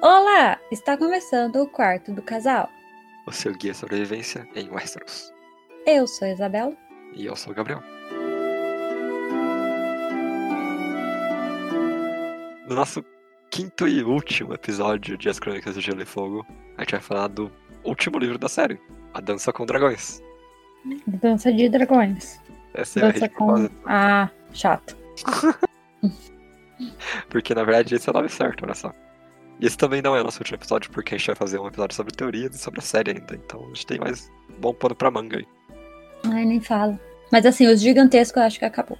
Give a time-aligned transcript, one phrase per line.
[0.00, 0.58] Olá!
[0.70, 2.68] Está começando o quarto do casal.
[3.26, 5.32] O seu guia sobrevivência em Westeros.
[5.86, 6.76] Eu sou a Isabela.
[7.14, 7.82] E eu sou o Gabriel.
[12.68, 13.04] No nosso
[13.50, 17.28] quinto e último episódio de As Crônicas do Gelo e Fogo, a gente vai falar
[17.28, 17.52] do
[17.84, 18.80] último livro da série,
[19.12, 20.22] A Dança com Dragões.
[21.06, 22.40] Dança de dragões.
[22.74, 23.68] Essa é a rede com.
[23.84, 24.96] Ah, chato.
[27.28, 28.92] porque na verdade esse é o nome certo, olha só.
[29.60, 31.66] E esse também não é o nosso último episódio, porque a gente vai fazer um
[31.66, 33.34] episódio sobre teorias e sobre a série ainda.
[33.34, 35.46] Então a gente tem mais bom pano pra manga aí.
[36.24, 36.98] Ai, nem fala.
[37.30, 38.98] Mas assim, os gigantescos eu acho que acabou.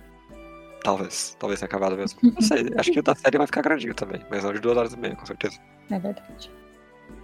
[0.82, 2.18] Talvez, talvez tenha acabado mesmo.
[2.22, 4.76] Não sei, acho que o da série vai ficar grandinho também, mas não de duas
[4.76, 5.58] horas e meia, com certeza.
[5.90, 6.50] É verdade.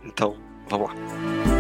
[0.05, 0.37] Então,
[0.69, 1.58] vamos lá.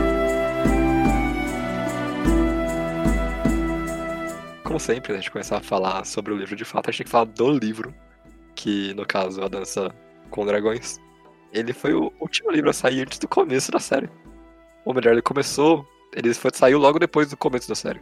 [4.68, 7.04] Como sempre, antes de começar a falar sobre o livro de fato, a gente tem
[7.06, 7.95] que falar do livro,
[8.54, 9.91] que no caso, A Dança
[10.28, 10.98] com Dragões.
[11.55, 14.11] Ele foi o último livro a sair antes do começo da série.
[14.84, 15.86] Ou melhor, ele começou.
[16.14, 17.98] Ele foi, saiu logo depois do começo da série.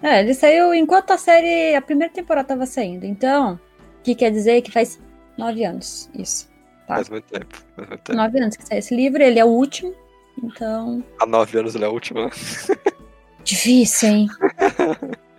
[0.00, 3.04] É, ele saiu enquanto a série, a primeira temporada tava saindo.
[3.04, 3.54] Então,
[3.98, 5.00] o que quer dizer que faz
[5.36, 6.48] nove anos isso.
[6.86, 6.94] Tá.
[6.94, 7.58] Faz muito tempo.
[7.74, 8.18] Faz muito tempo.
[8.18, 9.92] Nove anos que saiu esse livro, ele é o último.
[10.44, 12.30] Então, Há nove anos ele é o último, né?
[13.42, 14.28] difícil, hein?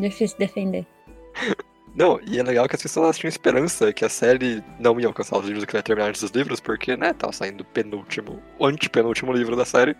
[0.00, 0.86] difícil defender.
[1.94, 5.36] Não, e é legal que as pessoas tinham esperança que a série não ia alcançar
[5.38, 8.64] os livros que vai terminar antes dos livros, porque, né, tava saindo o penúltimo, o
[8.66, 9.96] antepenúltimo livro da série,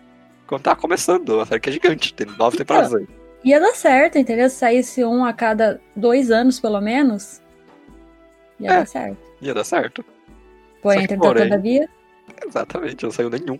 [0.47, 3.05] quando tava começando, a série que é gigante, tem nove temporadas aí.
[3.43, 4.49] Ia dar certo, entendeu?
[4.49, 7.41] Se saísse um a cada dois anos, pelo menos,
[8.57, 8.73] ia É.
[8.77, 9.17] dar certo.
[9.41, 10.05] Ia dar certo.
[10.81, 11.89] Porém, que, entretanto, todavia,
[12.47, 13.59] Exatamente, não saiu nenhum.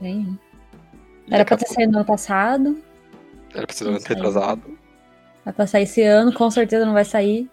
[0.00, 0.34] E
[1.30, 2.82] Era pra ter saído no ano passado,
[3.52, 4.16] Era não ter saiu.
[4.16, 4.78] atrasado.
[5.46, 7.48] Vai pra sair esse ano, com certeza não vai sair.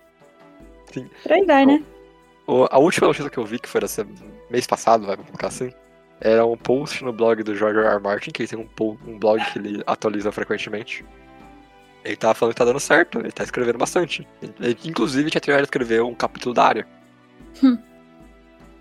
[0.91, 1.09] Sim.
[1.23, 1.81] Por aí vai, né?
[2.45, 4.05] O- a última notícia que eu vi, que foi desse
[4.50, 5.72] mês passado, vai colocar assim,
[6.19, 7.88] era um post no blog do George R.
[7.88, 8.00] R.
[8.02, 11.06] Martin, que ele tem um, um blog que ele atualiza frequentemente.
[12.03, 14.28] Ele tava falando que tá dando certo, ele tá escrevendo bastante.
[14.59, 16.88] Ele, inclusive, tinha terminado de escrever um capítulo da área.
[17.63, 17.78] Hum.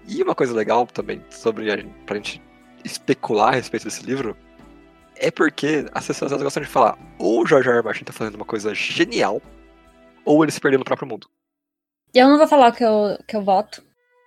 [0.09, 2.43] E uma coisa legal também, sobre a, gente- pra gente
[2.85, 4.37] especular a respeito desse livro,
[5.17, 7.79] é porque as pessoas elas gostam de falar ou o George R.
[7.79, 7.85] R.
[7.85, 9.41] Martin tá fazendo uma coisa genial,
[10.25, 11.29] ou ele se perdeu no próprio mundo.
[12.15, 13.83] E eu não vou falar o que eu, que eu voto,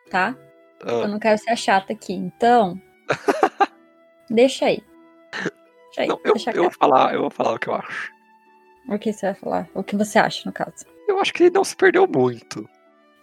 [0.09, 0.35] tá?
[0.83, 2.13] Ah, Eu não quero ser a chata aqui.
[2.13, 2.81] Então,
[4.29, 4.83] deixa aí.
[5.31, 8.11] Deixa aí, não, eu, deixa eu vou falar, eu vou falar o que eu acho.
[8.89, 9.69] O que você vai falar?
[9.73, 10.85] O que você acha, no caso?
[11.07, 12.67] Eu acho que ele não se perdeu muito.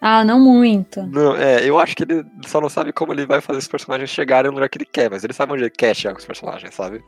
[0.00, 1.02] Ah, não muito.
[1.06, 4.10] Não, é, eu acho que ele só não sabe como ele vai fazer os personagens
[4.10, 6.26] chegarem no lugar que ele quer, mas ele sabe onde ele quer chegar com os
[6.26, 7.04] personagens, sabe?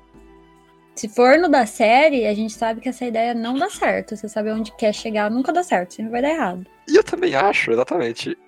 [0.94, 4.16] Se for no da série, a gente sabe que essa ideia não dá certo.
[4.16, 6.66] Você sabe onde quer chegar, nunca dá certo, sempre vai dar errado.
[6.88, 8.38] E eu também acho, exatamente,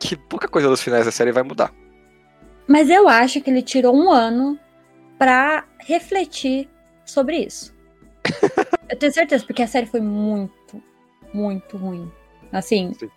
[0.00, 1.72] que pouca coisa dos finais da série vai mudar.
[2.66, 4.58] Mas eu acho que ele tirou um ano
[5.18, 6.68] pra refletir
[7.04, 7.72] sobre isso.
[8.90, 10.82] eu tenho certeza, porque a série foi muito,
[11.32, 12.10] muito ruim.
[12.52, 13.10] Assim, Sim.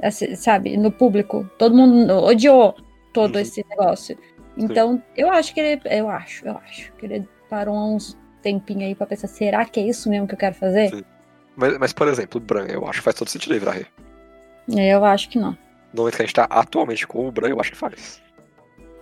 [0.00, 2.74] assim, sabe, no público, todo mundo odiou
[3.12, 3.40] todo Uhum.
[3.40, 4.16] esse negócio.
[4.56, 5.80] Então, eu acho que ele.
[5.84, 9.82] Eu acho, eu acho que ele parou uns tempinho aí pra pensar, será que é
[9.84, 10.90] isso mesmo que eu quero fazer?
[10.90, 11.04] Sim.
[11.56, 13.86] Mas, mas, por exemplo, o Bran, eu acho que faz todo sentido ele virar rei.
[14.68, 15.52] Eu acho que não.
[15.92, 18.22] No momento que a gente tá atualmente com o Bran, eu acho que faz.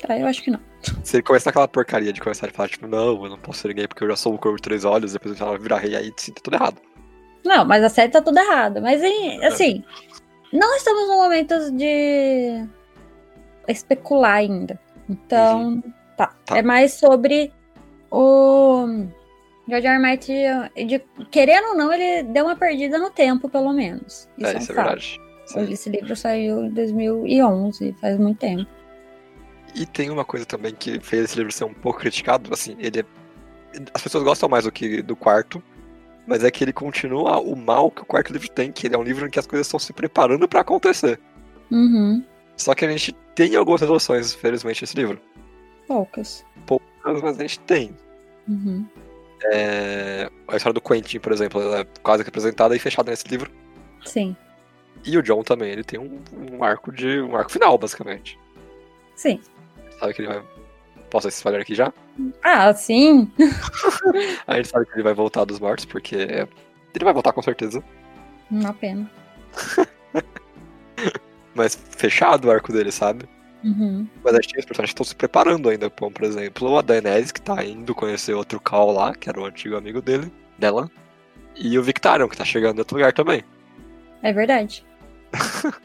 [0.01, 0.61] Tá, eu acho que não.
[1.03, 3.69] Se ele começar aquela porcaria de começar a falar, tipo, não, eu não posso ser
[3.69, 5.97] ninguém porque eu já sou o Corvo de Três Olhos, depois ele fala virar rei,
[5.97, 6.81] aí sim, tá tudo errado.
[7.45, 8.81] Não, mas a série tá toda errada.
[8.81, 9.85] Mas em- assim,
[10.53, 12.67] não estamos no momento de
[13.69, 14.79] especular ainda.
[15.09, 15.83] Então,
[16.17, 16.33] tá.
[16.45, 16.57] Tá.
[16.59, 17.53] É mais sobre
[18.11, 18.87] o
[19.69, 19.99] George R.
[19.99, 20.33] Martin,
[20.87, 24.29] de- querendo ou não, ele deu uma perdida no tempo, pelo menos.
[24.39, 25.21] Isso é, é, um isso é verdade.
[25.47, 25.73] Sim.
[25.73, 28.69] Esse livro saiu em 2011, faz muito tempo.
[29.75, 33.01] E tem uma coisa também que fez esse livro ser um pouco criticado, assim, ele
[33.01, 33.05] é...
[33.93, 35.63] As pessoas gostam mais do que do quarto,
[36.27, 38.99] mas é que ele continua o mal que o quarto livro tem, que ele é
[38.99, 41.21] um livro em que as coisas estão se preparando pra acontecer.
[41.71, 42.25] Uhum.
[42.57, 45.21] Só que a gente tem algumas resoluções, felizmente, nesse livro.
[45.87, 46.45] Poucas.
[47.07, 47.95] Mas a gente tem.
[48.49, 48.87] Uhum.
[49.53, 53.29] É, A história do Quentin, por exemplo, ela é quase que apresentada e fechada nesse
[53.29, 53.51] livro.
[54.05, 54.35] Sim.
[55.05, 56.21] E o John também, ele tem um,
[56.53, 57.21] um arco de.
[57.21, 58.39] um arco final, basicamente.
[59.15, 59.41] Sim.
[59.99, 60.43] Sabe que ele vai.
[61.11, 61.93] Posso spoiler aqui já?
[62.43, 63.31] Ah, sim.
[64.47, 67.83] A gente sabe que ele vai voltar dos mortos, porque ele vai voltar com certeza.
[68.51, 69.09] Uma pena.
[71.55, 73.27] Mas fechado o arco dele, sabe?
[73.67, 74.09] Uhum.
[74.23, 75.91] Mas a gente tem os personagens que estão se preparando ainda.
[75.91, 79.45] Como, por exemplo, a Daenerys, que tá indo conhecer outro Cal lá, que era o
[79.45, 80.89] antigo amigo dele, dela.
[81.57, 83.43] E o Victarion, que tá chegando em outro lugar também.
[84.23, 84.87] É verdade.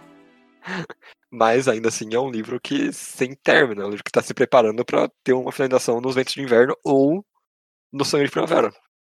[1.32, 4.34] Mas ainda assim é um livro que sem término, é um livro que tá se
[4.34, 7.26] preparando para ter uma finalização nos ventos de inverno ou
[7.92, 8.72] no sonho de primavera.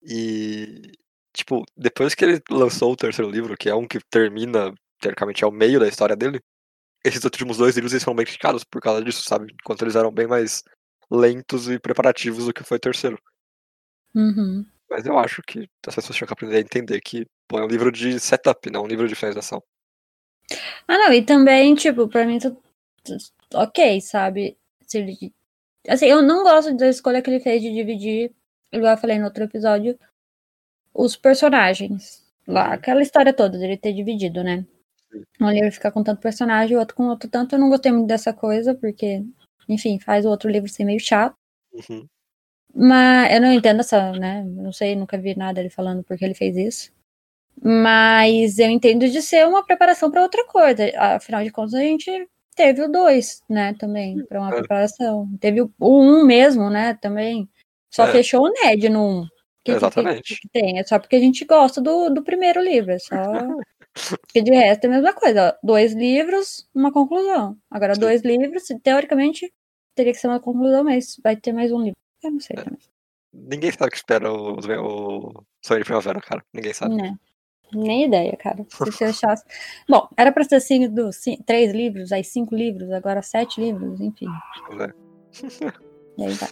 [0.06, 0.92] E
[1.32, 5.50] tipo, depois que ele lançou o terceiro livro, que é um que termina, teoricamente, ao
[5.50, 6.40] meio da história dele,
[7.04, 9.52] esses últimos dois livros eles foram bem criticados por causa disso, sabe?
[9.52, 10.62] Enquanto eles eram bem mais
[11.10, 13.18] lentos e preparativos do que foi o terceiro.
[14.14, 14.64] Uhum.
[14.88, 17.68] Mas eu acho que as pessoas tinham que aprender a entender que pô, é um
[17.68, 19.62] livro de setup, não um livro de finalização.
[20.86, 22.56] Ah, não, e também, tipo, pra mim, tu,
[23.54, 24.56] ok, sabe?
[24.86, 25.32] Se ele,
[25.88, 28.32] assim, eu não gosto da escolha que ele fez de dividir,
[28.70, 29.98] igual eu falei no outro episódio,
[30.94, 32.22] os personagens.
[32.46, 34.66] Lá, aquela história toda dele ter dividido, né?
[35.40, 37.54] Um livro ficar com tanto personagem, o outro com outro tanto.
[37.54, 39.22] Eu não gostei muito dessa coisa, porque,
[39.68, 41.36] enfim, faz o outro livro ser meio chato.
[41.72, 42.06] Uhum.
[42.74, 44.42] Mas eu não entendo essa, né?
[44.44, 46.92] Não sei, nunca vi nada ele falando porque ele fez isso.
[47.62, 50.84] Mas eu entendo de ser uma preparação para outra coisa.
[50.96, 52.10] Afinal de contas, a gente
[52.56, 53.74] teve o 2, né?
[53.74, 54.56] Também, para uma É.
[54.58, 55.28] preparação.
[55.40, 56.94] Teve o 1 um mesmo, né?
[56.94, 57.48] Também.
[57.90, 58.12] Só É.
[58.12, 59.20] fechou o Ned no 1.
[59.22, 59.26] Um.
[59.64, 60.22] Que, Exatamente.
[60.34, 60.78] Que, que tem?
[60.80, 62.92] É só porque a gente gosta do, do primeiro livro.
[62.92, 63.14] É só.
[63.94, 65.48] Porque de resto é a mesma coisa.
[65.62, 65.66] ó.
[65.66, 67.56] Dois livros, uma conclusão.
[67.70, 68.00] Agora, Sim.
[68.00, 69.52] dois livros, teoricamente,
[69.94, 71.96] teria que ser uma conclusão, mas vai ter mais um livro.
[72.22, 72.62] Eu não sei É.
[72.64, 72.78] também.
[73.34, 76.44] Ninguém sabe o que espera o, o sonho de primavera, cara.
[76.52, 76.94] Ninguém sabe.
[76.94, 77.14] Né?
[77.74, 78.64] Nem ideia, cara.
[78.68, 79.44] Se você achasse.
[79.88, 84.26] Bom, era pra ser cinco, ci- três livros, aí cinco livros, agora sete livros, enfim.
[84.76, 84.92] né?
[86.18, 86.50] E aí vai.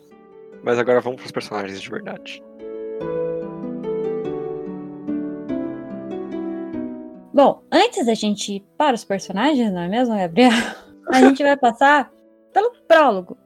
[0.62, 2.42] Mas agora vamos pros personagens de verdade.
[7.32, 10.50] Bom, antes da gente ir para os personagens, não é mesmo, Gabriel?
[11.08, 12.12] A gente vai passar
[12.52, 13.36] pelo prólogo,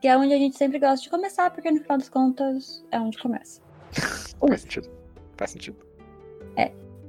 [0.00, 2.98] que é onde a gente sempre gosta de começar, porque no final das contas é
[2.98, 3.60] onde começa.
[4.40, 4.88] Faz sentido.
[5.36, 5.92] Faz sentido.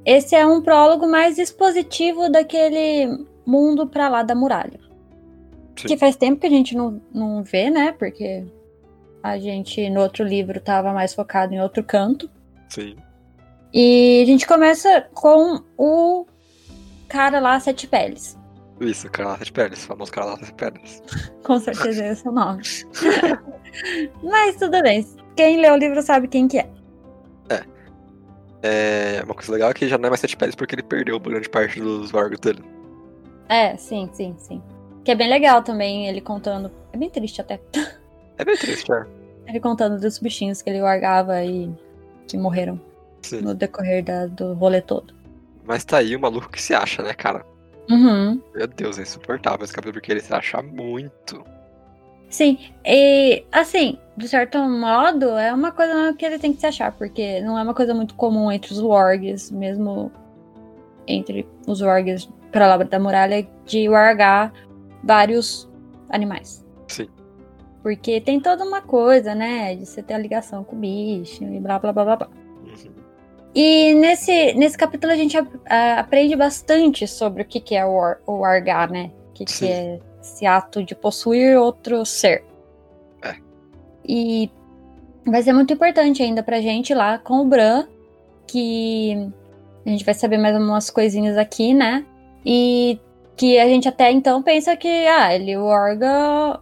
[0.05, 4.79] Esse é um prólogo mais expositivo daquele mundo pra lá da muralha.
[5.77, 5.87] Sim.
[5.87, 7.93] Que faz tempo que a gente não, não vê, né?
[7.93, 8.45] Porque
[9.21, 12.29] a gente no outro livro tava mais focado em outro canto.
[12.69, 12.97] Sim.
[13.73, 16.27] E a gente começa com o
[17.09, 18.37] cara lá, Sete Peles.
[18.79, 21.01] Isso, Carlota de Peles, famoso Carlota de Peles.
[21.43, 22.61] Com certeza é esse o nome.
[24.21, 25.05] Mas tudo bem.
[25.35, 26.69] Quem lê o livro sabe quem que é.
[28.65, 31.19] É, uma coisa legal é que já não é mais Sete Peles porque ele perdeu
[31.19, 32.63] grande parte dos órgãos dele.
[33.49, 34.63] É, sim, sim, sim.
[35.03, 36.71] Que é bem legal também ele contando.
[36.93, 37.59] É bem triste até.
[38.37, 39.05] É bem triste, é.
[39.45, 41.69] Ele contando dos bichinhos que ele largava e
[42.25, 42.79] que morreram
[43.23, 43.41] Sim.
[43.41, 45.13] no decorrer da- do rolê todo.
[45.65, 47.45] Mas tá aí o maluco que se acha, né, cara?
[47.89, 48.41] Uhum.
[48.53, 51.43] Meu Deus, é insuportável esse capítulo porque ele se acha muito.
[52.29, 56.91] Sim, e assim, de certo modo, é uma coisa que ele tem que se achar,
[56.93, 60.11] porque não é uma coisa muito comum entre os wargs, mesmo
[61.07, 64.51] entre os wargs pra lá da muralha, de wargar
[65.03, 65.69] vários
[66.09, 66.65] animais.
[66.87, 67.07] Sim.
[67.81, 71.59] Porque tem toda uma coisa, né, de você ter a ligação com o bicho e
[71.59, 72.29] blá blá blá blá blá.
[73.55, 73.61] Uhum.
[73.61, 77.85] E nesse, nesse capítulo a gente ap- a- aprende bastante sobre o que, que é
[77.85, 79.11] o, war, o wargar, né?
[79.29, 82.44] O que, que é esse ato de possuir outro ser.
[83.21, 83.35] É.
[84.07, 84.50] E
[85.25, 87.88] vai ser muito importante ainda pra gente lá com o Bran,
[88.47, 89.29] que
[89.85, 92.06] a gente vai saber mais umas coisinhas aqui, né?
[92.45, 92.99] E
[93.35, 96.59] que a gente até então pensa que, ah, ele warga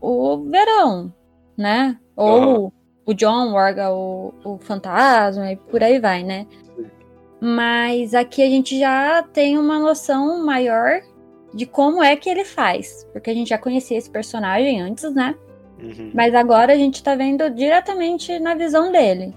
[0.00, 1.12] o verão,
[1.56, 1.96] né?
[2.16, 2.72] Ou
[3.10, 6.46] o John warga o, o fantasma e por aí vai, né?
[7.40, 11.00] Mas aqui a gente já tem uma noção maior
[11.54, 13.06] de como é que ele faz.
[13.12, 15.34] Porque a gente já conhecia esse personagem antes, né?
[15.80, 16.10] Uhum.
[16.12, 19.34] Mas agora a gente tá vendo diretamente na visão dele.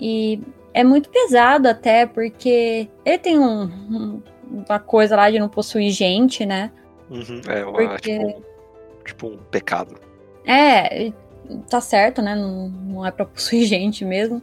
[0.00, 0.40] E
[0.72, 4.22] é muito pesado até, porque ele tem um, um-
[4.68, 6.72] uma coisa lá de não possuir gente, né?
[7.10, 7.40] Uhum.
[7.48, 8.42] É uma, Porque- tipo,
[9.04, 9.94] tipo um pecado.
[10.46, 11.14] É, e
[11.68, 12.34] tá certo, né?
[12.34, 14.42] Não, não é pra possuir gente mesmo.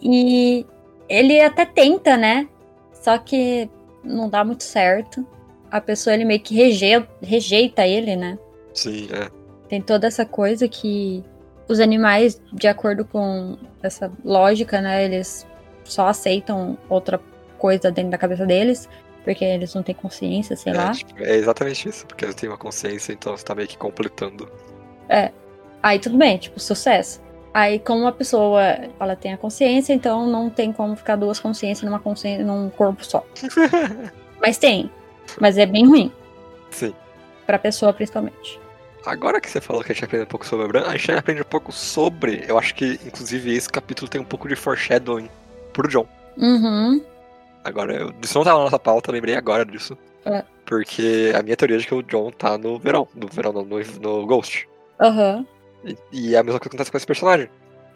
[0.00, 0.66] E
[1.08, 2.48] ele até tenta, né?
[2.92, 3.68] Só que
[4.02, 5.26] não dá muito certo.
[5.70, 8.38] A pessoa ele meio que rejeita, rejeita ele, né?
[8.72, 9.30] Sim, é.
[9.68, 11.24] Tem toda essa coisa que
[11.66, 15.04] os animais, de acordo com essa lógica, né?
[15.04, 15.46] Eles
[15.84, 17.20] só aceitam outra
[17.58, 18.88] coisa dentro da cabeça deles,
[19.24, 20.92] porque eles não têm consciência, sei é, lá.
[20.92, 24.50] tipo, é exatamente isso, porque eles têm uma consciência, então você tá meio que completando.
[25.84, 27.20] Aí tudo bem, tipo, sucesso.
[27.52, 28.62] Aí, como uma pessoa
[28.98, 33.04] ela tem a consciência, então não tem como ficar duas consciências numa consciência, num corpo
[33.04, 33.22] só.
[34.40, 34.90] Mas tem.
[35.38, 36.10] Mas é bem ruim,
[36.70, 36.94] Sim.
[37.44, 38.58] pra pessoa principalmente.
[39.04, 41.12] Agora que você falou que a gente aprende um pouco sobre a Bran, a gente
[41.12, 42.42] aprende um pouco sobre.
[42.48, 45.28] Eu acho que, inclusive, esse capítulo tem um pouco de foreshadowing
[45.74, 46.06] pro John.
[46.38, 47.04] Uhum.
[47.62, 49.98] Agora, eu, isso não tava na nossa pauta, lembrei agora disso.
[50.24, 50.42] É.
[50.64, 53.06] Porque a minha teoria é de que o John tá no verão.
[53.14, 54.66] No verão, não, no, no Ghost.
[54.98, 55.46] Aham.
[55.84, 57.48] E, e é a mesma coisa que acontece com esse personagem.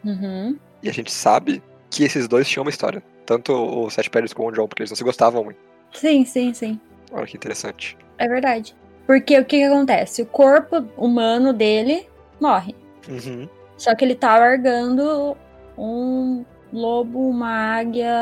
[0.05, 0.57] Uhum.
[0.83, 3.03] E a gente sabe que esses dois tinham uma história.
[3.25, 5.59] Tanto o Seth Pérez como o John, porque eles não se gostavam muito.
[5.93, 6.79] Sim, sim, sim.
[7.11, 7.97] Olha que interessante.
[8.17, 8.75] É verdade.
[9.07, 10.21] Porque o que, que acontece?
[10.21, 12.07] O corpo humano dele
[12.39, 12.75] morre.
[13.07, 13.47] Uhum.
[13.77, 15.35] Só que ele tá largando
[15.77, 18.13] um lobo, uma águia,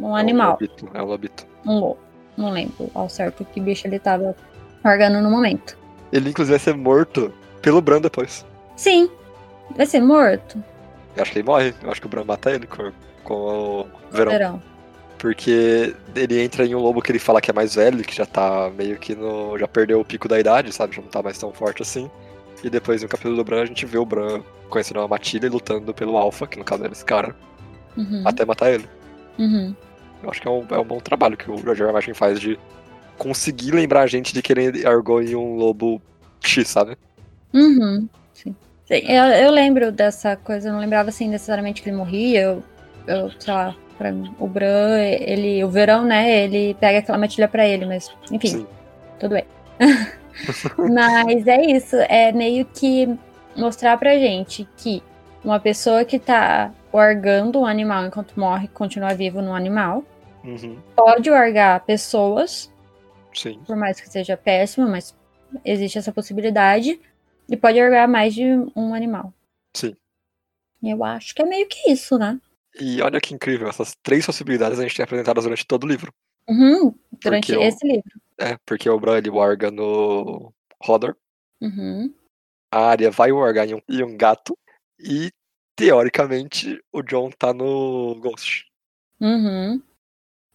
[0.00, 0.52] um É um animal.
[0.52, 1.46] lobito, É um lobito.
[1.64, 1.98] Um lobo.
[2.36, 4.34] Não lembro ao certo que bicho ele tava
[4.84, 5.76] largando no momento.
[6.12, 8.44] Ele, inclusive, vai ser morto pelo Bran depois.
[8.78, 9.10] Sim.
[9.76, 10.62] Vai ser morto.
[11.16, 11.74] Eu acho que ele morre.
[11.82, 12.90] Eu acho que o Bran mata ele com,
[13.24, 14.32] com o verão.
[14.32, 14.62] Verão.
[15.18, 18.24] Porque ele entra em um lobo que ele fala que é mais velho, que já
[18.24, 19.58] tá meio que no.
[19.58, 20.94] já perdeu o pico da idade, sabe?
[20.94, 22.08] Já não tá mais tão forte assim.
[22.62, 25.50] E depois no capítulo do Bran a gente vê o Bran conhecendo uma Matilha e
[25.50, 27.34] lutando pelo Alpha, que no caso era esse cara,
[27.96, 28.22] Uhum.
[28.24, 28.88] até matar ele.
[29.38, 29.74] Uhum.
[30.22, 31.88] Eu acho que é um, é um bom trabalho que o George R.
[31.88, 31.92] R.
[31.92, 32.56] Martin faz de
[33.16, 36.00] conseguir lembrar a gente de que ele argou em um lobo
[36.40, 36.96] X, sabe?
[37.52, 38.08] Uhum.
[38.88, 39.00] Sim.
[39.06, 42.40] Eu, eu lembro dessa coisa, eu não lembrava assim necessariamente que ele morria.
[42.40, 42.62] Eu,
[43.06, 46.44] eu sei lá, pra mim, o Bran, ele, o verão, né?
[46.44, 48.66] Ele pega aquela matilha pra ele, mas enfim, Sim.
[49.20, 49.44] tudo bem.
[50.94, 53.14] mas é isso, é meio que
[53.54, 55.02] mostrar pra gente que
[55.44, 60.02] uma pessoa que tá orgando um animal enquanto morre, continua vivo no animal,
[60.44, 60.78] Uhum.
[60.96, 62.72] pode orgar pessoas,
[63.34, 63.60] Sim.
[63.66, 65.14] por mais que seja péssimo, mas
[65.64, 66.98] existe essa possibilidade.
[67.48, 68.44] E pode orgar mais de
[68.76, 69.32] um animal.
[69.74, 69.96] Sim.
[70.82, 72.40] Eu acho que é meio que isso, né?
[72.80, 76.12] E olha que incrível, essas três possibilidades a gente tem apresentadas durante todo o livro.
[76.48, 78.20] Uhum, durante Porque esse livro.
[78.38, 80.52] É, porque o Bran ele warga no
[80.86, 81.16] Hodor,
[81.60, 82.14] Uhum.
[82.70, 84.56] a Arya vai wargar em um, em um gato,
[84.98, 85.30] e
[85.74, 88.66] teoricamente o John tá no Ghost.
[89.20, 89.82] Uhum.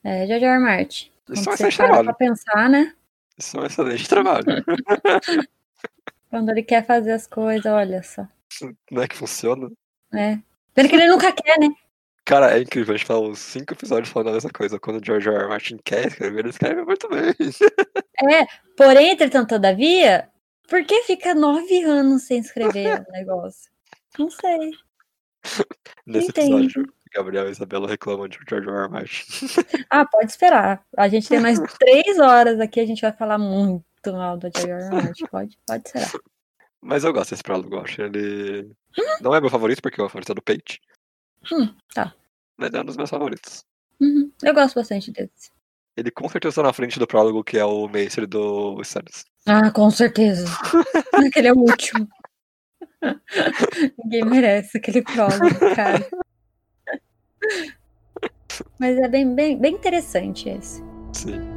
[0.03, 0.59] É, George R.
[0.59, 1.11] Martin.
[1.29, 2.17] Isso é um excelente para pra trabalho.
[2.17, 2.95] pensar, né?
[3.37, 4.45] Isso é um excelente trabalho.
[6.33, 8.27] Quando ele quer fazer as coisas, olha só.
[8.89, 9.69] Não é que funciona?
[10.11, 10.41] né?
[10.73, 11.69] Pena que ele nunca quer, né?
[12.25, 14.79] Cara, é incrível, a gente tá uns cinco episódios falando a mesma coisa.
[14.79, 15.35] Quando o George R.
[15.35, 15.47] R.
[15.47, 17.35] Martin quer escrever, ele escreve muito bem.
[18.31, 20.27] É, porém, entretanto, todavia,
[20.67, 23.69] por que fica nove anos sem escrever o negócio?
[24.17, 24.71] Não sei.
[26.03, 26.63] Nesse Entendo.
[26.63, 28.75] episódio, Gabriel e Isabela reclamam de George R.
[28.75, 28.89] R.
[28.89, 29.25] Martin.
[29.87, 30.83] Ah, pode esperar.
[30.97, 34.87] A gente tem mais três horas aqui, a gente vai falar muito mal do George
[34.87, 34.95] R.
[34.95, 35.03] R.
[35.03, 35.25] Martin.
[35.27, 36.11] Pode, pode esperar.
[36.81, 38.69] Mas eu gosto desse prólogo, eu acho ele.
[39.21, 40.81] Não é meu favorito, porque o favorito é do Page.
[41.51, 42.13] Hum, tá.
[42.57, 43.63] Mas é um dos meus favoritos.
[44.01, 45.51] Uhum, Eu gosto bastante desse.
[45.95, 49.25] Ele com certeza tá na frente do prólogo, que é o mestre do Stannis.
[49.45, 50.45] Ah, com certeza.
[51.13, 52.07] Aquele é o último.
[54.03, 56.05] Ninguém merece aquele prólogo, cara.
[58.79, 60.81] Mas é bem, bem, bem interessante esse.
[61.13, 61.52] Sim.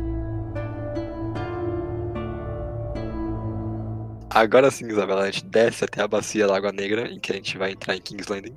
[4.39, 7.37] Agora sim, Isabela, a gente desce até a bacia da Água Negra, em que a
[7.37, 8.55] gente vai entrar em King's Landing,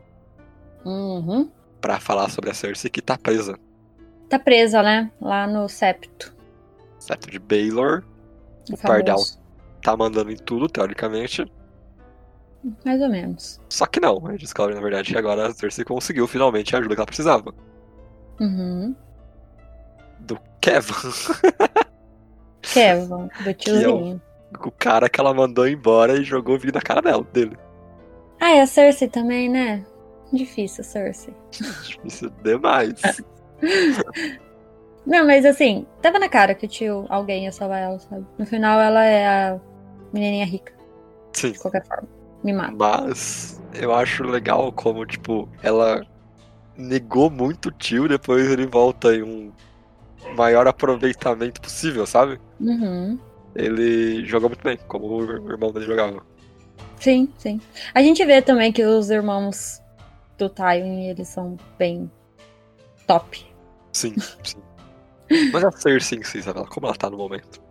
[0.84, 1.50] Uhum.
[1.80, 3.58] pra falar sobre a Cersei que tá presa.
[4.28, 5.10] Tá presa, né?
[5.22, 6.36] Lá no septo.
[7.00, 7.30] Certo?
[7.32, 8.04] De Baylor,
[8.70, 9.20] o O Pardal.
[9.82, 11.50] tá mandando em tudo, teoricamente.
[12.84, 13.62] Mais ou menos.
[13.70, 16.80] Só que não, a gente descobre, na verdade, que agora a Cersei conseguiu finalmente a
[16.80, 17.54] ajuda que ela precisava.
[18.42, 18.94] Uhum.
[20.20, 20.94] Do Kevin,
[22.62, 24.22] Kevin, do tiozinho.
[24.58, 27.58] O cara que ela mandou embora e jogou o vinho na cara dela, dele.
[28.40, 29.86] Ah, e a Cersei também, né?
[30.32, 31.34] Difícil, Cersei.
[31.52, 33.02] Difícil demais.
[35.06, 38.26] Não, mas assim, tava na cara que o tio, alguém ia salvar ela, sabe?
[38.38, 39.60] No final, ela é a
[40.14, 40.74] menininha rica,
[41.34, 41.52] Sim.
[41.52, 42.08] de qualquer forma.
[42.44, 42.76] Mimada.
[42.78, 46.06] Mas eu acho legal como, tipo, ela
[46.78, 49.52] negou muito o tio, depois ele volta em um
[50.38, 52.40] maior aproveitamento possível, sabe?
[52.60, 53.20] Uhum.
[53.56, 56.24] Ele joga muito bem, como o irmão dele jogava.
[57.00, 57.62] Sim, sim.
[57.94, 59.82] A gente vê também que os irmãos
[60.38, 62.12] do Tywin, eles são bem
[63.08, 63.46] top.
[63.92, 64.58] Sim, sim.
[65.52, 67.62] Mas a Cersei em si, Isabela, como ela tá no momento?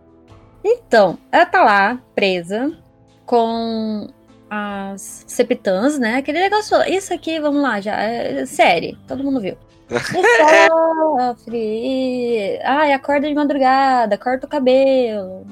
[0.63, 2.77] Então, ela tá lá, presa,
[3.25, 4.07] com
[4.49, 6.15] as septãs, né?
[6.15, 9.57] Aquele negócio, isso aqui, vamos lá, já, é série, todo mundo viu.
[11.37, 15.45] Sofre, ai, acorda de madrugada, corta o cabelo,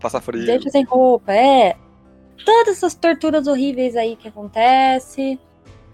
[0.00, 0.44] Passa frio.
[0.44, 1.76] deixa sem roupa, é.
[2.44, 5.40] Todas essas torturas horríveis aí que acontece,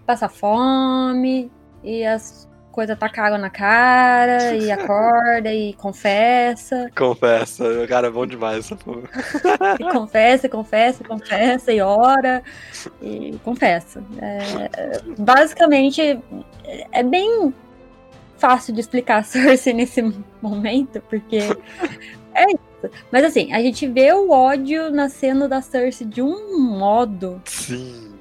[0.05, 1.51] passa fome,
[1.83, 6.89] e as coisas tacam água na cara, e acorda e confessa.
[6.95, 9.03] Confessa, cara, é bom demais essa porra.
[9.79, 12.43] E confessa, confessa, confessa, e ora,
[13.01, 14.03] e confessa.
[14.21, 16.19] É, basicamente,
[16.91, 17.53] é bem
[18.37, 20.01] fácil de explicar a Cersei nesse
[20.41, 21.37] momento, porque
[22.33, 22.72] é.
[23.11, 28.13] Mas assim, a gente vê o ódio nascendo da Cersei de um modo Sim.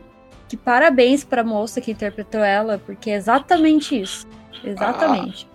[0.49, 4.27] que parabéns pra moça que interpretou ela, porque é exatamente isso.
[4.65, 5.49] Exatamente.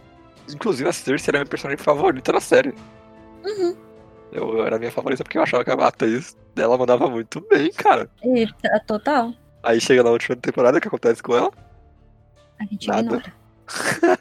[0.53, 2.73] Inclusive a Cersei era a minha personagem favorita na série.
[3.45, 3.75] Uhum.
[4.31, 7.71] Eu era a minha favorita porque eu achava que a atriz dela mandava muito bem,
[7.71, 8.09] cara.
[8.23, 8.47] E,
[8.85, 9.33] total.
[9.63, 11.51] Aí chega na última temporada, o que acontece com ela?
[12.59, 13.01] A gente Nada.
[13.01, 13.33] ignora.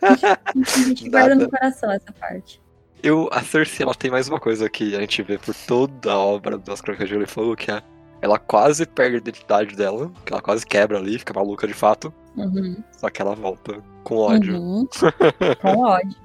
[0.04, 1.44] A gente guarda Nada.
[1.44, 2.60] no coração essa parte.
[3.02, 6.18] Eu, a Cersei, ela tem mais uma coisa que a gente vê por toda a
[6.18, 7.82] obra das Crônicas de Gelo e Fogo, que é
[8.20, 12.12] ela quase perde a identidade dela, que ela quase quebra ali, fica maluca de fato,
[12.36, 12.76] Uhum.
[12.92, 14.56] só que ela volta com ódio.
[14.60, 14.86] Uhum.
[15.62, 16.16] Com ódio.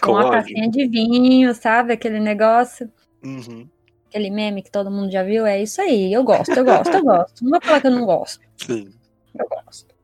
[0.12, 0.30] Com a ódio.
[0.32, 1.92] tacinha de vinho, sabe?
[1.92, 2.90] Aquele negócio.
[3.24, 3.66] Uhum.
[4.08, 5.46] Aquele meme que todo mundo já viu.
[5.46, 6.12] É isso aí.
[6.12, 7.42] Eu gosto, eu gosto, eu gosto.
[7.42, 8.40] Não vou falar que eu não gosto.
[8.58, 8.90] Sim.
[9.38, 9.94] Eu gosto.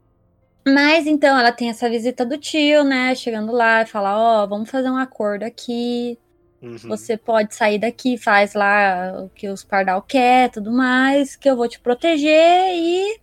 [0.66, 3.14] Mas então ela tem essa visita do tio, né?
[3.14, 6.18] Chegando lá e fala: Ó, vamos fazer um acordo aqui.
[6.62, 6.78] Uhum.
[6.78, 11.56] Você pode sair daqui, faz lá o que os pardal quer, tudo mais, que eu
[11.56, 13.20] vou te proteger e.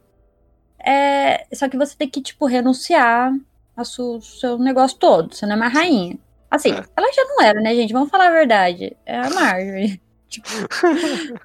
[0.83, 3.33] É, só que você tem que, tipo, renunciar
[3.75, 5.33] ao seu, seu negócio todo.
[5.33, 6.17] Você não é mais rainha.
[6.49, 6.83] Assim, É.
[6.95, 7.93] ela já não era, né, gente?
[7.93, 8.95] Vamos falar a verdade.
[9.05, 10.01] É a Marjorie.
[10.31, 10.47] Tipo,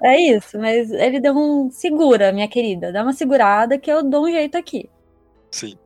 [0.01, 1.69] é isso, mas ele deu um.
[1.69, 2.89] Segura, minha querida.
[2.89, 4.89] Dá uma segurada que eu dou um jeito aqui.
[5.51, 5.77] Sim.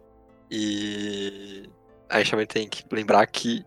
[0.51, 1.70] E
[2.10, 3.65] a gente também tem que lembrar que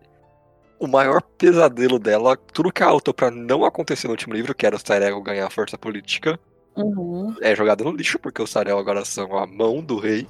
[0.79, 4.65] o maior pesadelo dela, tudo que ela lutou pra não acontecer no último livro, que
[4.65, 6.39] era o Tyrell ganhar força política,
[6.75, 10.27] Uhum, é jogado no lixo, porque os Tyrell agora são a mão do rei.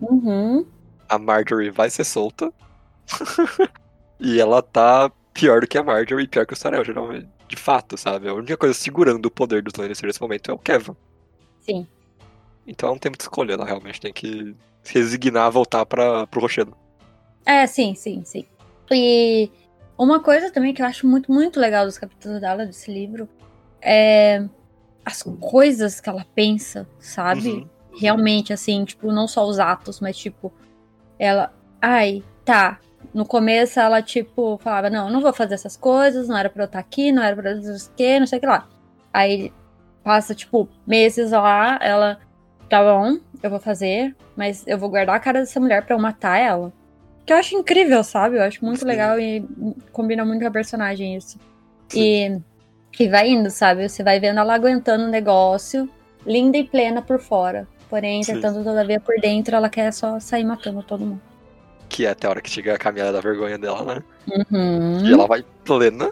[0.00, 0.66] uhum.
[1.08, 2.52] A Marjorie vai ser solta.
[4.18, 7.28] e ela tá pior do que a Marjorie e pior que o Tyrell, geralmente.
[7.46, 8.28] De fato, sabe?
[8.28, 10.96] A única coisa segurando o poder dos Lannister nesse momento é o Kevin.
[11.60, 11.86] Sim.
[12.66, 16.26] Então ela não tem muita escolha, ela realmente tem que se resignar a voltar pra,
[16.26, 16.76] pro Rochedo.
[17.44, 18.44] É, sim, sim, sim.
[18.90, 19.50] E
[19.96, 23.28] uma coisa também que eu acho muito, muito legal dos capítulos dela, desse livro,
[23.80, 24.44] é
[25.04, 27.48] as coisas que ela pensa, sabe?
[27.48, 27.68] Uhum.
[27.98, 30.52] Realmente, assim, tipo, não só os atos, mas tipo,
[31.18, 31.52] ela.
[31.80, 32.78] Ai, tá.
[33.12, 36.66] No começo ela, tipo, falava, não, não vou fazer essas coisas, não era pra eu
[36.66, 38.68] estar aqui, não era pra eu fazer o quê, não sei o que lá.
[39.12, 39.52] Aí
[40.02, 42.18] passa, tipo, meses lá, ela.
[42.68, 46.00] Tá bom, eu vou fazer, mas eu vou guardar a cara dessa mulher pra eu
[46.00, 46.72] matar ela.
[47.24, 48.36] Que eu acho incrível, sabe?
[48.36, 48.86] Eu acho muito Sim.
[48.86, 49.44] legal e
[49.92, 51.38] combina muito com a personagem isso.
[51.94, 52.38] E,
[52.98, 53.88] e vai indo, sabe?
[53.88, 55.88] Você vai vendo ela aguentando o negócio,
[56.26, 57.68] linda e plena por fora.
[57.88, 61.20] Porém, tentando todavia por dentro, ela quer só sair matando todo mundo.
[61.88, 64.02] Que é até a hora que chega a caminhada da vergonha dela, né?
[64.50, 65.06] Uhum.
[65.06, 66.10] E ela vai plena,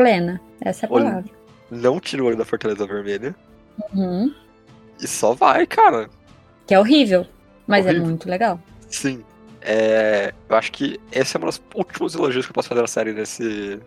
[0.00, 0.40] Plena.
[0.62, 1.04] Essa é a Olha.
[1.04, 1.30] palavra.
[1.70, 3.34] não tira o olho da Fortaleza Vermelha.
[3.94, 4.34] Uhum.
[4.98, 6.08] E só vai, cara.
[6.70, 7.26] Que é horrível,
[7.66, 8.06] mas é Horrível.
[8.06, 8.60] muito legal.
[8.88, 9.24] Sim.
[9.60, 12.86] É, eu acho que esse é um dos últimos elogios que eu posso fazer na
[12.86, 13.80] série nesse,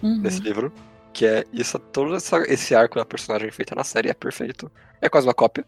[0.00, 0.20] Uhum.
[0.20, 0.72] nesse livro.
[1.12, 4.70] Que é isso, todo essa- esse arco da personagem feita na série é perfeito.
[5.02, 5.64] É quase uma cópia.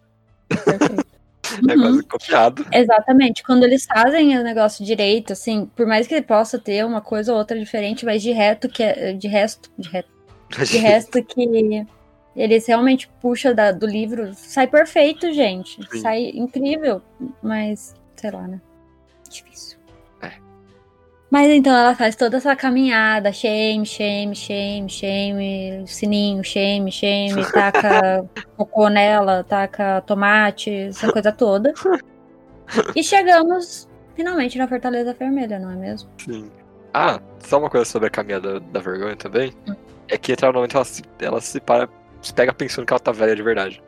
[0.49, 1.05] Perfeito.
[1.69, 1.81] É Uhum.
[1.83, 2.67] quase copiado.
[2.73, 3.43] Exatamente.
[3.43, 7.39] Quando eles fazem o negócio direito, assim, por mais que possa ter uma coisa ou
[7.39, 10.09] outra diferente, mas de reto que é, de resto, de reto,
[10.71, 11.85] de resto que
[12.35, 15.81] eles realmente puxam da- do livro, sai perfeito, gente.
[15.91, 16.01] Sim.
[16.01, 17.03] Sai incrível,
[17.43, 18.61] mas sei lá, né?
[19.29, 19.79] Difícil.
[20.23, 20.33] É.
[21.31, 28.25] Mas então ela faz toda essa caminhada, shame, shame, shame, shame, sininho, shame, shame, taca
[28.57, 31.73] cocô nela, taca tomate, essa coisa toda.
[32.95, 36.09] E chegamos finalmente na Fortaleza Vermelha, não é mesmo?
[36.19, 36.51] Sim.
[36.93, 39.53] Ah, só uma coisa sobre a caminhada da vergonha também.
[39.69, 39.75] Hum.
[40.09, 41.89] É que literalmente ela se, ela se para,
[42.23, 43.83] se pega pensando que ela tá velha de verdade.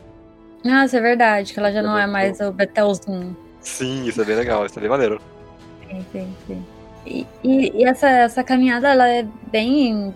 [0.64, 3.36] Nossa, é verdade, que ela já É não é mais o Betelzinho.
[3.60, 5.20] Sim, isso é bem legal, isso é bem maneiro.
[5.88, 6.66] Sim, sim, sim.
[7.04, 10.14] E, e- e essa, essa caminhada, ela é bem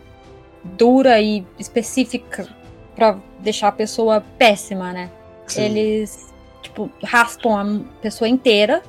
[0.62, 2.46] dura e específica
[2.94, 5.10] pra deixar a pessoa péssima, né?
[5.46, 5.62] Sim.
[5.62, 8.82] Eles, tipo, raspam a pessoa inteira,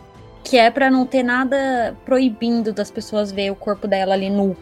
[0.44, 4.56] que é pra não ter nada proibindo das pessoas ver o corpo dela ali nu,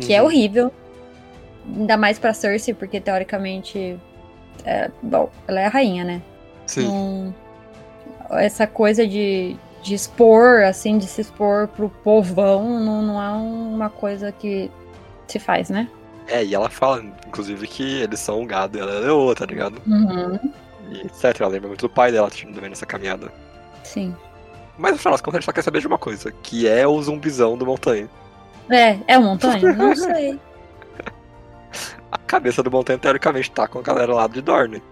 [0.00, 0.26] que é Uhum.
[0.28, 0.72] horrível.
[1.74, 3.98] Ainda mais pra Cersei, porque teoricamente,
[4.64, 6.22] é, bom, ela é a rainha, né?
[6.66, 6.86] Sim.
[6.88, 7.34] Não-
[8.30, 13.88] essa coisa de, de expor, assim, de se expor pro povão, não, não é uma
[13.88, 14.70] coisa que
[15.28, 15.88] se faz, né?
[16.28, 19.46] É, e ela fala, inclusive, que eles são um gado e ela é leoa, tá
[19.46, 19.80] ligado?
[19.86, 20.38] Uhum.
[20.90, 21.40] E etc.
[21.40, 23.32] Ela lembra muito do pai dela também nessa caminhada.
[23.84, 24.14] Sim.
[24.76, 26.86] Mas no final das contas a gente só quer saber de uma coisa, que é
[26.86, 28.08] o zumbizão do montanha.
[28.68, 29.70] É, é o montanha?
[29.74, 30.38] Não sei.
[32.10, 34.82] A cabeça do montanha, teoricamente, tá com a galera lá de Dorne.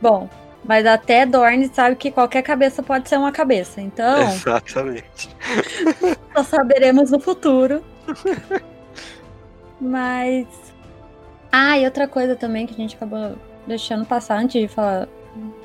[0.00, 0.28] Bom,
[0.62, 3.80] mas até Dorne sabe que qualquer cabeça pode ser uma cabeça.
[3.80, 5.34] Então, Exatamente.
[6.36, 7.84] só saberemos no futuro
[9.80, 10.46] Mas.
[11.52, 15.08] Ah, e outra coisa também que a gente acabou deixando passar antes de falar,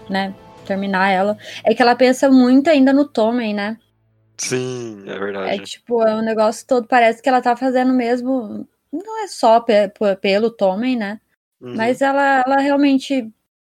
[0.09, 0.33] né?
[0.65, 3.77] Terminar ela, é que ela pensa muito ainda no Tommen, né?
[4.37, 5.63] Sim, é É verdade.
[5.63, 8.67] tipo, é um negócio todo, parece que ela tá fazendo mesmo.
[8.91, 11.19] Não é só pe- pe- pelo Tommen, né?
[11.61, 11.75] Uhum.
[11.75, 13.31] Mas ela, ela realmente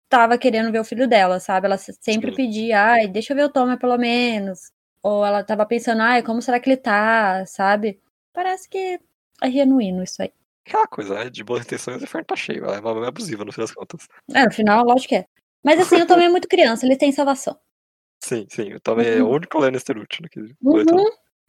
[0.09, 1.67] tava querendo ver o filho dela, sabe?
[1.67, 2.35] Ela se- sempre Sim.
[2.37, 4.71] pedia, ai, deixa eu ver o Tommen pelo menos.
[5.03, 7.99] Ou ela tava pensando, ai, como será que ele tá, sabe?
[8.33, 8.99] Parece que
[9.41, 10.31] é genuíno isso aí.
[10.65, 11.29] Aquela coisa, né?
[11.29, 12.63] De boas intenções, o inferno tá cheio.
[12.65, 14.07] Ela é uma mãe abusiva, no fim das contas.
[14.33, 15.25] É, no final, lógico que é.
[15.63, 17.57] Mas assim, o Tommen é muito criança, ele tem salvação.
[18.23, 18.69] Sim, sim.
[18.69, 19.33] Eu também é o Uhum.
[19.35, 20.55] único Lannister útil naquele.
[20.61, 21.05] Uhum,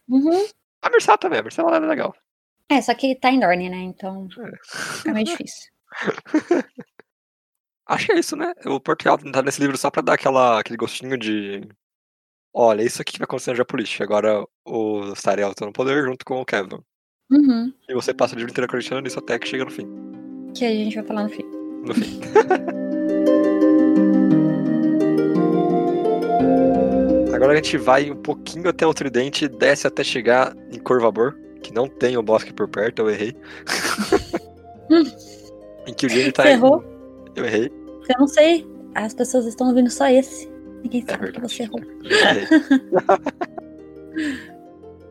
[0.09, 0.47] uhum.
[0.81, 2.15] A Mercedes também, a Mercedes é legal.
[2.69, 3.79] É, só que tá em Dorne, né?
[3.79, 4.53] Então É.
[4.97, 5.71] fica meio difícil.
[7.87, 8.53] Acho que é isso, né?
[8.67, 11.67] O Portugal tá nesse livro só pra dar aquela, aquele gostinho de.
[12.55, 14.05] Olha, isso aqui que vai acontecer na Geopolítica.
[14.05, 16.79] Agora o Stariel tá no poder junto com o Kevin.
[17.31, 17.73] Uhum.
[17.89, 19.87] E você passa o livro inteiro acreditando nisso até que chega no fim.
[20.55, 21.45] Que a gente vai falar no fim.
[21.87, 22.21] No fim.
[27.35, 31.73] Agora a gente vai um pouquinho até o Tridente, desce até chegar em Corvabor, que
[31.73, 33.37] não tem o bosque por perto, eu errei.
[35.87, 36.85] em que o Jamie tá Você errou?
[37.35, 37.71] Eu errei.
[38.09, 38.67] Eu não sei.
[38.95, 40.51] As pessoas estão ouvindo só esse.
[40.83, 41.55] Ninguém É sabe que verdade.
[41.55, 41.81] você errou.
[42.05, 42.47] Errei.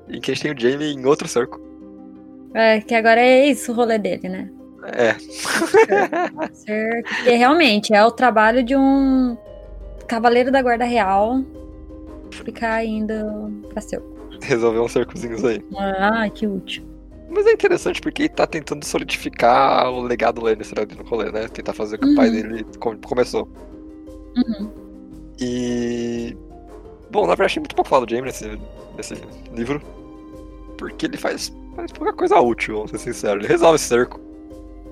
[0.17, 1.59] em que a gente tem o Jamie em outro cerco.
[2.53, 4.51] É, que agora é isso o rolê dele, né?
[4.93, 5.15] É.
[6.53, 7.03] Ser...
[7.03, 9.37] Porque realmente é o trabalho de um
[10.07, 11.41] cavaleiro da guarda real
[12.31, 13.13] ficar indo
[13.69, 14.01] pra seu.
[14.47, 15.63] Resolver uns cercozinhos aí.
[15.77, 16.83] Ah, que útil.
[17.29, 21.47] Mas é interessante porque ele tá tentando solidificar o legado Lannister ali no rolê, né?
[21.47, 22.33] Tentar fazer o que o pai Uhum.
[22.33, 23.47] dele com- começou.
[24.35, 24.69] Uhum.
[25.39, 26.35] E.
[27.09, 28.59] Bom, na verdade, achei muito pouco falar do Jamie nesse,
[28.97, 29.15] nesse
[29.53, 29.81] livro.
[30.77, 33.43] Porque ele faz, faz pouca coisa útil, vamos ser sinceros.
[33.43, 34.19] Ele resolve esse cerco.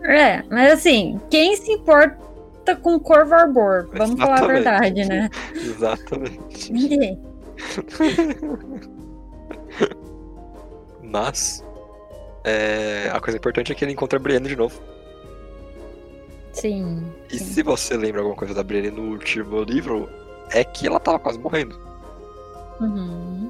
[0.04, 3.90] É, mas assim, quem se importa com Corvo Arbor?
[3.94, 4.64] Vamos falar a Exatamente.
[4.64, 5.30] verdade, né?
[5.56, 6.72] Exatamente.
[6.72, 7.20] Ninguém.
[11.04, 11.64] Mas.
[12.44, 14.80] é, a coisa importante é que ele encontra a Brienne de novo.
[16.54, 17.06] Sim.
[17.32, 17.46] E sim.
[17.46, 20.10] se você lembra alguma coisa da Brienne no último livro,
[20.52, 21.80] é que ela tava quase morrendo.
[22.80, 23.50] Uhum.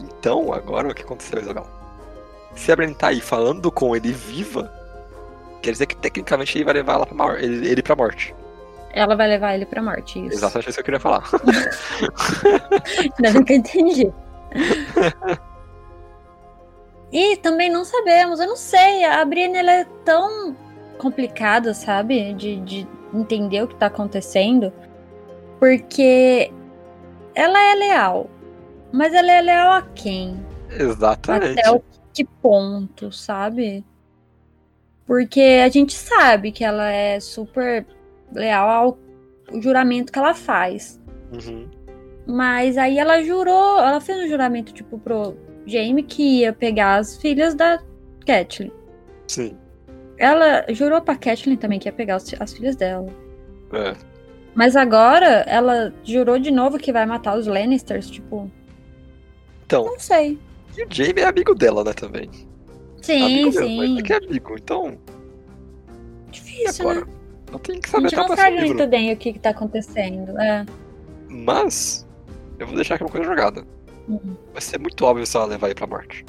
[0.00, 1.66] Então, agora o que aconteceu, Isabel?
[2.54, 4.72] Se a Brienne tá aí falando com ele viva,
[5.62, 8.34] quer dizer que tecnicamente ele vai levar ela pra morte, ele, ele pra morte.
[8.92, 10.38] Ela vai levar ele pra morte, isso.
[10.38, 11.28] Exatamente isso que eu queria falar.
[13.16, 14.12] Que eu entendi.
[17.12, 20.56] E também não sabemos, eu não sei, a Brienne ela é tão
[20.98, 22.34] complicada, sabe?
[22.34, 24.72] De, de entender o que tá acontecendo.
[25.58, 26.52] Porque
[27.34, 28.28] ela é leal.
[28.92, 30.44] Mas ela é leal a quem?
[30.70, 31.60] Exatamente.
[31.60, 31.82] Até o
[32.12, 33.84] que ponto, sabe?
[35.06, 37.86] Porque a gente sabe que ela é super
[38.32, 38.98] leal ao
[39.60, 41.00] juramento que ela faz.
[41.32, 41.68] Uhum.
[42.28, 45.34] Mas aí ela jurou, ela fez um juramento, tipo, pro
[45.66, 47.82] Jaime que ia pegar as filhas da
[48.26, 48.70] Catelyn.
[49.26, 49.56] Sim.
[50.18, 53.06] Ela jurou pra Catelyn também que ia pegar as, as filhas dela.
[53.72, 53.94] É.
[54.54, 58.50] Mas agora ela jurou de novo que vai matar os Lannisters, tipo,
[59.64, 60.38] Então, não sei.
[60.76, 62.28] e o Jaime é amigo dela, né, também.
[63.00, 63.76] Sim, amigo sim.
[63.78, 64.98] mas é que é amigo, então.
[66.30, 67.06] Difícil, agora?
[67.06, 67.12] né?
[67.52, 69.38] Eu tenho que A saber gente até o não sabe muito bem o que, que
[69.38, 70.38] tá acontecendo.
[70.38, 70.66] É.
[71.28, 72.06] Mas,
[72.58, 73.64] eu vou deixar aqui uma coisa jogada.
[74.08, 74.36] Uhum.
[74.52, 76.24] Vai ser muito óbvio se ela levar ele pra morte.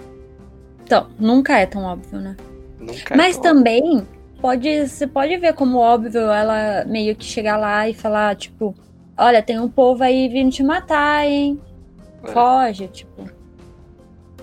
[0.83, 2.35] Então, nunca é tão óbvio, né?
[2.79, 4.07] Nunca é Mas tão também
[4.41, 8.75] pode, você pode ver como óbvio ela meio que chegar lá e falar, tipo,
[9.17, 11.59] olha, tem um povo aí vindo te matar, hein?
[12.23, 12.27] É.
[12.31, 13.29] Foge, tipo.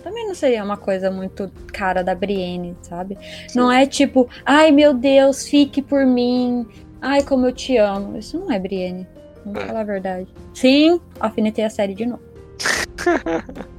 [0.03, 3.19] Também não seria uma coisa muito cara da Brienne, sabe?
[3.49, 3.59] Sim.
[3.59, 6.67] Não é tipo, ai meu Deus, fique por mim.
[7.03, 8.17] Ai, como eu te amo.
[8.17, 9.07] Isso não é Brienne.
[9.47, 10.29] Vamos falar a verdade.
[10.53, 12.23] Sim, alfinetei a série de novo.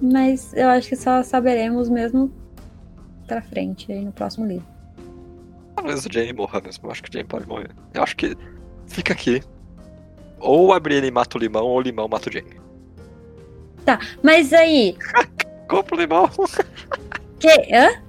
[0.00, 2.32] Mas eu acho que só saberemos mesmo
[3.26, 4.66] pra frente, aí no próximo livro.
[5.76, 6.86] Talvez o Jamie morra mesmo.
[6.86, 7.70] Eu acho que o Jamie pode morrer.
[7.92, 8.34] Eu acho que
[8.86, 9.42] fica aqui.
[10.40, 12.58] Ou a Brienne mata o limão, ou o limão mata o Jamie.
[14.22, 14.96] Mas aí,
[15.68, 16.30] Cagou pro limão.
[17.38, 17.48] que.
[17.74, 18.02] Hã?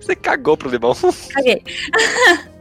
[0.00, 0.94] Você cagou pro limão.
[1.32, 1.62] Caguei.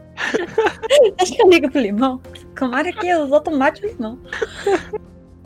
[1.20, 2.22] Acho que eu ligo pro limão.
[2.56, 4.20] Tomara que os outros matem o limão.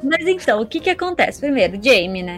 [0.04, 1.40] Mas então, o que que acontece?
[1.42, 2.38] Primeiro, Jamie, né?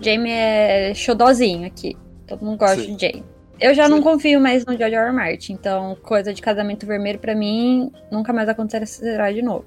[0.00, 1.96] Jamie é xodozinho aqui.
[2.26, 2.96] Todo mundo gosta Sim.
[2.96, 3.24] de Jamie.
[3.60, 4.02] Eu já não Sim.
[4.02, 5.06] confio mais no George R.
[5.06, 5.12] R.
[5.12, 9.64] Martin, então coisa de casamento vermelho pra mim nunca mais acontecerá de novo.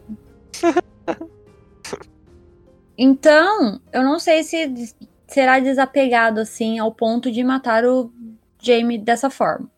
[2.98, 4.96] Então, eu não sei se
[5.28, 8.12] será desapegado assim ao ponto de matar o
[8.60, 9.70] Jaime dessa forma.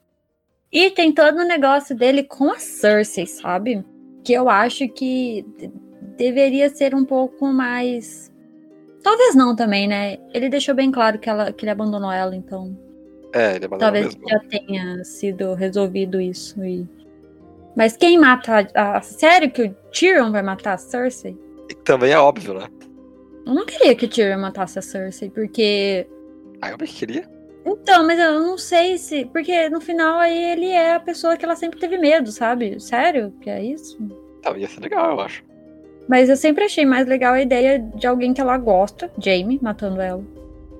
[0.71, 3.83] E tem todo o negócio dele com a Cersei, sabe?
[4.23, 5.45] Que eu acho que
[6.17, 8.31] deveria ser um pouco mais.
[9.01, 10.17] Talvez não também, né?
[10.33, 12.77] Ele deixou bem claro que, ela, que ele abandonou ela, então.
[13.33, 14.29] É, ele abandonou Talvez mesmo.
[14.29, 16.63] já tenha sido resolvido isso.
[16.63, 16.87] E...
[17.75, 18.67] Mas quem mata.
[18.75, 18.97] A...
[18.97, 21.35] a- Sério que o Tyrion vai matar a Cersei?
[21.69, 22.67] E também é óbvio, né?
[23.45, 26.07] Eu não queria que o Tyrion matasse a Cersei, porque.
[26.61, 27.27] Ah, eu queria.
[27.69, 29.25] Então, mas eu não sei se.
[29.25, 32.79] Porque no final aí ele é a pessoa que ela sempre teve medo, sabe?
[32.79, 33.31] Sério?
[33.41, 33.97] Que é isso?
[34.39, 35.43] Então, ia ser legal, eu acho.
[36.07, 40.01] Mas eu sempre achei mais legal a ideia de alguém que ela gosta, Jaime, matando
[40.01, 40.23] ela.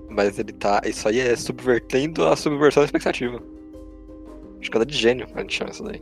[0.10, 0.82] Mas ele tá.
[0.84, 3.40] Isso aí é subvertendo a subversão da expectativa.
[4.60, 6.02] Escada de gênio, a gente chama isso daí.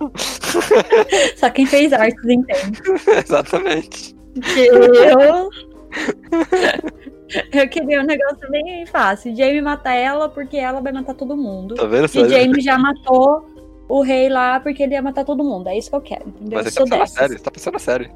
[1.36, 2.80] Só quem fez artes entende.
[3.24, 4.16] Exatamente.
[4.56, 5.48] Eu.
[7.52, 9.34] Eu queria um negócio bem fácil.
[9.36, 11.74] Jaime mata ela porque ela vai matar todo mundo.
[11.74, 12.06] Tá vendo?
[12.06, 13.48] E Jaime já matou
[13.88, 15.68] o rei lá porque ele ia matar todo mundo.
[15.68, 16.60] É isso que eu quero, entendeu?
[16.62, 18.10] Mas você tá pensando série, você tá pensando na série.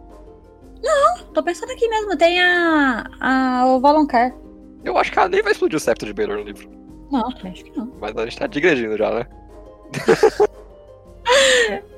[1.36, 2.16] Tô pensando aqui mesmo.
[2.16, 3.04] Tem a.
[3.20, 4.34] a o Valonqar.
[4.84, 6.70] Eu acho que ela nem vai explodir o septo de Baylor no livro.
[7.10, 7.92] Não, acho que não.
[8.00, 9.26] Mas a gente tá digredindo já, né?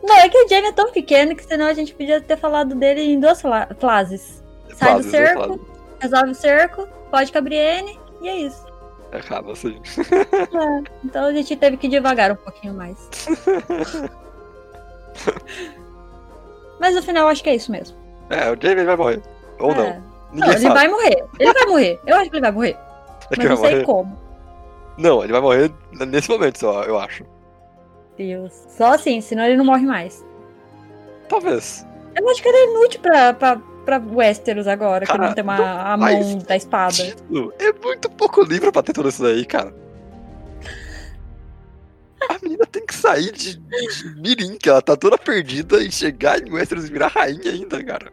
[0.03, 2.75] Não, é que o Jaime é tão pequeno que senão a gente podia ter falado
[2.75, 3.43] dele em duas
[3.79, 4.43] frases.
[4.75, 5.61] Sai do cerco.
[6.01, 8.67] Resolve o cerco, pode Cabriene, e é isso.
[9.13, 9.81] Acaba assim.
[11.05, 12.97] Então a gente teve que devagar um pouquinho mais.
[16.81, 17.97] Mas no final acho que é isso mesmo.
[18.31, 19.23] É, o Jamie vai morrer.
[19.59, 19.75] Ou É.
[19.75, 19.85] não.
[19.91, 20.75] Não, Ninguém ele sabe.
[20.75, 21.25] vai morrer.
[21.39, 22.01] Ele vai morrer.
[22.07, 22.77] Eu acho que ele vai morrer.
[23.31, 23.85] É Mas não sei morrer.
[23.85, 24.19] como.
[24.99, 25.73] Não, ele vai morrer
[26.07, 27.25] nesse momento só, eu acho.
[28.17, 28.53] Deus.
[28.69, 30.25] Só assim, senão ele não morre mais.
[31.29, 31.87] Talvez.
[32.21, 35.43] Eu acho que ele é inútil pra, pra, pra Westeros agora, que Cara, não tem
[35.43, 36.93] uma, não a mão da espada.
[36.93, 39.75] Tito, é muito pouco livro pra ter tudo isso daí, cara.
[42.29, 46.39] A menina tem que sair de, de Mirim, que ela tá toda perdida, e chegar
[46.47, 48.13] em Westeros e virar rainha ainda, cara.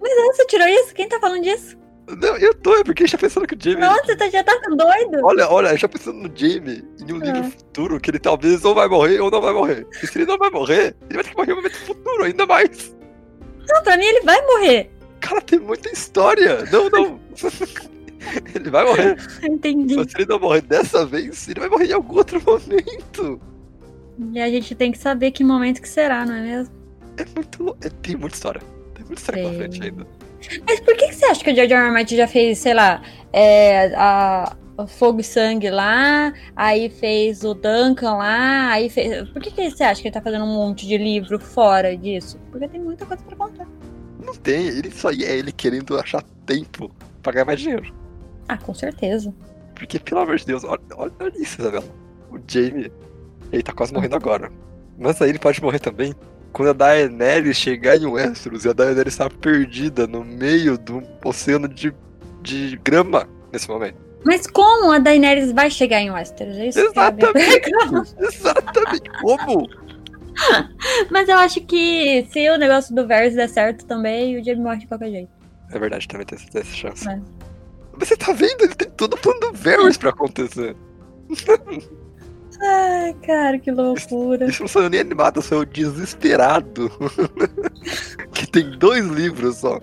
[0.00, 0.94] Onde você tirou isso?
[0.94, 1.76] Quem tá falando disso?
[2.08, 3.80] Não, eu tô, é porque a gente tá pensando que o Jamie.
[3.80, 5.18] Nossa, você já tá doido?
[5.22, 7.50] Olha, olha, a gente tá pensando no Jamie em um livro Ah.
[7.50, 9.86] futuro que ele talvez ou vai morrer ou não vai morrer.
[10.02, 12.24] E se ele não vai morrer, ele vai ter que morrer em um momento futuro,
[12.24, 12.96] ainda mais.
[13.68, 14.90] Não, pra mim ele vai morrer.
[15.20, 16.64] Cara, tem muita história.
[16.70, 17.20] Não, não.
[18.54, 19.16] ele vai morrer.
[19.42, 19.94] Entendi.
[19.94, 23.40] Se ele não morrer dessa vez, ele vai morrer em algum outro momento.
[24.32, 26.74] E a gente tem que saber que momento que será, não é mesmo?
[27.16, 27.76] É muito.
[27.82, 28.60] É, tem muita história.
[28.94, 30.06] Tem muita história pra frente ainda.
[30.66, 31.90] Mas por que, que você acha que o George R.
[31.90, 33.02] Martin já fez, sei lá,
[33.32, 39.28] é, a, Fogo e Sangue lá, aí fez o Duncan lá, aí fez...
[39.30, 42.38] Por que, que você acha que ele tá fazendo um monte de livro fora disso?
[42.50, 43.66] Porque tem muita coisa pra contar.
[44.24, 44.68] Não tem.
[44.68, 46.90] Ele, isso aí é ele querendo achar tempo
[47.22, 47.92] pra ganhar mais dinheiro.
[48.48, 49.34] Ah, com certeza.
[49.74, 51.84] Porque, pelo amor de Deus, olha, olha isso, Isabela.
[52.30, 52.92] O Jamie,
[53.52, 54.50] ele tá quase morrendo agora.
[54.98, 56.14] Mas aí ele pode morrer também
[56.52, 61.68] quando a Daenerys chegar em Westeros e a Daenerys está perdida no meio do oceano
[61.68, 61.94] de,
[62.42, 64.07] de grama nesse momento.
[64.28, 66.54] Mas como a Daenerys vai chegar em Westeros?
[66.58, 68.04] É isso é pergunta.
[68.20, 69.66] Exatamente como?
[71.10, 74.80] Mas eu acho que se o negócio do Varys der certo também, o Jamie morre
[74.80, 75.30] de qualquer jeito.
[75.72, 77.08] É verdade, também tem essa- chance.
[77.08, 77.18] É.
[77.98, 78.64] Mas você tá vendo?
[78.64, 80.76] Ele tem todo o plano do Varys pra acontecer.
[82.60, 84.44] Ai, cara, que loucura.
[84.44, 86.90] Isso não sou nem animado, eu sou o desesperado.
[88.34, 89.80] que tem dois livros só.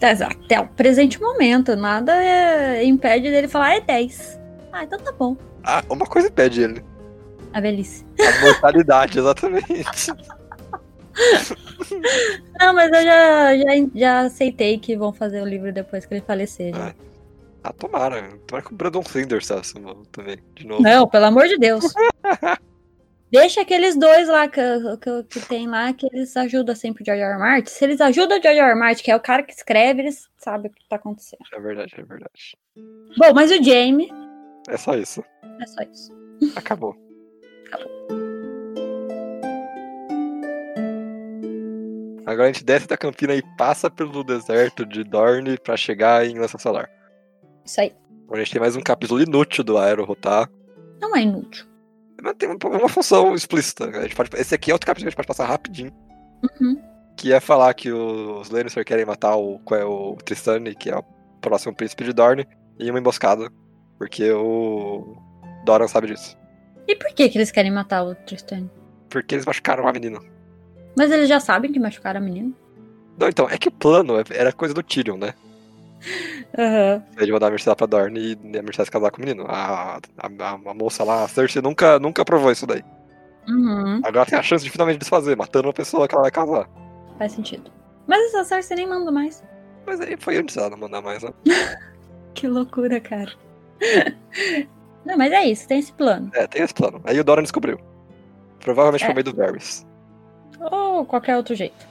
[0.00, 4.38] Até o presente momento, nada é- impede dele falar, é 10.
[4.72, 5.36] Ah, então tá bom.
[5.64, 6.84] Ah, uma coisa impede ele.
[7.52, 8.04] A velhice.
[8.20, 10.12] A mortalidade, exatamente.
[12.60, 16.20] Não, mas eu já, já, já aceitei que vão fazer o livro depois que ele
[16.20, 16.74] falecer.
[16.74, 16.92] Ah,
[17.64, 18.22] Ah, tomara.
[18.46, 19.74] Tomara que o Brandon Sanders faça
[20.12, 20.82] também, de novo.
[20.82, 21.84] Não, pelo amor de Deus.
[23.30, 24.60] Deixa aqueles dois lá que,
[25.02, 27.32] que, que tem lá, que eles ajudam sempre o George R.
[27.32, 27.38] R.
[27.38, 27.70] Martin.
[27.70, 28.68] Se eles ajudam o George R.
[28.70, 28.78] R.
[28.78, 31.40] Martin, que é o cara que escreve, eles sabem o que tá acontecendo.
[31.52, 32.56] É verdade, é verdade.
[33.18, 34.10] Bom, mas o Jamie,
[34.68, 35.24] É só isso.
[35.60, 36.12] é só isso.
[36.54, 36.94] Acabou.
[42.24, 46.38] Agora a gente desce da campina e passa pelo deserto de Dorne pra chegar em
[46.38, 46.90] Lança Solar.
[47.64, 47.92] Isso aí.
[48.24, 50.50] Agora a gente tem mais um capítulo inútil do Aero rotar.
[51.00, 51.64] Não é inútil.
[52.22, 53.84] Mas tem uma, função explícita.
[53.86, 55.92] A gente pode, esse aqui é outro capítulo que a gente pode passar rapidinho.
[56.42, 56.80] Uhum.
[57.16, 61.02] Que é falar que os Lannister querem matar o, é o Tristane, que é o
[61.40, 62.46] próximo príncipe de Dorne,
[62.78, 63.50] em uma emboscada.
[63.98, 65.16] Porque o
[65.64, 66.36] Doran sabe disso.
[66.86, 68.70] E por que, que eles querem matar o Tristan?
[69.08, 70.20] Porque eles machucaram a menina.
[70.96, 72.52] Mas eles já sabem que machucaram a menina.
[73.18, 75.34] Não, então, é que o plano era coisa do Tyrion, né?
[76.58, 77.02] Aham.
[77.18, 79.44] Ele vai dar a Mercedes pra Dorne e a Mercedes casar com o menino.
[79.48, 82.84] A, a, a, moça lá, a Cersei, nunca, nunca aprovou isso daí.
[83.48, 84.00] Uhum.
[84.04, 86.68] Agora tem a chance de finalmente desfazer, matando uma pessoa que ela vai casar.
[87.18, 87.70] Faz sentido.
[88.06, 89.42] Mas essa Cersei nem manda mais.
[89.86, 91.32] Mas aí foi antes dela não mandar mais, né?
[92.34, 93.32] Que loucura, cara.
[95.06, 96.30] Não, mas é isso, tem esse plano.
[96.34, 97.00] É, tem esse plano.
[97.04, 97.78] Aí o Doran descobriu.
[98.60, 99.06] Provavelmente É.
[99.06, 99.86] por meio do Varys.
[100.60, 101.86] Ou qualquer outro jeito.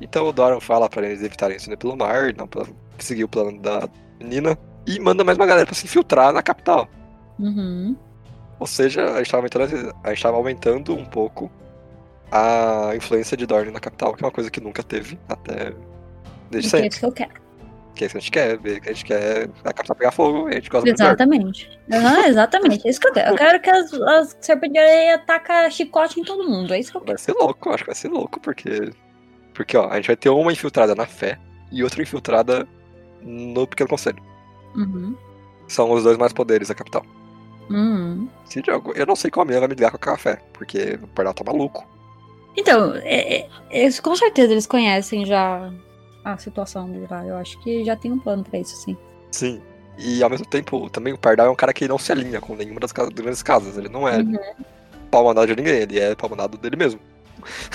[0.00, 2.64] Então o Doran fala pra eles evitarem isso pelo mar, não pra
[2.98, 4.56] seguir o plano da menina.
[4.86, 6.88] E manda mais uma galera pra se infiltrar na capital.
[7.38, 7.96] Uhum.
[8.58, 11.50] Ou seja, a gente tava aumentando, a gente aumentando um pouco
[12.30, 15.72] a influência de Dorne na capital, que é uma coisa que nunca teve até
[16.50, 16.88] desde é sempre.
[16.88, 17.40] isso que eu quero.
[17.94, 20.10] Que é isso que a gente quer, ver que a gente quer a capital pegar
[20.12, 20.88] fogo e a gente gosta.
[20.88, 21.80] Exatamente.
[21.92, 22.86] Aham, exatamente.
[22.86, 23.30] É isso que eu quero.
[23.30, 26.72] Eu quero que as, as serpentes de areia atacam chicote em todo mundo.
[26.72, 27.12] É isso que eu quero.
[27.16, 28.90] Vai ser louco, acho que vai ser louco, porque.
[29.54, 31.38] Porque, ó, a gente vai ter uma infiltrada na fé
[31.72, 32.66] e outra infiltrada
[33.22, 34.22] no Pequeno Conselho.
[34.74, 35.14] Uhum.
[35.68, 37.04] São os dois mais poderes da capital.
[37.68, 38.28] Uhum.
[38.44, 38.62] Se
[38.96, 41.34] eu não sei como a minha vai me ligar com a café, porque o Pardal
[41.34, 41.86] tá maluco.
[42.56, 45.72] Então, é- é- com certeza eles conhecem já
[46.24, 47.24] a situação de lá.
[47.24, 48.96] Eu acho que já tem um plano pra isso, sim.
[49.30, 49.62] Sim.
[49.96, 52.56] E ao mesmo tempo, também o Pardal é um cara que não se alinha com
[52.56, 53.76] nenhuma das casas- grandes casas.
[53.78, 54.36] Ele não é Uhum.
[55.10, 56.98] pau mandado de ninguém, ele é pau mandado dele mesmo.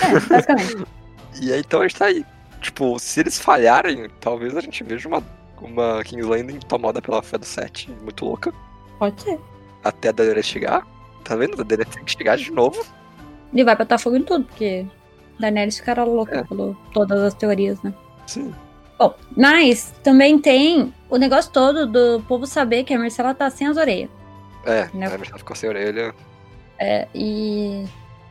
[0.02, 0.76] É, basicamente.
[1.40, 2.24] E aí então a gente tá aí.
[2.60, 5.22] Tipo, se eles falharem, talvez a gente veja uma,
[5.60, 8.52] uma King's Landing tomada pela fé do Sete, muito louca.
[8.98, 9.38] Pode ser.
[9.84, 10.86] Até a Daenerys chegar.
[11.22, 11.60] Tá vendo?
[11.60, 12.84] A Daenerys tem que chegar de novo.
[13.52, 14.86] E vai botar fogo em tudo, porque
[15.38, 16.42] Daenerys ficará louca É.
[16.44, 17.92] por todas as teorias, né?
[18.26, 18.52] Sim.
[18.98, 23.66] Bom, mas também tem o negócio todo do povo saber que a Marcela tá sem
[23.66, 24.08] as orelhas.
[24.64, 25.06] É, Né?
[25.06, 26.14] a Mercedes ficou sem orelha.
[26.78, 27.84] É, e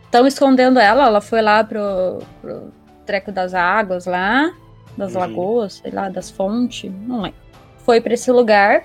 [0.04, 1.06] estão escondendo ela.
[1.06, 2.74] Ela foi lá pro, pro
[3.06, 4.52] treco das águas lá,
[4.98, 5.20] das Uhum.
[5.22, 7.38] lagoas, sei lá, das fontes, não lembro.
[7.80, 8.84] Foi pra esse lugar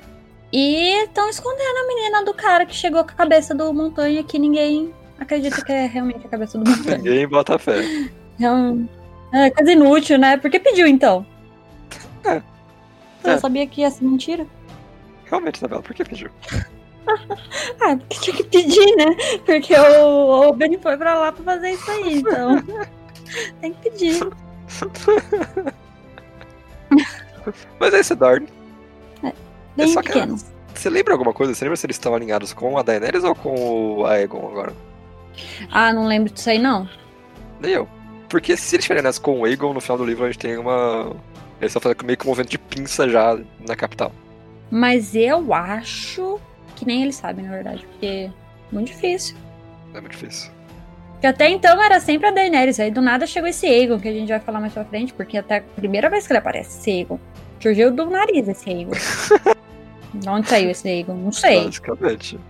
[0.53, 4.39] e estão escondendo a menina do cara que chegou com a cabeça do montanha que
[4.39, 6.99] ninguém acredita que é realmente a cabeça do montanha.
[6.99, 7.81] Ninguém bota fé.
[8.41, 8.89] É, um-
[9.33, 10.37] é coisa inútil, né?
[10.37, 11.25] Por que pediu então?
[12.25, 12.43] É.
[13.25, 13.39] Eu É.
[13.39, 14.47] sabia que ia ser mentira.
[15.27, 16.31] Realmente, Isabela, por que pediu?
[17.81, 19.17] Ah, porque tinha que pedir, né?
[19.45, 22.57] Porque o, o Benny foi pra lá pra fazer isso aí, então.
[23.61, 24.21] Tem que pedir.
[27.79, 28.49] Mas é esse Dorne.
[29.77, 30.37] Bem só que- pequeno.
[30.75, 31.55] Você lembra alguma coisa?
[31.55, 34.73] Você lembra se eles estão alinhados com a Daenerys ou com o Aegon agora?
[35.71, 36.88] Ah, não lembro disso aí, não.
[37.61, 37.88] Nem eu.
[38.29, 40.57] Porque se eles estiverem nessa com o Aegon, no final do livro a gente tem
[40.57, 41.12] uma.
[41.61, 44.12] Eles estão fazendo meio que um movimento de pinça já na capital.
[44.71, 46.40] Mas eu acho
[46.77, 48.31] que nem eles sabem, na verdade, porque é
[48.73, 49.37] muito difícil.
[49.93, 50.51] É muito difícil.
[51.21, 54.13] Porque até então era sempre a Daenerys, aí do nada chegou esse Aegon, que a
[54.13, 56.91] gente vai falar mais pra frente, porque até a primeira vez que ele aparece, esse
[56.91, 57.21] Aegon,
[57.61, 58.93] surgiu do nariz esse Aegon.
[60.15, 61.13] de onde saiu esse Aegon?
[61.13, 61.67] Não sei.
[61.67, 62.41] Basicamente.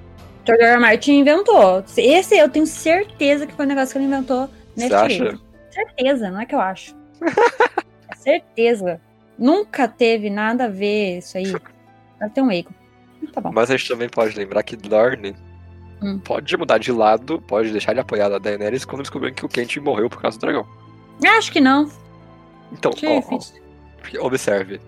[0.46, 0.78] George R.
[0.78, 1.82] Martin inventou.
[1.96, 5.38] Esse eu tenho certeza que foi um negócio que ele inventou nesse Você acha?
[5.72, 6.94] Certeza, não é que eu acho.
[8.08, 9.00] é certeza.
[9.36, 11.52] Nunca teve nada a ver isso aí.
[12.20, 12.70] Deve ter um Aegon.
[13.32, 13.50] Tá bom.
[13.52, 15.34] Mas a gente também pode lembrar que Dorne
[16.02, 16.18] Hum.
[16.18, 19.76] pode mudar de lado, pode deixar de apoiar a Daenerys quando descobrir que o Kent
[19.78, 20.66] morreu por causa do dragão.
[21.36, 21.90] Acho que não.
[22.72, 24.80] Então, Que ó, ó, observe.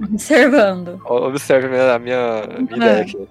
[0.00, 1.00] Observando.
[1.04, 2.76] Observe a minha, a minha, Ah.
[2.76, 3.28] ideia aqui.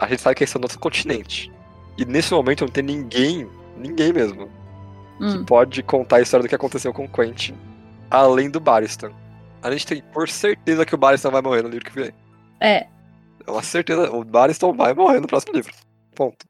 [0.00, 1.52] A gente sabe que eles são do outro continente.
[1.96, 4.48] E nesse momento não tem ninguém, ninguém mesmo,
[5.18, 5.44] que Hum.
[5.44, 7.54] pode contar a história do que aconteceu com o Quentin,
[8.10, 9.10] além do Barristan.
[9.62, 12.12] A gente tem por certeza que o Barristan vai morrer no livro que vem.
[12.60, 12.86] É,
[13.46, 15.72] É uma certeza, o Barristan vai morrer no próximo livro.
[16.16, 16.44] Ponto.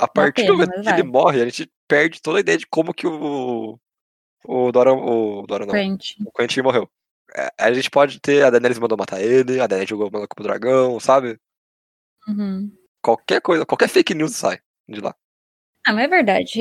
[0.00, 2.94] A partir do momento que ele morre, a gente perde toda a ideia de como
[2.94, 3.78] que o.
[4.44, 4.94] O Dora.
[4.94, 5.70] O Dora não.
[5.70, 6.16] frente.
[6.24, 6.90] O Quentin morreu.
[7.36, 8.42] É, a gente pode ter.
[8.42, 11.38] A Daenerys mandou matar ele, a Daenerys jogou mandou pro dragão, sabe?
[12.26, 12.72] Uhum.
[13.02, 14.58] Qualquer coisa, qualquer fake news sai
[14.88, 15.14] de lá.
[15.86, 16.60] Ah, mas é verdade.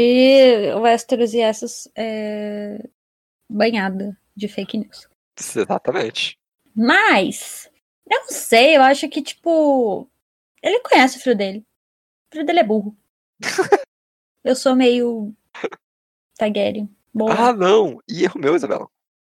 [0.75, 2.84] O Westeros e essas é
[3.49, 5.08] banhada de fake news.
[5.39, 6.37] Exatamente.
[6.75, 7.69] Mas,
[8.10, 10.10] eu não sei, eu acho que, tipo,
[10.62, 11.60] ele conhece o filho dele.
[11.60, 12.96] O filho dele é burro.
[14.44, 15.33] eu sou meio
[16.37, 16.90] Targaryen.
[17.13, 17.33] Boa.
[17.33, 18.00] Ah, não!
[18.08, 18.87] E erro meu, Isabela.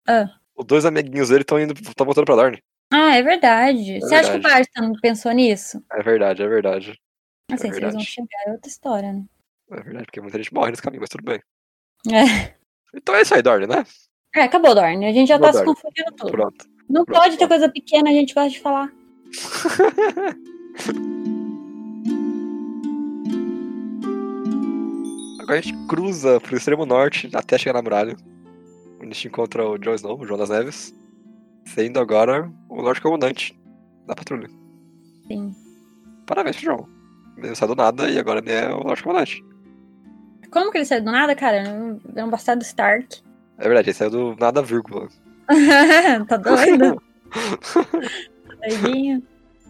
[0.07, 0.27] Ah.
[0.57, 1.73] Os dois amiguinhos dele estão indo.
[1.73, 2.63] estão voltando pra Dorne.
[2.93, 4.01] Ah, é verdade.
[4.01, 4.69] Você acha que o verdade.
[4.75, 5.83] Barstan pensou nisso?
[5.93, 7.01] É verdade, é verdade.
[7.51, 8.07] Assim, se eles vão verdade.
[8.07, 9.25] chegar, é outra história, né?
[9.71, 11.41] É verdade, porque muita gente morre nesse caminho, mas tudo bem.
[12.11, 12.55] É.
[12.95, 13.85] Então é isso aí, Dorne, né?
[14.35, 15.07] É, acabou, Dorne.
[15.07, 16.31] A gente já Acabou, tá se confundindo tudo.
[16.31, 16.67] Pronto.
[16.89, 18.91] Não Pronto, pode ter coisa pequena, a gente gosta de falar.
[25.53, 28.17] a gente cruza pro extremo norte até chegar na muralha.
[28.97, 30.95] Onde a gente encontra o Jon Snow, o João das Neves.
[31.65, 33.59] Sendo agora o, Lorde Comandante
[34.07, 34.49] da patrulha.
[35.27, 35.55] Sim.
[36.27, 36.89] Parabéns pro John.
[37.37, 39.45] Ele saiu do nada e agora ele é o Lorde Comandante.
[40.51, 41.59] Como que ele saiu do nada, cara?
[41.59, 43.23] Ele É um bastardo Stark.
[43.59, 45.09] É verdade, ele saiu do nada, vírgula.
[46.29, 47.03] tá doido?
[48.61, 49.23] Doidinho.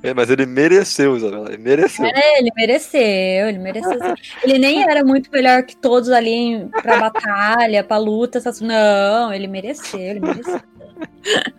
[0.02, 1.48] É, mas ele mereceu, Isabela.
[1.48, 2.06] Ele mereceu.
[2.06, 3.98] É, ele mereceu, ele mereceu.
[4.44, 8.38] Ele nem era muito melhor que todos ali pra batalha, pra luta.
[8.38, 8.60] Essas...
[8.60, 10.60] Não, ele mereceu, ele mereceu.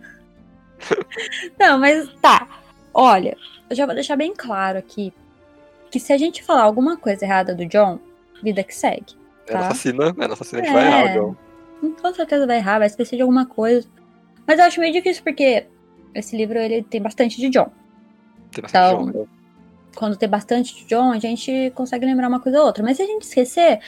[1.58, 2.48] Não, mas tá.
[2.94, 3.36] Olha,
[3.68, 5.12] eu já vou deixar bem claro aqui
[5.90, 7.98] que se a gente falar alguma coisa errada do John,
[8.42, 9.18] vida que segue.
[9.46, 9.58] É Tá.
[9.58, 10.72] nossa assassina, é assassina, É.
[10.72, 11.36] vai errar John.
[12.00, 13.86] Com certeza vai errar, vai esquecer de alguma coisa.
[14.46, 15.66] Mas eu acho meio difícil porque
[16.14, 17.70] esse livro ele tem bastante de John.
[18.52, 19.26] Tem bastante Então, John, né?
[19.94, 22.82] quando tem bastante de John, a gente consegue lembrar uma coisa ou outra.
[22.82, 23.80] Mas se a gente esquecer,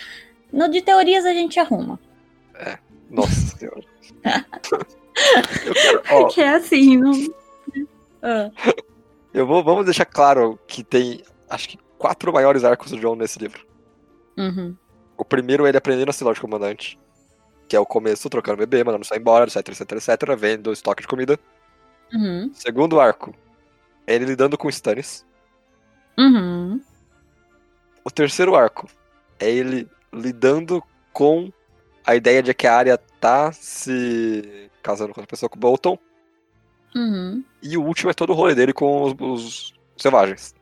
[0.52, 1.98] no de teorias a gente arruma.
[3.10, 3.84] Nossa senhora.
[5.74, 7.12] quero, ó, Que é assim, não.
[8.24, 8.52] Ah,
[9.34, 13.36] eu vou, vamos deixar claro que tem, acho que quatro maiores arcos do John nesse
[13.38, 13.66] livro.
[14.38, 14.76] uhum,
[15.16, 16.96] O primeiro é ele aprendendo a ser Lorde Comandante,
[17.68, 21.08] que é o começo, trocando bebê, mandando sair embora, etc, etc, etc, vendo estoque de
[21.08, 21.36] comida.
[22.14, 23.51] uhum, Segundo arco, é
[24.06, 25.24] ele lidando com Stannis.
[26.18, 26.80] uhum,
[28.04, 28.88] O terceiro arco
[29.38, 30.82] é ele lidando
[31.12, 31.52] com
[32.04, 35.98] a ideia de que a área tá se casando com outra pessoa com o Bolton.
[36.94, 37.44] uhum.
[37.62, 40.54] E o último é todo o rolê dele com os, os selvagens.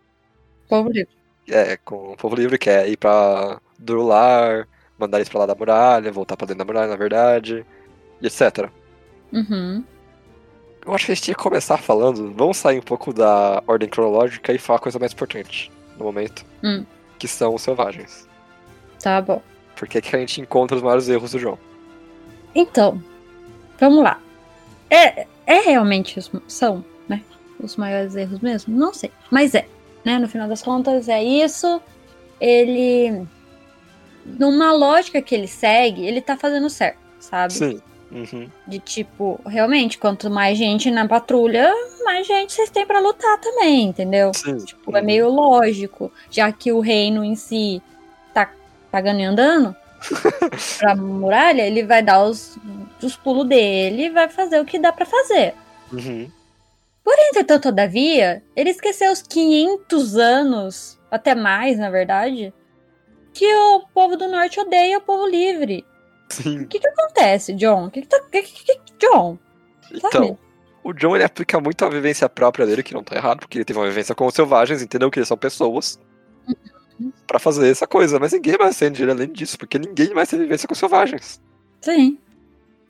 [0.68, 1.12] Povo livre.
[1.48, 4.68] É, com o povo livre, que é ir pra Durular,
[4.98, 7.66] mandar eles pra lá da muralha, voltar pra dentro da muralha, na verdade,
[8.20, 8.70] e etc.
[9.32, 9.84] Uhum.
[10.84, 13.88] Eu acho que a gente tinha que começar falando, vamos sair um pouco da ordem
[13.88, 16.84] cronológica e falar a coisa mais importante no momento, Hum.
[17.18, 18.26] que são os selvagens.
[19.02, 19.42] Tá bom.
[19.76, 21.58] Porque é que a gente encontra os maiores erros do João.
[22.54, 23.02] Então,
[23.78, 24.20] vamos lá.
[24.88, 27.22] É, é realmente os, são, né?
[27.58, 28.76] Os maiores erros mesmo?
[28.76, 29.10] Não sei.
[29.30, 29.66] Mas é,
[30.04, 30.18] né?
[30.18, 31.80] No final das contas, é isso.
[32.40, 33.26] Ele.
[34.26, 37.52] Numa lógica que ele segue, ele tá fazendo certo, sabe?
[37.52, 37.80] Sim.
[38.10, 38.48] Uhum.
[38.66, 41.72] De tipo, realmente, quanto mais gente na patrulha,
[42.04, 44.32] mais gente vocês têm pra lutar também, entendeu?
[44.34, 44.58] Sim.
[44.58, 45.06] Tipo, é Uhum.
[45.06, 47.80] meio lógico, já que o reino em si
[48.34, 48.50] tá
[48.90, 49.76] pagando e andando
[50.78, 52.58] pra muralha, ele vai dar os,
[53.02, 55.54] os pulos dele e vai fazer o que dá pra fazer.
[55.92, 56.30] Uhum.
[57.32, 62.52] Entretanto, todavia, ele esqueceu os 500 anos, até mais, na verdade,
[63.32, 65.84] que o povo do norte odeia o povo livre.
[66.30, 66.60] Sim.
[66.62, 67.86] O que que acontece, John?
[67.86, 68.20] O que que tá...
[68.30, 69.38] que- que- que- John,
[69.92, 70.38] Então,
[70.84, 73.64] o John ele aplica muito a vivência própria dele, que não tá errado, porque ele
[73.64, 75.98] teve uma vivência com os selvagens, entendeu que eles são pessoas.
[76.46, 77.12] Uhum.
[77.26, 80.38] Pra fazer essa coisa, mas ninguém mais entende ele além disso, porque ninguém mais tem
[80.38, 81.40] vivência com selvagens.
[81.80, 82.18] Sim.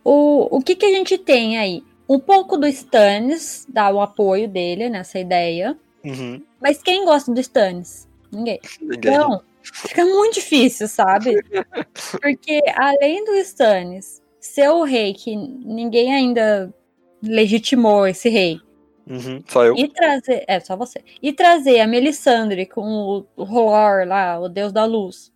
[0.05, 1.83] O, o que, que a gente tem aí?
[2.09, 5.77] Um pouco do Stannis, dá o apoio dele nessa ideia.
[6.05, 6.43] Uhum.
[6.61, 8.09] Mas quem gosta do Stannis?
[8.33, 8.59] Ninguém.
[8.81, 9.15] Ninguém.
[9.15, 11.35] Então, fica muito difícil, sabe?
[12.21, 16.73] Porque além do Stannis ser o rei, que ninguém ainda
[17.23, 18.61] legitimou esse rei,
[19.07, 19.43] Uhum.
[19.49, 19.75] Só eu.
[19.77, 20.45] e trazer.
[20.47, 21.03] É, só você.
[21.21, 25.33] E trazer a Melisandre com o, o Rolor lá, o deus da luz,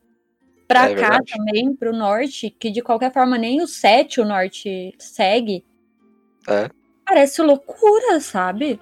[0.69, 1.33] pra É cá verdade.
[1.33, 5.65] também, pro norte, que de qualquer forma nem o sete o norte segue.
[6.49, 6.71] É.
[7.05, 8.79] Parece loucura, sabe?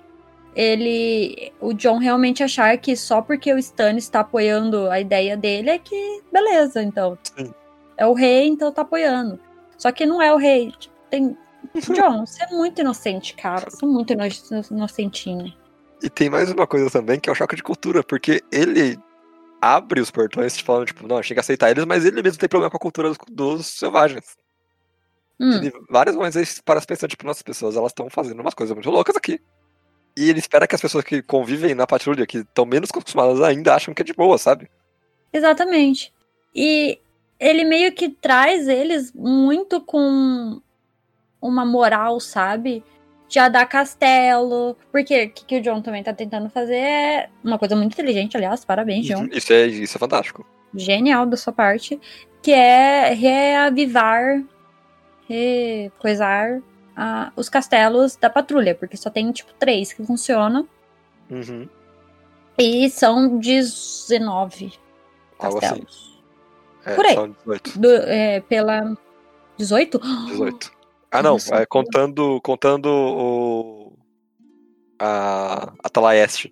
[0.54, 1.52] Ele.
[1.60, 5.78] O John realmente achar que só porque o Stannis tá apoiando a ideia dele é
[5.78, 6.22] que.
[6.32, 7.16] Beleza, então.
[7.36, 7.52] Sim.
[7.96, 9.38] É o rei, então tá apoiando.
[9.78, 10.72] Só que não é o rei.
[10.78, 11.36] Tipo, Tem.
[11.94, 13.70] John, você é muito inocente, cara.
[13.70, 14.24] Você é muito ino-
[14.70, 15.52] inocentinho.
[16.02, 18.98] E tem mais uma coisa também, que é o choque de cultura, porque ele
[19.60, 22.48] abre os portões falando, tipo, não, a tem que aceitar eles, mas ele mesmo tem
[22.48, 24.36] problema com a cultura dos, dos selvagens.
[25.38, 28.90] Hum, Ele, várias vezes para pensando, tipo, nossas pessoas, elas estão fazendo umas coisas muito
[28.90, 29.40] loucas aqui.
[30.16, 33.74] E ele espera que as pessoas que convivem na patrulha, que estão menos acostumadas ainda,
[33.74, 34.68] acham que é de boa, sabe?
[35.32, 36.12] exatamente.
[36.54, 36.98] E
[37.40, 40.60] ele meio que traz eles muito com
[41.40, 42.84] uma moral, sabe?
[43.28, 44.76] Já dá castelo.
[44.92, 48.64] Porque o que, o John também tá tentando fazer é uma coisa muito inteligente, aliás.
[48.64, 49.26] Parabéns, John.
[49.32, 50.46] Isso é, isso é fantástico.
[50.74, 51.98] Genial da sua parte.
[52.42, 54.42] Que é reavivar,
[55.28, 56.60] recoisar
[56.96, 58.74] ah, os castelos da patrulha.
[58.74, 60.68] Porque só tem, tipo, três que funcionam.
[61.30, 61.68] Uhum.
[62.58, 64.72] E são 19
[65.38, 65.66] Algo assim.
[65.68, 66.22] castelos.
[66.84, 67.14] É, Por aí.
[67.14, 67.78] São 18.
[67.78, 68.96] Do- é, pela
[69.56, 69.98] 18?
[70.28, 70.72] 18.
[71.14, 73.92] Ah, não, é, contando, contando o.
[74.98, 75.70] A.
[75.84, 76.50] A Talaeste.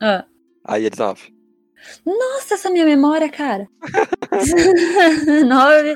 [0.00, 0.24] Ah.
[0.64, 1.34] Aí é 19.
[2.06, 3.68] Nossa, essa minha memória, cara.
[5.46, 5.94] Nove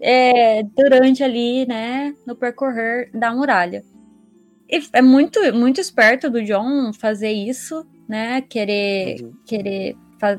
[0.00, 3.84] é, durante ali, né, no percorrer da muralha.
[4.68, 8.40] e é muito, muito esperto do John fazer isso, né?
[8.42, 9.32] Querer, Uhum.
[9.44, 9.96] querer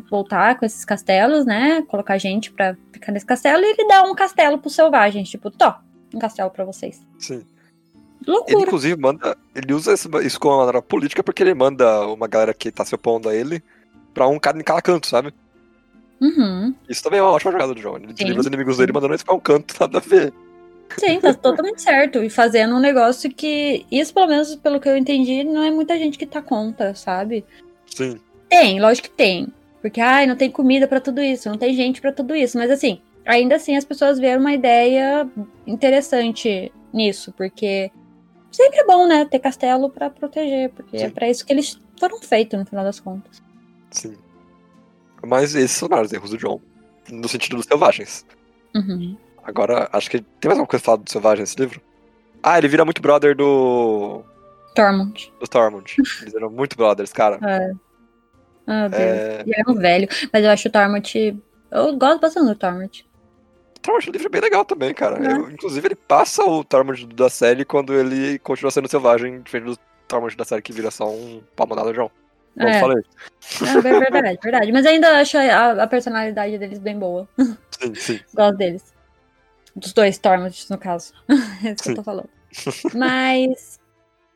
[0.10, 1.82] voltar com esses castelos, né?
[1.84, 5.80] Colocar gente pra ficar nesse castelo e ele dá um castelo pros selvagens, tipo, tó,
[6.14, 7.00] um castelo pra vocês.
[7.20, 7.36] Sim.
[7.36, 8.62] Ele, Loucura.
[8.64, 9.38] inclusive, manda.
[9.56, 13.30] Ele usa isso como uma política porque ele manda uma galera que tá se opondo
[13.30, 13.64] a ele
[14.14, 15.32] pra um cara em cada canto, sabe?
[16.20, 16.74] Uhum.
[16.90, 17.98] Isso também é uma ótima jogada do John.
[17.98, 20.34] Ele desliga os inimigos dele mandando eles pra um canto, nada a ver.
[20.98, 22.24] Sim, tá totalmente certo.
[22.24, 23.86] E fazendo um negócio que.
[23.92, 27.46] Isso, pelo menos, pelo que eu entendi, não é muita gente que tá contra, sabe?
[27.86, 28.20] Sim.
[28.50, 29.48] Tem, lógico que tem.
[29.82, 32.58] Porque, ai, não tem comida pra tudo isso, não tem gente pra tudo isso.
[32.58, 35.30] Mas, assim, ainda assim as pessoas vêem uma ideia
[35.68, 37.32] interessante nisso.
[37.34, 37.92] Porque
[38.52, 39.26] sempre é bom, né?
[39.26, 40.70] Ter castelo pra proteger.
[40.72, 41.10] Porque é Sim.
[41.12, 43.42] pra isso que eles foram feitos, no final das contas.
[43.92, 44.16] Sim.
[45.26, 46.62] Mas esses são os erros do John.
[47.10, 48.26] No sentido dos selvagens.
[48.76, 49.18] Uhum.
[49.44, 51.82] Agora, acho que tem mais alguma coisa falar do selvagem nesse livro?
[52.44, 54.24] Ah, ele vira muito brother do.
[54.76, 55.34] Tormund.
[55.40, 55.96] do Tormund.
[56.22, 57.40] Eles eram muito brothers, cara.
[58.70, 59.02] Ah, Deus.
[59.02, 59.44] É...
[59.46, 60.10] Ele é um velho.
[60.34, 61.42] Mas eu acho o Tormund.
[61.72, 63.08] Eu gosto bastante do Tormund.
[63.78, 65.26] O Tormund, o livro é bem legal também, cara.
[65.26, 65.32] É.
[65.38, 69.80] Eu- inclusive, ele passa o Tormund da série quando ele continua sendo selvagem, diferente do
[70.06, 72.12] Tormund da série que vira só um palmonado John.
[72.60, 72.80] É.
[72.80, 73.04] falei.
[73.62, 74.72] É ver- verdade, verdade.
[74.72, 77.28] Mas ainda acho a, a personalidade deles bem boa.
[77.72, 78.20] Sim, sim.
[78.34, 78.94] Gosto deles.
[79.76, 81.14] Dos dois Tormund, no caso.
[81.64, 81.90] é isso que Sim.
[81.92, 82.30] eu tô falando.
[82.96, 83.80] Mas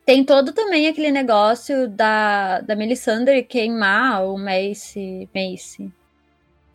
[0.06, 5.28] tem todo também aquele negócio da, da Melisandre queimar o Mace.
[5.34, 5.92] Mace.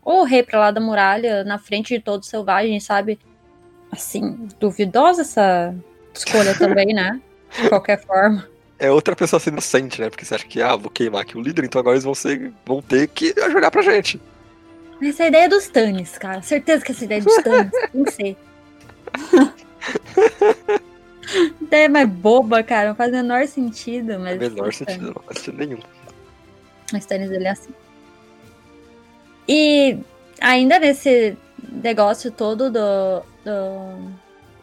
[0.04, 3.18] O rei pra lá da muralha, na frente de todos os selvagens, sabe?
[3.90, 5.74] Assim, duvidosa essa
[6.14, 7.20] escolha também, né?
[7.62, 8.48] De qualquer forma.
[8.78, 10.10] É outra pessoa sendo inocente, né?
[10.10, 12.52] Porque você acha que, ah, vou queimar aqui o líder, então agora eles vão, ser,
[12.64, 14.20] vão ter que jogar pra gente.
[15.02, 16.42] Essa é a ideia dos Tannis, cara.
[16.42, 17.70] Certeza que essa ideia é dos Tannis.
[17.92, 18.36] Que ser.
[21.60, 22.88] ideia mais boba, cara.
[22.88, 24.18] Não faz o menor sentido.
[24.18, 25.78] Mas É menor sentido, não faz sentido nenhum.
[26.94, 27.74] Os Tannis, ele é assim.
[29.48, 29.98] E
[30.40, 31.36] ainda nesse
[31.70, 34.10] negócio todo do, do,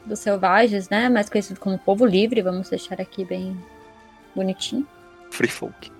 [0.05, 1.09] dos selvagens, né?
[1.09, 2.41] Mais conhecido como povo livre.
[2.41, 3.57] Vamos deixar aqui bem
[4.35, 4.87] bonitinho.
[5.31, 5.91] Free folk.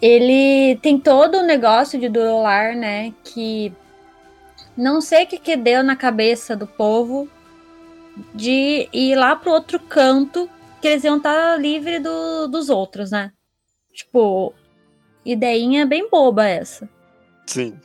[0.00, 3.12] ele tem todo o negócio de Durolar, né?
[3.24, 3.72] Que
[4.76, 7.28] não sei o que, que deu na cabeça do povo
[8.34, 10.48] de ir lá pro outro canto,
[10.80, 13.32] que eles iam estar livre do, dos outros, né?
[13.92, 14.54] Tipo,
[15.24, 16.88] ideinha bem boba essa.
[17.46, 17.78] Sim.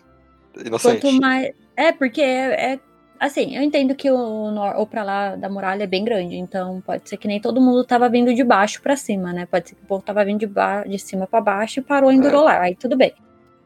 [0.65, 1.01] Inocente.
[1.01, 1.53] Quanto mais.
[1.75, 2.73] É, porque é.
[2.73, 2.79] é-
[3.21, 6.81] Assim, eu entendo que o, nor- o pra lá da muralha é bem grande, então
[6.81, 9.45] pode ser que nem todo mundo tava vindo de baixo pra cima, né?
[9.45, 12.11] Pode ser que o povo tava vindo de, ba de cima pra baixo e parou
[12.11, 12.21] em É.
[12.21, 13.13] Durolar, aí tudo bem.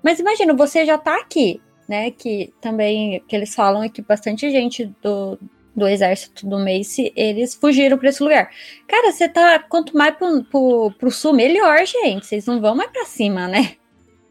[0.03, 2.11] Mas imagina, você já tá aqui, né?
[2.11, 5.39] Que também, que eles falam é que bastante gente do,
[5.73, 8.49] do exército do Mace, eles fugiram pra esse lugar.
[8.85, 12.25] Cara, você tá, quanto mais pro, pro, pro sul, melhor, gente.
[12.25, 13.75] Vocês não vão mais pra cima, né?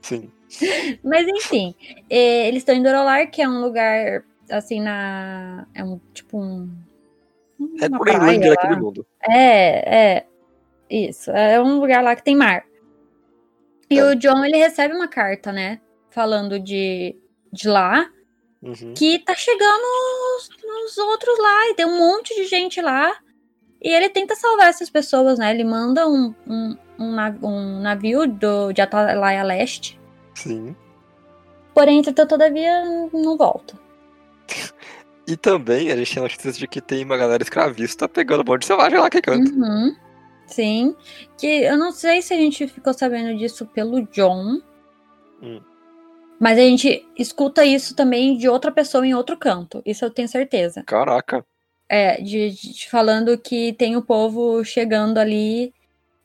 [0.02, 0.30] Sim.
[1.02, 1.74] Mas enfim,
[2.10, 5.66] eh, eles estão em Dorolar, que é um lugar assim na.
[5.74, 6.70] É um tipo um.
[7.80, 8.54] É praia Greenland lá.
[8.54, 9.06] daquele mundo.
[9.28, 10.26] É, é.
[10.90, 11.30] Isso.
[11.30, 12.64] É um lugar lá que tem mar.
[13.90, 14.04] E É.
[14.04, 15.80] o John, ele recebe uma carta, né?
[16.10, 17.16] Falando de,
[17.52, 18.08] de lá,
[18.62, 18.94] Uhum.
[18.94, 19.82] que tá chegando
[20.38, 20.48] os,
[20.86, 23.14] os outros lá, e tem um monte de gente lá.
[23.82, 25.50] E ele tenta salvar essas pessoas, né?
[25.52, 30.00] Ele manda um, um, um navio do, de Atalaia Leste.
[30.34, 30.74] Sim.
[31.74, 32.82] Porém, entretanto, todavia,
[33.12, 33.78] não volta.
[35.26, 38.60] E também a gente tem notícias de que tem uma galera escravista pegando um monte
[38.60, 39.50] de selvagem lá que canta.
[39.50, 39.96] Uhum.
[40.46, 40.94] Sim.
[41.38, 44.60] Que eu não sei se a gente ficou sabendo disso pelo John.
[45.42, 45.60] Hum.
[46.38, 49.82] Mas a gente escuta isso também de outra pessoa em outro canto.
[49.86, 50.82] Isso eu tenho certeza.
[50.82, 51.44] Caraca.
[51.88, 55.72] É, de, de- falando que tem o povo chegando ali.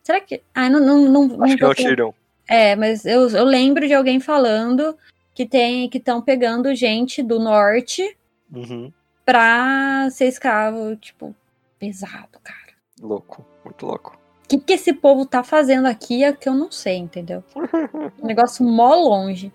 [0.03, 0.41] Será que.
[0.53, 2.11] Ah, não, não, não, não Acho que é o Tyrion.
[2.49, 4.97] É, mas eu, eu lembro de alguém falando
[5.40, 8.18] que tem que estão pegando gente do norte
[8.54, 8.92] Uhum.
[9.26, 11.34] pra ser escravo, tipo,
[11.80, 12.74] pesado, cara.
[13.02, 13.46] Louco.
[13.64, 14.20] Muito louco.
[14.44, 17.42] O que, que esse povo tá fazendo aqui é que eu não sei, entendeu?
[18.22, 19.50] Um negócio mó longe.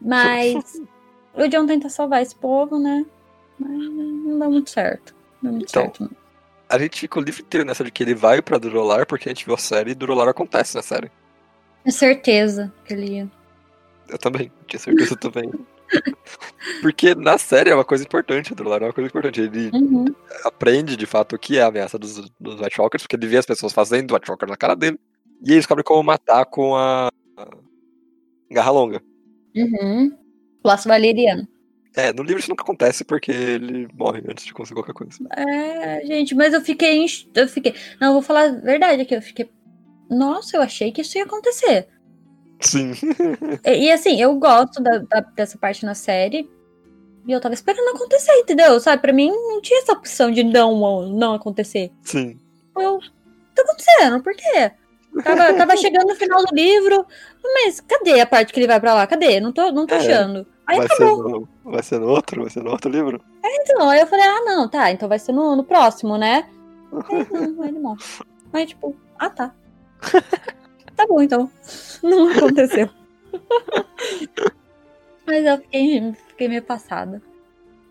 [0.00, 0.80] Mas
[1.34, 3.06] o John tenta salvar esse povo, né?
[3.56, 5.14] Mas não dá muito certo.
[5.40, 5.82] Não dá muito Então.
[5.84, 6.00] certo.
[6.02, 6.10] não.
[6.68, 9.32] A gente fica o livro inteiro nessa de que ele vai pra Durolar porque a
[9.32, 11.12] gente viu a série e Durolar acontece na série.
[11.84, 13.30] É certeza que ele ia.
[14.12, 15.50] Eu também, tinha certeza também.
[16.82, 19.40] Porque na série é uma coisa importante, Durolar é uma coisa importante.
[19.40, 20.04] Ele Uhum.
[20.44, 23.38] aprende de fato o que é a ameaça dos, dos White Walkers, porque ele vê
[23.38, 25.00] as pessoas fazendo White Walker na cara dele.
[25.42, 27.10] E ele descobre como matar com a,
[28.50, 29.02] garra longa.
[29.56, 30.16] Uhum.
[30.64, 31.48] Laço valeriano.
[31.94, 35.18] É, no livro isso nunca acontece porque ele morre antes de conseguir qualquer coisa.
[35.36, 37.04] É, gente, mas eu fiquei.
[37.34, 37.74] Eu fiquei.
[38.00, 39.14] Não, eu vou falar a verdade aqui.
[39.14, 39.50] Eu fiquei.
[40.08, 41.88] Nossa, eu achei que isso ia acontecer.
[42.62, 42.92] Sim.
[43.64, 46.48] E, e, assim, eu gosto da- da- dessa parte na série.
[47.26, 48.80] E eu tava esperando acontecer, entendeu?
[48.80, 51.92] Sabe, pra mim não tinha essa opção de não, não acontecer.
[52.02, 52.38] Sim.
[52.76, 52.98] Eu.
[53.54, 54.72] Tá acontecendo, por quê?
[55.22, 57.06] Tava, tava chegando no final do livro.
[57.44, 59.06] Mas cadê a parte que ele vai pra lá?
[59.06, 59.38] Cadê?
[59.40, 59.98] Não tô, não tô É.
[59.98, 60.46] achando.
[60.66, 61.28] Aí Vai ser, acabou.
[61.28, 62.40] no, vai ser no outro?
[62.42, 63.20] Vai ser no outro livro?
[63.44, 66.48] Então, aí eu falei, ah, não, tá, então vai ser no, no próximo, né?
[67.10, 68.00] Aí, não, ele morre.
[68.52, 69.52] Aí, tipo, ah, tá.
[70.96, 71.50] tá bom, então.
[72.02, 72.88] Não aconteceu.
[75.26, 77.22] Mas eu fiquei, fiquei meio passada.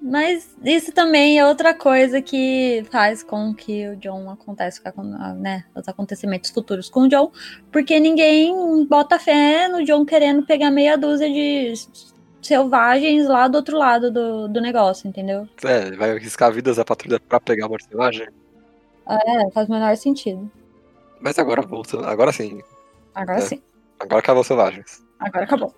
[0.02, 5.34] Mas isso também é outra coisa que faz com que o John acontece, com a-
[5.34, 7.32] né, os acontecimentos futuros com o John,
[7.72, 11.74] porque ninguém bota fé no John querendo pegar meia dúzia de
[12.42, 15.48] selvagens lá do outro lado do, do negócio, entendeu?
[15.64, 18.28] É, vai arriscar vidas da patrulha pra pegar uma selvagem.
[19.08, 20.50] É, faz o menor sentido.
[21.20, 22.06] Mas agora voltando.
[22.06, 22.60] Agora sim.
[23.14, 23.42] Agora É.
[23.42, 23.62] sim.
[24.02, 25.06] Agora acabou selvagens.
[25.20, 25.76] Agora acabou.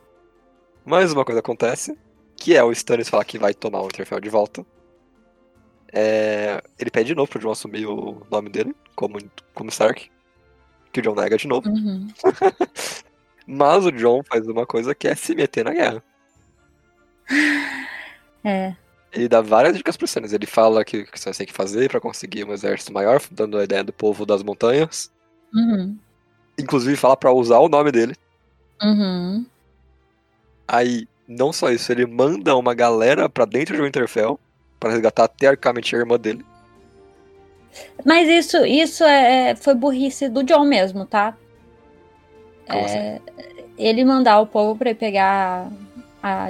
[0.86, 1.98] Mais uma coisa acontece,
[2.38, 4.66] que é o Stannis falar que vai tomar o Winterfell de volta.
[5.92, 9.20] É, ele pede de novo pro John assumir o nome dele, como,
[9.54, 10.10] como Stark.
[10.94, 11.68] Que o John nega de novo.
[11.70, 12.08] Uhum.
[13.46, 16.04] Mas o John faz uma coisa que é se meter na guerra.
[18.46, 18.74] É.
[19.12, 20.32] Ele dá várias dicas pro Stannis.
[20.32, 23.58] Ele fala que o que você tem que fazer pra conseguir um exército maior, dando
[23.58, 25.12] a ideia do povo das montanhas.
[25.54, 26.00] Uhum.
[26.58, 28.16] Inclusive fala pra usar o nome dele.
[28.82, 29.46] Uhum.
[30.68, 34.40] Aí, não só isso, ele manda uma galera pra dentro de Winterfell
[34.80, 36.46] pra resgatar teoricamente a irmã dele.
[38.06, 41.36] Mas isso, isso é, foi burrice do John mesmo, tá?
[42.68, 43.20] Como É,
[43.78, 45.72] ele mandar o povo pra pegar
[46.22, 46.50] a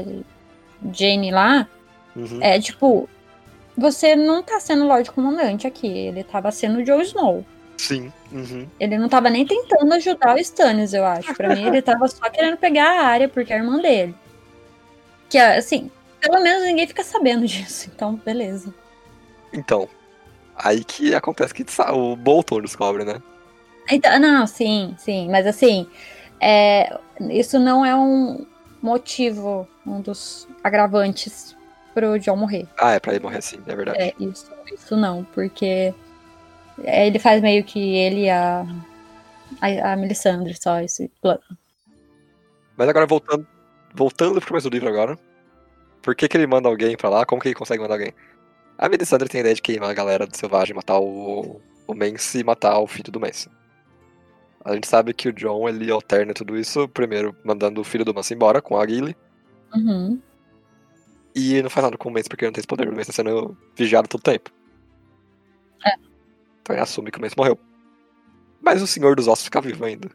[0.91, 1.67] Jane lá,
[2.15, 2.39] Uhum.
[2.41, 3.09] é tipo,
[3.77, 7.45] você não tá sendo Lorde Comandante aqui, ele tava sendo o Jon Snow.
[7.77, 8.11] Sim.
[8.31, 8.67] Uhum.
[8.79, 11.33] Ele não tava nem tentando ajudar o Stannis, eu acho.
[11.33, 14.15] Pra mim, ele tava só querendo pegar a área, porque é a irmã dele.
[15.29, 17.89] Que, assim, pelo menos ninguém fica sabendo disso.
[17.93, 18.73] Então, beleza.
[19.51, 19.87] Então,
[20.55, 23.21] aí que acontece que o Bolton descobre, né?
[23.91, 25.29] Então, não, sim, sim.
[25.29, 25.87] Mas, assim,
[26.39, 26.97] é,
[27.29, 28.45] isso não é um
[28.81, 31.55] motivo, um dos agravantes
[31.93, 32.67] pro John morrer.
[32.77, 33.97] Ah, é pra ele morrer assim, é verdade.
[33.99, 35.93] É, isso, isso não, porque
[36.79, 38.65] ele faz meio que ele e a,
[39.61, 41.41] a, a Melisandre só esse plano.
[42.77, 43.47] Mas agora voltando,
[43.93, 45.17] voltando pro começo do livro agora.
[46.01, 47.25] Por que, que ele manda alguém pra lá?
[47.25, 48.13] Como que ele consegue mandar alguém?
[48.77, 52.39] A Melisandre tem a ideia de queimar a galera do Selvagem, matar o, o Mance
[52.39, 53.49] e matar o filho do Mance.
[54.65, 58.13] A gente sabe que o John, ele alterna tudo isso, primeiro mandando o filho do
[58.13, 59.15] Mance embora com a Gilly,
[59.75, 60.21] Uhum.
[61.35, 63.07] e não faz nada com o Mance porque ele não tem esse poder, o Mance
[63.07, 64.51] tá sendo vigiado todo tempo.
[65.85, 65.91] É.
[66.63, 67.59] Então ele assume que o Mance morreu.
[68.61, 70.09] Mas o Senhor dos Ossos fica vivo ainda.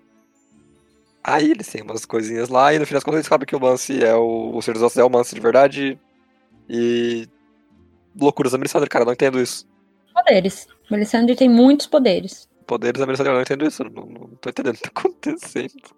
[1.23, 3.61] Aí eles têm umas coisinhas lá, e no fim das contas eles descobrem que o
[3.61, 4.57] Mance é o.
[4.57, 6.01] O Senhor dos Ossos é o Mance de verdade.
[6.69, 7.29] E.
[8.19, 9.69] Loucuras da Melisandre, cara, não entendo isso.
[10.15, 10.67] Poderes.
[10.91, 12.49] Melisandre tem muitos poderes.
[12.67, 13.85] Poderes da Melisandre, eu não entendo isso.
[13.85, 15.95] Não, não tô entendendo o que tá acontecendo.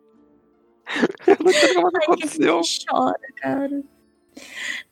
[1.29, 2.63] eu não entendo como Ai, que aconteceu.
[2.63, 3.83] gente chora, cara.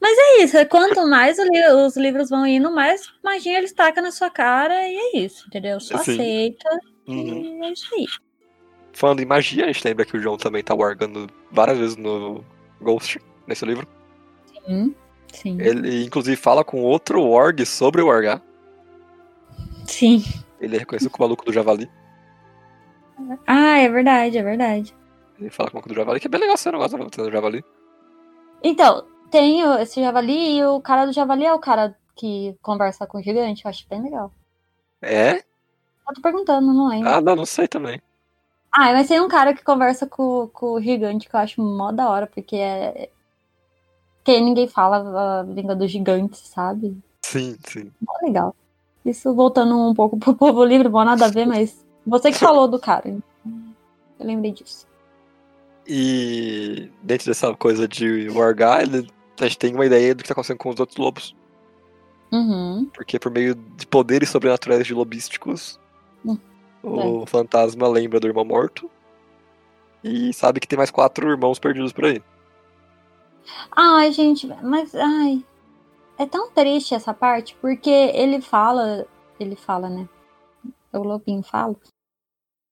[0.01, 4.03] Mas é isso, é quanto mais li- os livros vão indo, mais magia eles tacam
[4.03, 5.81] na sua cara e é isso, entendeu?
[5.81, 6.13] Só Sim.
[6.13, 6.69] aceita
[7.07, 7.61] Uhum.
[7.63, 8.07] e é isso aí.
[8.93, 12.45] Falando em magia, a gente lembra que o João também tá wargando várias vezes no
[12.81, 13.87] Ghost, nesse livro.
[14.67, 14.95] Sim,
[15.33, 15.61] sim.
[15.61, 18.43] Ele, inclusive, fala com outro warg sobre o wargar.
[19.87, 20.23] Sim.
[20.61, 21.89] Ele é reconhecido como o maluco do Javali.
[23.47, 24.95] Ah, é verdade, é verdade.
[25.39, 27.65] Ele fala com o maluco do Javali, que é bem legal esse negócio do Javali.
[28.63, 33.19] Então, tem esse javali e o cara do javali é o cara que conversa com
[33.19, 34.33] o gigante, eu acho bem legal.
[35.01, 35.37] É?
[35.37, 37.09] Eu tô perguntando, não lembro.
[37.09, 38.01] Ah, não, não sei também.
[38.73, 41.93] Ah, mas tem um cara que conversa com, com o gigante que eu acho mó
[41.93, 43.11] da hora, porque é.
[44.17, 46.97] Porque ninguém fala a língua dos gigantes, sabe?
[47.25, 47.91] Sim, sim.
[48.01, 48.55] Mó legal.
[49.05, 52.69] Isso voltando um pouco pro povo livre, bom nada a ver, mas você que falou
[52.69, 53.09] do cara.
[53.09, 53.75] então
[54.19, 54.87] Eu lembrei disso.
[55.87, 59.11] E dentro dessa coisa de wargar, ele,
[59.45, 61.37] a gente tem uma ideia do que tá acontecendo com os outros lobos.
[62.33, 62.91] Uhum.
[62.95, 65.81] Porque por meio de poderes sobrenaturais de lobísticos,
[66.83, 68.91] Hum, o fantasma lembra do irmão morto.
[70.03, 72.23] E sabe que tem mais quatro irmãos perdidos por aí.
[73.73, 75.45] Ai, gente, mas ai.
[76.17, 79.07] É tão triste essa parte, porque ele fala.
[79.39, 80.09] Ele fala, né?
[80.93, 81.77] O Lobinho fala.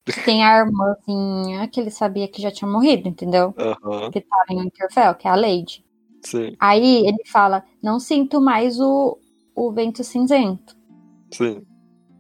[0.25, 3.55] Tem a irmãzinha que ele sabia que já tinha morrido, entendeu?
[3.59, 4.11] Aham.
[4.11, 5.85] Que tava em Winterfell, que é a Lady.
[6.27, 9.17] Sim, Aí ele fala, não sinto mais o,
[9.55, 10.77] o vento cinzento,
[11.31, 11.63] sim.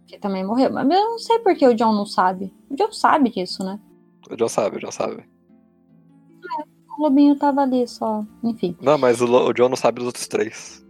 [0.07, 0.71] que também morreu.
[0.73, 2.55] Mas eu não sei por que o John não sabe.
[2.71, 3.81] O John sabe disso, né?
[4.31, 5.25] O John sabe, o John sabe.
[6.97, 8.25] O lobinho tava ali só.
[8.45, 8.77] Enfim.
[8.81, 10.87] Não, mas o, o John não sabe dos outros três.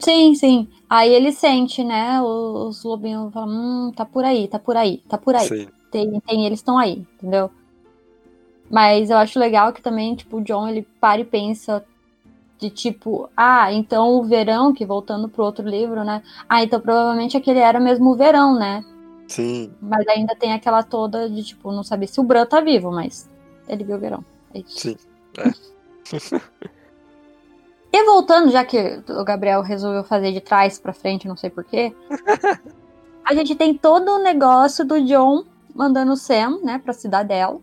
[0.00, 0.68] Sim, sim.
[0.90, 2.20] Aí ele sente, né?
[2.20, 5.46] Os, os lobinhos falam, hum, tá por aí, tá por aí, tá por aí.
[5.46, 7.52] Sim, Tem, tem, eles estão aí, entendeu?
[8.68, 11.86] Mas eu acho legal que também, tipo, o John, ele para e pensa
[12.62, 16.22] de tipo, ah, então o verão, que voltando pro outro livro, né?
[16.48, 18.84] Ah, então provavelmente aquele era mesmo o verão, né?
[19.26, 19.72] sim.
[19.80, 23.28] Mas ainda tem aquela toda de, tipo, não saber se o Bran tá vivo, mas
[23.66, 24.24] ele viu o verão.
[24.54, 24.78] É isso.
[24.78, 24.96] Sim,
[27.94, 31.94] E voltando, já que o Gabriel resolveu fazer de trás pra frente, não sei porquê,
[33.22, 35.44] a gente tem todo o negócio do John
[35.74, 37.60] mandando o Sam, né, pra cidadela,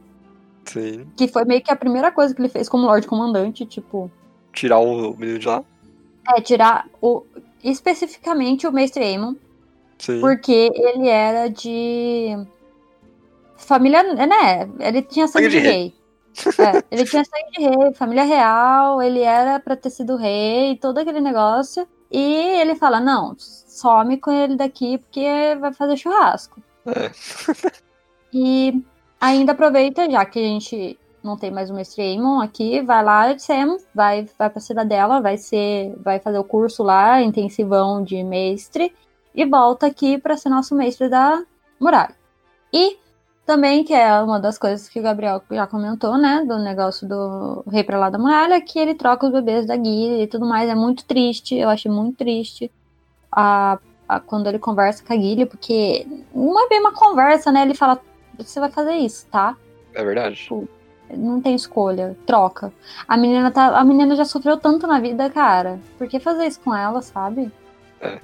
[0.66, 1.08] Sim.
[1.18, 4.12] que foi meio que a primeira coisa que ele fez como Lorde Comandante, tipo,
[4.54, 5.64] Tirar o menino de lá.
[6.36, 7.24] é tirar o
[7.64, 9.36] especificamente o Mestre Aemon,
[9.98, 10.22] Sim.
[10.22, 12.36] porque ele era de
[13.58, 14.70] família, né?
[14.80, 15.94] Ele tinha sangue, de rei.
[16.58, 20.98] É, ele tinha sangue de rei, família real, ele era pra ter sido rei, todo
[21.00, 21.88] aquele negócio.
[22.12, 22.22] E
[22.62, 26.62] ele fala: não, some com ele daqui porque vai fazer churrasco.
[26.86, 27.12] É.
[28.34, 28.82] E
[29.20, 33.38] ainda aproveita, já que a gente não tem mais o Mestre Aemon aqui, vai lá,
[33.38, 38.94] Sam, vai, vai pra cidadela, vai ser, vai fazer o curso lá, intensivão de mestre,
[39.36, 41.42] e volta aqui pra ser nosso mestre da
[41.80, 42.16] muralha.
[42.74, 42.98] E
[43.46, 47.64] também, que é uma das coisas que o Gabriel já comentou, né, do negócio do
[47.70, 50.70] rei pra lá da muralha, que ele troca os bebês da Guilherme e tudo mais,
[50.70, 52.72] é muito triste, eu achei muito triste.
[53.32, 57.64] A, a- quando ele conversa com a Guilherme, porque não é bem uma conversa, né,
[57.64, 58.00] ele fala,
[58.38, 59.56] você vai fazer isso, tá?
[59.94, 60.48] É verdade.
[61.16, 62.72] Não tem escolha, troca.
[63.08, 65.80] A menina tá, a menina já sofreu tanto na vida, cara.
[65.98, 67.52] Por que fazer isso com ela, sabe?
[68.02, 68.20] É.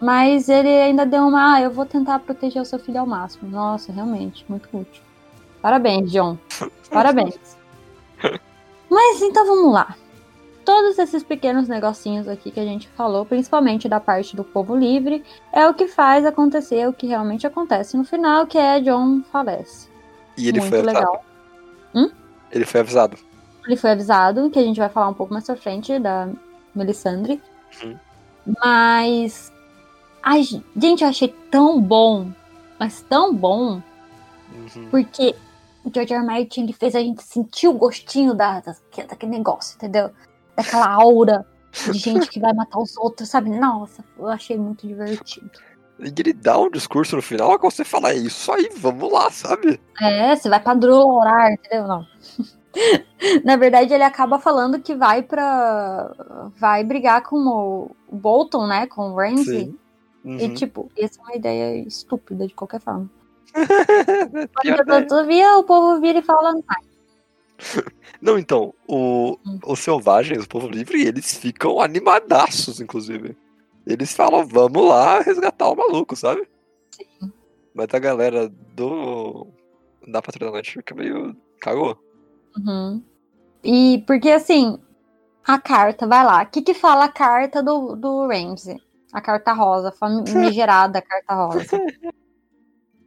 [0.00, 3.50] Mas ele ainda deu uma, ah, eu vou tentar proteger o seu filho ao máximo.
[3.50, 5.02] Nossa, realmente, muito útil.
[5.60, 6.38] Parabéns, John.
[6.90, 7.38] Parabéns.
[8.88, 9.94] Mas então vamos lá.
[10.64, 15.22] Todos esses pequenos negocinhos aqui que a gente falou, principalmente da parte do povo livre,
[15.52, 19.88] é o que faz acontecer o que realmente acontece no final, que é John falece.
[20.36, 21.29] E ele muito foi avisado.
[21.94, 22.10] Legal.
[22.52, 23.16] Ele foi avisado.
[23.66, 26.28] Ele foi avisado, que a gente vai falar um pouco mais pra frente da
[26.74, 27.40] Melisandre.
[27.82, 27.96] Uhum.
[28.62, 29.52] Mas.
[30.22, 30.42] Ai,
[30.76, 32.30] gente, eu achei tão bom.
[32.78, 33.82] Mas tão bom.
[34.52, 34.88] Uhum.
[34.90, 35.34] Porque
[35.84, 36.14] o George.
[36.14, 36.24] R.
[36.24, 38.74] Martin ele fez a gente sentir o gostinho da, da-
[39.08, 40.10] daquele negócio, entendeu?
[40.56, 41.46] Daquela aura
[41.92, 43.50] de gente que vai matar os outros, sabe?
[43.50, 45.50] Nossa, eu achei muito divertido.
[46.02, 49.30] E ele dá um discurso no final que você fala, é isso aí, vamos lá,
[49.30, 49.78] sabe?
[50.00, 51.86] É, você vai pra Drolar, entendeu?
[51.86, 52.06] Não.
[53.44, 56.12] Na verdade, ele acaba falando que vai pra.
[56.56, 58.86] vai brigar com o Bolton, né?
[58.86, 59.66] Com o Ramsey.
[59.66, 59.78] Sim.
[60.24, 60.54] E, Uhum.
[60.54, 63.10] tipo, essa é uma ideia estúpida de qualquer forma.
[64.64, 64.84] Ideia.
[65.06, 66.54] todavia o povo vira e fala.
[68.20, 69.58] Não, então, o, Hum.
[69.66, 73.36] os selvagens, o povo livre, eles ficam animadaços, inclusive.
[73.86, 76.46] Eles falam, vamos lá resgatar o maluco, sabe?
[76.90, 77.32] Sim.
[77.74, 79.46] Mas a galera do.
[80.06, 81.36] da Patrulha da Noite fica meio.
[81.60, 81.98] cagou.
[82.56, 83.02] Uhum.
[83.62, 84.78] E porque assim,
[85.46, 86.42] a carta, vai lá.
[86.42, 88.80] O que, que fala a carta do, do Ramsey?
[89.12, 91.78] A carta rosa, famigerada carta rosa.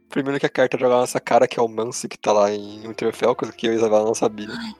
[0.08, 2.50] Primeiro que a carta joga na nossa cara, que é o Mance que tá lá
[2.50, 4.48] em Winterfell, coisa que eu e a Isabela não sabia.
[4.50, 4.74] Ai,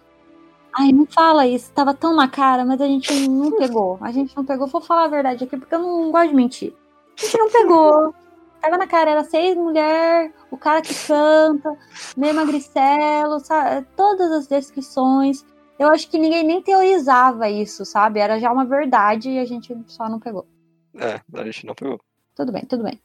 [0.92, 3.98] não fala isso, tava tão na cara, mas a gente não pegou.
[4.00, 6.74] A gente não pegou, vou falar a verdade aqui, porque eu não gosto de mentir.
[7.16, 8.14] A gente não pegou.
[8.60, 11.76] Tava na cara, era seis mulher, o cara que canta,
[12.16, 13.86] meio magricelo, sabe?
[13.94, 15.44] Todas as descrições.
[15.78, 18.20] Eu acho que ninguém nem teorizava isso, sabe?
[18.20, 20.46] Era já uma verdade e a gente só não pegou.
[20.94, 22.00] É, a gente não pegou.
[22.34, 23.00] Tudo bem, tudo bem.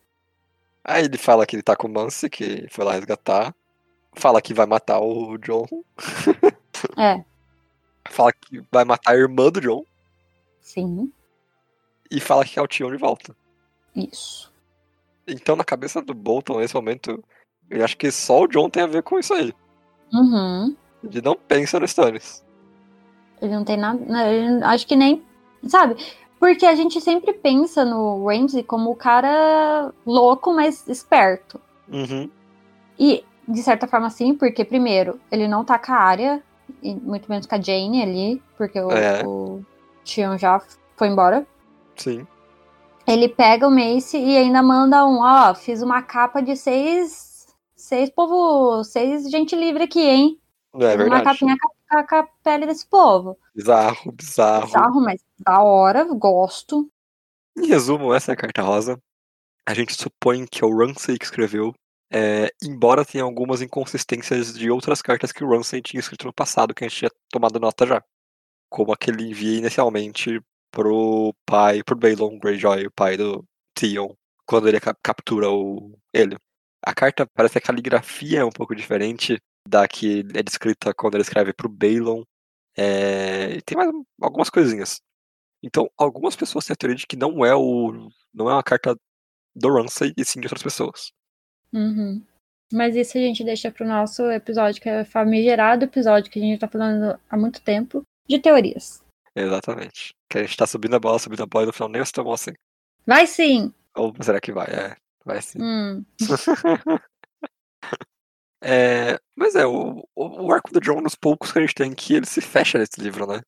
[0.83, 3.53] Aí ele fala que ele tá com o Mance, que foi lá resgatar.
[4.13, 5.67] Fala que vai matar o John.
[6.97, 7.23] É,
[8.09, 9.83] Fala que vai matar a irmã do John.
[10.61, 11.11] sim,
[12.11, 13.35] E fala que quer o Tion de volta.
[13.95, 14.51] isso.
[15.27, 17.23] Então, na cabeça do Bolton, nesse momento,
[17.69, 19.53] eu acho que só o John tem a ver com isso aí.
[20.11, 20.75] Uhum.
[21.03, 22.43] Ele não pensa no Stannis.
[23.41, 23.99] Ele não tem nada.
[24.27, 25.23] ele- acho que nem.
[25.67, 25.95] Sabe?
[26.39, 31.61] Porque a gente sempre pensa no Ramsey como o cara louco, mas esperto.
[31.87, 32.29] Uhum.
[32.97, 36.43] E, de certa forma, sim, porque, primeiro, ele não tá com a área,
[36.81, 39.25] e muito menos com a Jane ali, porque o, É.
[39.25, 39.63] o
[40.03, 40.61] Tion já
[40.95, 41.45] foi embora.
[41.95, 42.25] Sim.
[43.07, 47.47] Ele pega o Mace e ainda manda um, ó, fiz uma capa de seis.
[47.75, 48.83] Seis povo.
[48.83, 50.39] Seis gente livre aqui, hein?
[50.73, 51.39] Não é Fiz uma verdade.
[51.39, 53.37] capinha com a, com a pele desse povo.
[53.55, 54.65] Bizarro, bizarro.
[54.67, 56.87] Bizarro, mas da hora, gosto.
[57.57, 59.01] Em resumo, essa é a carta rosa.
[59.65, 61.73] A gente supõe que é o Ramsey que escreveu,
[62.11, 66.73] é, embora tenha algumas inconsistências de outras cartas que o Ramsey tinha escrito no passado,
[66.73, 68.03] que a gente tinha tomado nota já.
[68.69, 70.41] Como aquele envia inicialmente
[70.71, 73.45] pro pai, pro Balon Greyjoy, o pai do
[73.75, 76.37] Theon, quando ele captura o, ele.
[76.85, 81.15] A carta parece que a caligrafia é um pouco diferente da que é descrita quando
[81.15, 82.23] ele escreve pro Balon.
[82.77, 83.91] É, e tem mais
[84.21, 85.01] algumas coisinhas.
[85.63, 88.09] Então, algumas pessoas têm a teoria de que não é o.
[88.33, 88.95] não é uma carta
[89.55, 91.11] do Ramsay, e sim de outras pessoas.
[91.73, 92.21] Uhum.
[92.71, 96.41] Mas isso a gente deixa pro nosso episódio, que é o famigerado episódio que a
[96.41, 99.03] gente tá falando há muito tempo, de teorias.
[99.35, 100.13] Exatamente.
[100.29, 102.31] Que a gente tá subindo a bola, subindo a bola e no final nem tão
[102.31, 102.51] assim.
[103.05, 103.73] Vai sim!
[103.95, 104.67] Ou será que vai?
[104.67, 104.95] É,
[105.25, 105.59] vai sim.
[105.59, 106.05] Hum.
[108.61, 112.13] é, mas é, o, o arco do John, nos poucos que a gente tem aqui,
[112.15, 113.41] ele se fecha nesse livro, né?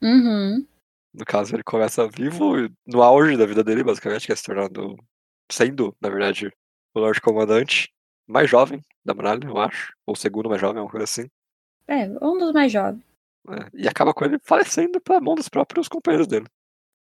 [0.00, 0.64] Uhum.
[1.12, 4.96] No caso, ele começa vivo, no auge da vida dele, basicamente, que é se tornando,
[5.50, 6.52] sendo, na verdade,
[6.98, 7.88] o Lorde Comandante,
[8.26, 9.92] mais jovem da muralha, eu acho.
[10.06, 11.26] Ou segundo mais jovem, uma coisa assim.
[11.86, 13.02] É, um dos mais jovens.
[13.48, 16.46] É, e acaba com ele falecendo pela mão dos próprios companheiros dele.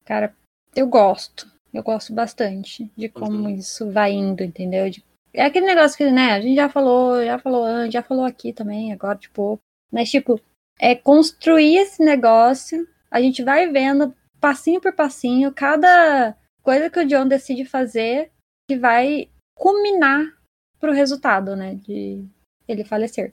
[0.03, 0.35] Cara,
[0.75, 1.49] eu gosto.
[1.73, 3.49] Eu gosto bastante de como Uhum.
[3.49, 4.89] isso vai indo, entendeu?
[4.89, 8.23] De- É aquele negócio que, né, a gente já falou, já falou antes, já falou
[8.23, 9.61] aqui também, agora pouco.
[9.91, 10.39] Mas, tipo,
[10.79, 17.05] é construir esse negócio, a gente vai vendo passinho por passinho, cada coisa que o
[17.05, 18.31] John decide fazer
[18.69, 20.37] que vai culminar
[20.79, 22.23] pro resultado, né, de
[22.67, 23.31] ele falecer.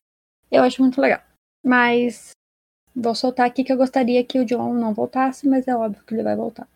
[0.51, 1.21] Eu acho muito legal.
[1.65, 2.31] Mas
[2.95, 6.15] vou soltar aqui que eu gostaria que o John não voltasse, mas é óbvio que
[6.15, 6.69] ele vai voltar.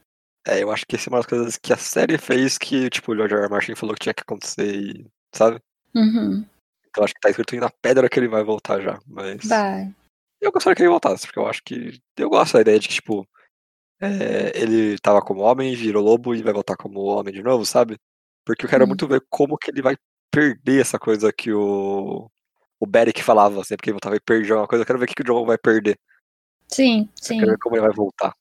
[0.47, 3.13] É, eu acho que essa é uma das coisas que a série fez que, tipo,
[3.13, 3.43] o George R.
[3.43, 3.51] R.
[3.51, 5.59] Martin falou que tinha que acontecer e, sabe?
[5.95, 6.47] Uhum.
[6.87, 9.45] Então acho que tá escrito aí na pedra que ele vai voltar já, mas...
[9.45, 9.93] Vai.
[10.41, 12.01] Eu gostaria que ele voltasse, porque eu acho que...
[12.17, 13.27] Eu gosto da ideia de que, tipo,
[14.01, 17.97] é, ele tava como homem, virou lobo e vai voltar como homem de novo, sabe?
[18.47, 18.89] Porque eu quero Hum.
[18.89, 19.97] muito ver como que ele vai
[20.31, 22.31] perder essa coisa que o...
[22.79, 24.83] O Beric falava sempre que ele voltava e perdia uma coisa.
[24.83, 25.99] Eu quero ver o que, que o John vai perder.
[26.69, 27.39] Sim, Eu sim.
[27.39, 28.35] quero ver como ele vai voltar.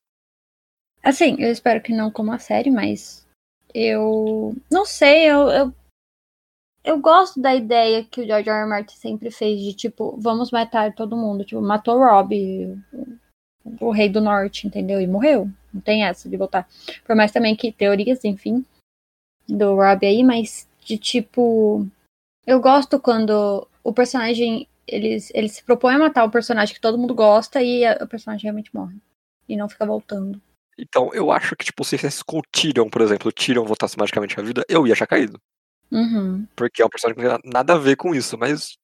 [1.01, 3.25] Assim, eu espero que não como a série, mas
[3.73, 5.73] eu não sei, eu, eu,
[6.83, 8.59] eu gosto da ideia que o George R.
[8.63, 8.67] R.
[8.69, 11.45] Martin sempre fez de tipo, vamos matar todo mundo.
[11.45, 12.77] Tipo, matou o,
[13.79, 14.99] o rei do norte, entendeu?
[14.99, 15.49] E morreu.
[15.73, 16.67] Não tem essa de voltar.
[17.05, 18.65] Por mais também que teorias, enfim,
[19.47, 21.87] do Robb aí, mas de tipo.
[22.45, 24.67] Eu gosto quando o personagem.
[24.87, 28.07] Ele, ele se propõe a matar o personagem que todo mundo gosta e a- o
[28.07, 28.95] personagem realmente morre.
[29.49, 30.39] E não fica voltando.
[30.77, 33.97] Então, eu acho que, tipo, se fizesse com o Tyrion, por exemplo, o Tyrion voltasse
[33.97, 35.39] magicamente à vida, eu ia achar caído.
[35.91, 36.45] Uhum.
[36.55, 38.77] Porque é um personagem que não tem nada a ver com isso, mas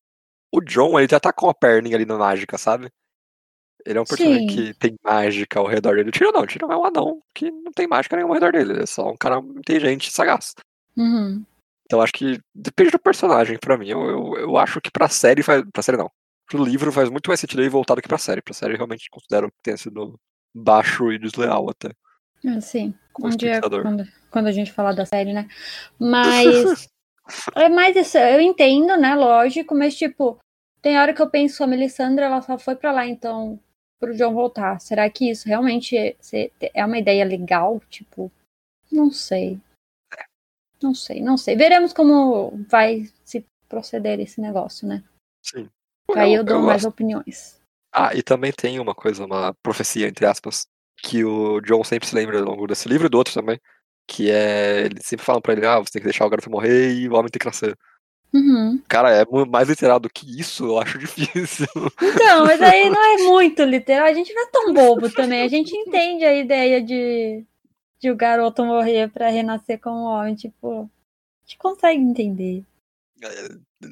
[0.51, 2.89] o John, ele já tá com a perninha ali na mágica, sabe?
[3.85, 4.55] Ele é um personagem Sim.
[4.55, 6.09] que tem mágica ao redor dele.
[6.09, 8.51] O Tyrion não, o Tyrion é um anão que não tem mágica nenhuma ao redor
[8.51, 8.73] dele.
[8.73, 10.53] Ele é só um cara inteligente e sagaz.
[10.95, 11.43] Uhum.
[11.85, 13.89] Então acho que depende do personagem pra mim.
[13.89, 15.63] Eu, eu, eu acho que pra série faz.
[15.73, 16.09] Pra série não.
[16.47, 18.41] Pro livro faz muito mais sentido ele voltar do que pra série.
[18.41, 20.19] Pra série eu realmente considero que tenha sido
[20.53, 21.91] baixo e desleal até.
[22.57, 25.47] Assim, Como um dia, quando, quando a gente falar da série, né?
[25.99, 26.89] Mas.
[27.55, 29.13] é mais isso, eu entendo, né?
[29.15, 30.39] Lógico, mas tipo,
[30.81, 33.59] tem hora que eu penso, a Melisandre, ela só foi pra lá, então,
[34.01, 34.81] pro John voltar.
[34.81, 36.15] Será que isso realmente é,
[36.73, 37.79] é uma ideia legal?
[37.87, 38.31] Tipo,
[38.91, 39.61] não sei.
[40.81, 41.55] Não sei, não sei.
[41.55, 45.03] Veremos como vai se proceder esse negócio, né?
[45.43, 45.69] Sim.
[46.15, 46.91] Aí eu dou mais gosto.
[46.93, 47.61] opiniões.
[47.93, 50.65] Ah, e também tem uma coisa, uma profecia, entre aspas,
[50.97, 53.59] que o John sempre se lembra ao longo desse livro e do outro também.
[54.07, 54.85] Que é.
[54.85, 57.13] Eles sempre falam pra ele, ah, você tem que deixar o garoto morrer e o
[57.13, 57.77] homem tem que nascer.
[58.33, 58.81] Uhum.
[58.87, 61.67] Cara, é mais literal do que isso, eu acho difícil.
[62.01, 64.05] Então, mas aí não é muito literal.
[64.05, 65.41] A gente não é tão bobo também.
[65.41, 67.45] A gente entende a ideia de,
[67.99, 70.35] de o garoto morrer pra renascer como homem.
[70.35, 72.63] Tipo, a gente consegue entender.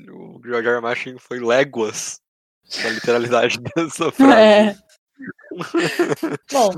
[0.09, 0.75] o George R.
[0.75, 0.81] R.
[0.81, 2.21] Martin foi léguas
[2.81, 4.39] na literalidade dessa frase.
[4.39, 4.77] É.
[6.49, 6.71] Bom,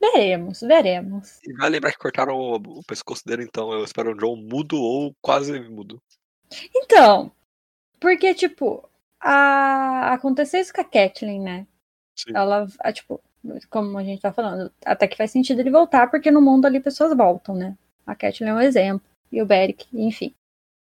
[0.00, 1.38] veremos, veremos.
[1.44, 4.76] E vai lembrar que cortaram o, o pescoço dele, então eu espero um John mudo
[4.76, 6.02] ou quase mudo.
[6.74, 7.32] Então,
[8.00, 8.88] porque, tipo,
[9.20, 10.12] a...
[10.14, 11.66] aconteceu isso com a Kathleen, né?
[12.16, 12.32] Sim.
[12.34, 13.20] Ela, a, tipo,
[13.70, 16.80] como a gente tá falando, até que faz sentido ele voltar, porque no mundo ali
[16.80, 17.76] pessoas voltam, né?
[18.06, 20.34] A Kathleen é um exemplo, e o Beric, enfim.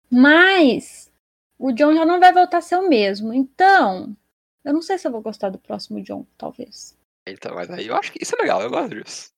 [0.09, 1.11] Mas
[1.59, 3.33] o John já não vai voltar a ser o mesmo.
[3.33, 4.15] Então,
[4.63, 6.97] eu não sei se eu vou gostar do próximo John, talvez.
[7.27, 9.31] Então, mas aí eu acho que isso é legal, eu gosto disso.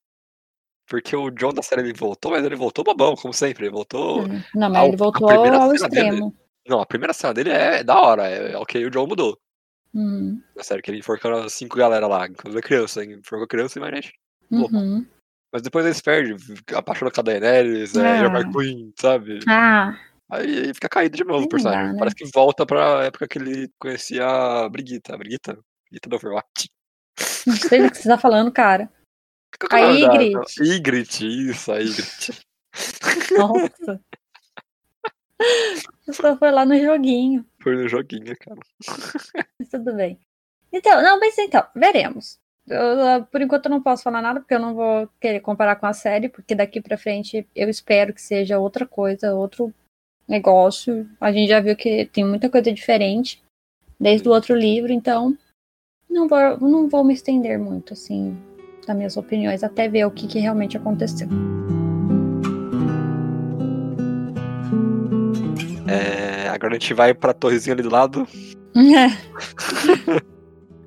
[0.90, 3.66] Porque o John da série ele voltou, mas ele voltou bobão, como sempre.
[3.66, 4.26] Ele voltou.
[4.54, 6.36] Não, mas ao- ele voltou ao cena dele- extremo.
[6.68, 8.28] Não, a primeira cena dele é da hora.
[8.28, 9.38] É, ok, o John mudou.
[9.94, 10.42] Uhum.
[10.56, 13.12] Na série, que ele enforcando as cinco galera lá, inclusive criança, hein?
[13.20, 14.12] enforcou criança e mais gente.
[14.50, 15.06] Uhum.
[15.52, 16.36] Mas depois eles perdem,
[16.76, 18.22] apaixona com a Daenerys, é, Ah.
[18.22, 19.40] Irma Queen, sabe?
[19.48, 19.96] Ah,
[20.30, 21.86] Aí, aí fica caído de novo o personagem.
[21.86, 21.98] dá, né?
[21.98, 25.10] Parece que volta pra época que ele conhecia a Brigitte.
[25.12, 25.56] A Brigitte?
[25.88, 26.68] Brigitte do Overwatch.
[27.46, 28.88] não sei do que você tá falando, cara.
[29.70, 30.62] A Ygritte.
[30.62, 32.40] Ygritte, isso, a Ygritte.
[33.36, 34.00] Nossa.
[36.12, 37.46] Só foi lá no joguinho.
[37.62, 38.60] Foi no joguinho, cara.
[39.70, 40.18] Tudo bem.
[40.72, 42.38] Então, não, mas então, veremos.
[42.68, 45.86] Eu, por enquanto eu não posso falar nada, porque eu não vou querer comparar com
[45.86, 49.74] a série, porque daqui pra frente eu espero que seja outra coisa, outro
[50.28, 51.08] negócio.
[51.20, 53.42] A gente já viu que tem muita coisa diferente
[53.98, 55.36] desde o outro livro, então
[56.08, 58.36] não vou, não vou me estender muito, assim,
[58.86, 61.28] das minhas opiniões, até ver o que, que realmente aconteceu.
[65.88, 68.26] É, agora a gente vai pra torrezinha ali do lado,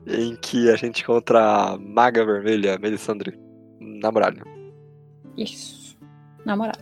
[0.08, 3.40] em que a gente encontra a Maga Vermelha, Melisandre,
[3.80, 4.44] na muralha.
[5.38, 5.98] Isso.
[6.46, 6.76] Na moral.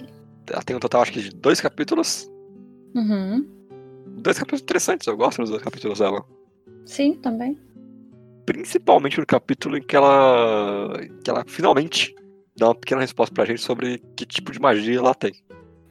[0.50, 2.30] Ela tem um total, acho que, de dois capítulos.
[2.96, 3.48] Uhum.
[4.18, 6.26] Dois capítulos interessantes, eu gosto dos dois capítulos dela.
[6.86, 7.58] Sim, também.
[8.46, 11.00] Principalmente no capítulo em que ela.
[11.24, 12.16] que ela finalmente
[12.58, 15.34] dá uma pequena resposta pra gente sobre que tipo de magia ela tem.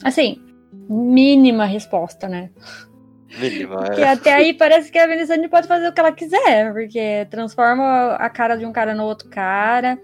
[0.03, 0.41] Assim,
[0.89, 2.51] mínima resposta, né?
[3.39, 4.09] Mínima, Porque é.
[4.09, 8.29] até aí parece que a Melisandre pode fazer o que ela quiser, porque transforma a
[8.29, 10.01] cara de um cara no outro cara,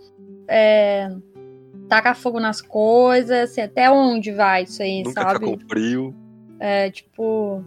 [0.47, 1.11] é,
[1.89, 5.45] taca fogo nas coisas, assim, até onde vai isso aí, Nunca sabe?
[5.45, 6.15] com frio.
[6.61, 7.65] É, tipo,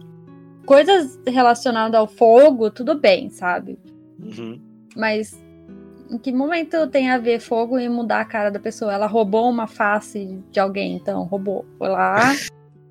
[0.64, 3.78] coisas relacionadas ao fogo, tudo bem, sabe?
[4.18, 4.60] Uhum.
[4.96, 5.38] Mas
[6.10, 8.92] em que momento tem a ver fogo e mudar a cara da pessoa?
[8.92, 11.64] Ela roubou uma face de alguém, então, roubou.
[11.78, 12.32] Foi lá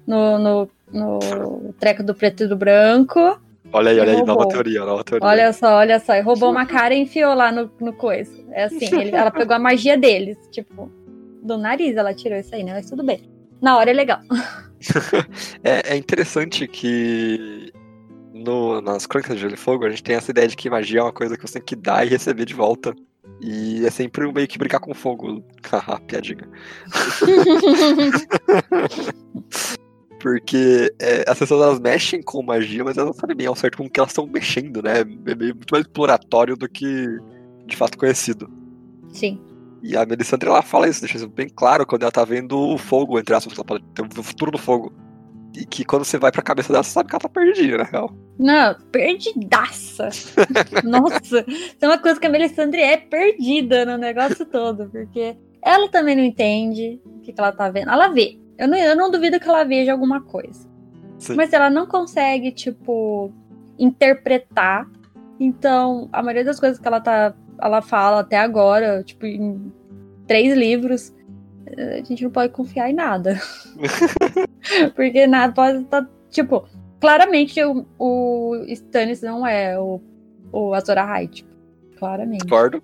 [0.07, 3.39] no, no, no treco do preto e do branco.
[3.71, 5.27] Olha aí, olha aí, nova teoria, nova teoria.
[5.27, 6.15] Olha só, olha só.
[6.15, 8.31] E roubou uma cara e enfiou lá no, no coisa.
[8.51, 10.37] É assim, ele- ela pegou a magia deles.
[10.49, 10.89] Tipo,
[11.43, 12.73] do nariz ela tirou isso aí, né?
[12.73, 13.21] Mas tudo bem.
[13.61, 14.19] Na hora é legal.
[15.61, 17.71] É, é interessante que
[18.43, 20.99] no, nas Crônicas de Gelo e Fogo a gente tem essa ideia de que magia
[20.99, 22.95] é uma coisa que você tem que dar e receber de volta.
[23.41, 25.43] E é sempre meio que brincar com fogo.
[25.63, 26.47] Haha, piadinha.
[30.19, 33.77] Porque é, as pessoas elas mexem com magia, mas elas não sabem bem ao certo
[33.77, 34.99] com o que elas estão mexendo, né?
[34.99, 37.07] É meio, muito mais exploratório do que
[37.65, 38.51] de fato conhecido.
[39.13, 39.39] Sim.
[39.81, 42.77] E a Melisandre ela fala isso, deixa isso bem claro quando ela tá vendo o
[42.77, 44.91] fogo, entre aspas, ela ter o futuro do fogo.
[45.55, 47.85] E que quando você vai pra cabeça dela, você sabe que ela tá perdidinha, na
[47.85, 48.13] real.
[48.39, 50.07] Não, perdidaça.
[50.85, 56.15] Nossa, tem uma coisa que a Melisandre é perdida no negócio todo, porque ela também
[56.15, 57.91] não entende o que, que ela tá vendo.
[57.91, 58.39] Ela vê.
[58.57, 60.69] Eu não, eu não duvido que ela veja alguma coisa.
[61.17, 61.35] Sim.
[61.35, 63.29] Mas ela não consegue, tipo,
[63.77, 64.89] interpretar.
[65.37, 67.33] Então, a maioria das coisas que ela tá.
[67.61, 69.69] Ela fala até agora, tipo, em
[70.25, 71.13] três livros,
[71.65, 73.37] eh, a gente não pode confiar em nada.
[74.95, 76.09] Porque nada pode estar.
[76.29, 76.65] tipo,
[76.99, 80.01] claramente o, o Stannis não é o,
[80.51, 81.49] o Azor Ahai, tipo.
[81.97, 82.41] Claramente.
[82.45, 82.81] Discordo,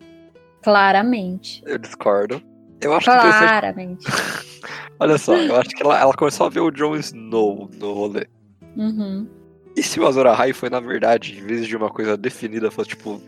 [0.61, 1.63] Claramente.
[1.65, 2.41] eu discordo.
[2.81, 3.47] Eu acho interessante.
[3.47, 4.05] Claramente.
[4.99, 8.27] Olha só, eu acho que ela, ela começou a ver o Jon Snow no rolê.
[8.75, 9.27] Uhum.
[9.75, 12.89] E se o Azor Ahai foi, na verdade, em vez de uma coisa definida, fosse
[12.89, 13.21] tipo.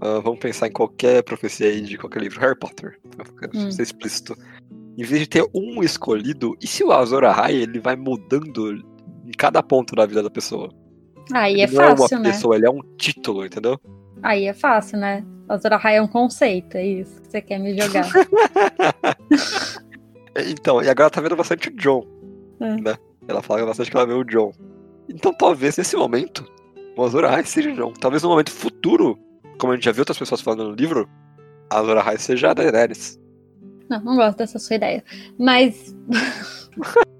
[0.00, 2.40] ah, vamos pensar em qualquer profecia aí de qualquer livro.
[2.40, 2.98] Harry Potter.
[3.16, 3.70] Pra Hum.
[3.70, 4.36] ser explícito.
[4.96, 8.82] Em vez de ter um escolhido, e se o Azor Ahai ele vai mudando
[9.32, 10.70] em cada ponto da vida da pessoa?
[11.32, 12.30] Aí é ele não é fácil, uma né?
[12.30, 13.80] pessoa, ele é um título, entendeu?
[14.22, 15.24] Aí é fácil, né?
[15.48, 18.06] Azor Ahai é um conceito, é isso que você quer me jogar.
[20.34, 22.06] Então, e agora ela tá vendo bastante o John.
[22.60, 22.80] É.
[22.80, 22.96] Né?
[23.28, 24.52] Ela fala bastante que ela vê o John.
[25.08, 26.50] Então talvez nesse momento,
[26.96, 27.92] o Azor Ahai seja o John.
[27.92, 29.18] Talvez no momento futuro,
[29.58, 31.08] como a gente já viu outras pessoas falando no livro,
[31.70, 33.20] a Azor Ahai seja a Daenerys.
[33.90, 35.04] Não, não gosto dessa sua ideia.
[35.38, 35.94] Mas.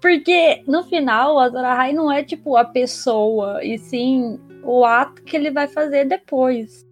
[0.00, 5.22] Porque no final, o Azor Ahai não é tipo a pessoa, e sim o ato
[5.22, 6.86] que ele vai fazer depois.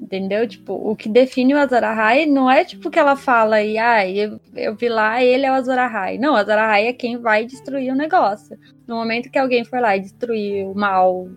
[0.00, 0.46] Entendeu?
[0.46, 4.08] Tipo, o que define o Azor Ahai não é tipo que ela fala aí, ah,
[4.08, 6.18] eu, eu vi lá, ele é o Azor Ahai.
[6.18, 8.58] Não, o Azor Ahai é quem vai destruir o negócio.
[8.86, 11.28] No momento que alguém for lá e destruir o mal,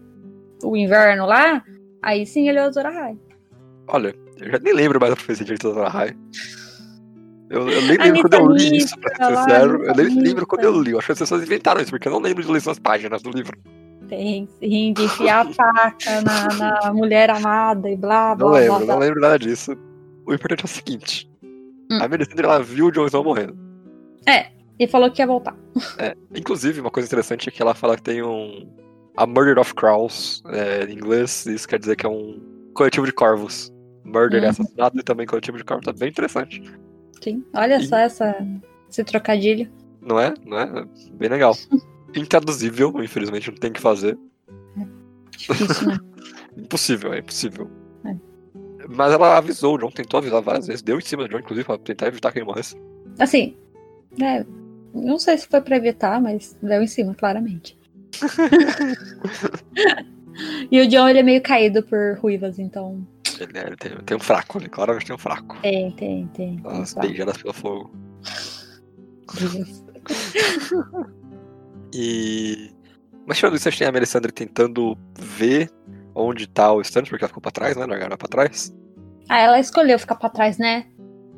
[0.64, 1.64] o inverno lá,
[2.02, 3.18] aí sim ele é o Azor Ahai.
[3.88, 6.16] Olha, eu já nem lembro mais a profecia de Azor Ahai.
[7.54, 9.84] Eu, eu lembro quando eu li isso, pra ser sincero.
[9.86, 10.92] Eu nem lembro quando eu li.
[10.92, 13.22] Eu acho que as pessoas inventaram isso, porque eu não lembro de ler essas páginas
[13.22, 13.58] do livro.
[14.10, 18.78] Tem sim, de enfiar a faca na, na mulher amada e blá, blá, Não lembro,
[18.86, 18.94] blá.
[18.94, 19.76] não lembro nada disso.
[20.26, 21.30] O importante é o seguinte.
[21.92, 22.00] Hum.
[22.02, 23.56] A Melisandre, ela viu o Jon Snow morrendo.
[24.80, 25.56] E falou que ia voltar.
[25.98, 28.68] É, inclusive, uma coisa interessante é que ela fala que tem um,
[29.16, 32.42] a Murder of Crows, é, em inglês, isso quer dizer que é um
[32.74, 33.72] coletivo de corvos.
[34.04, 34.50] Murder é Uhum.
[34.52, 36.62] assassinato e também coletivo de corvos, tá bem interessante.
[37.24, 37.44] Sim.
[37.54, 38.36] Olha E- só essa,
[38.90, 39.70] esse trocadilho.
[40.02, 40.34] Não é?
[40.46, 40.64] Não é?
[40.64, 41.56] É Bem legal.
[42.16, 44.18] Intraduzível, infelizmente, não tem o que fazer.
[45.38, 46.00] Difícil, né?
[46.58, 47.70] Impossível, é impossível.
[48.06, 48.16] É.
[48.90, 51.66] Mas ela avisou, o John tentou avisar várias vezes, deu em cima do John, inclusive,
[51.66, 52.76] pra tentar evitar que ele morresse.
[53.18, 53.56] Assim,
[54.22, 54.46] é,
[54.94, 57.76] não sei se foi pra evitar, mas deu em cima, claramente.
[60.72, 63.06] e o John, ele é meio caído por ruivas, então
[63.40, 65.58] Ele, ele tem, tem um fraco, ele claramente tem um fraco.
[65.62, 66.62] tem, tem, tem.
[66.66, 67.92] As beijadas pelo fogo.
[71.94, 72.72] E.
[73.26, 75.70] Mas tirando isso, a gente tem a Melisandre tentando ver
[76.16, 77.86] onde tá o Stannis, porque ela ficou pra trás, né?
[77.86, 78.76] Largaram ela pra trás.
[79.30, 80.88] Ah, ela escolheu ficar pra trás, né?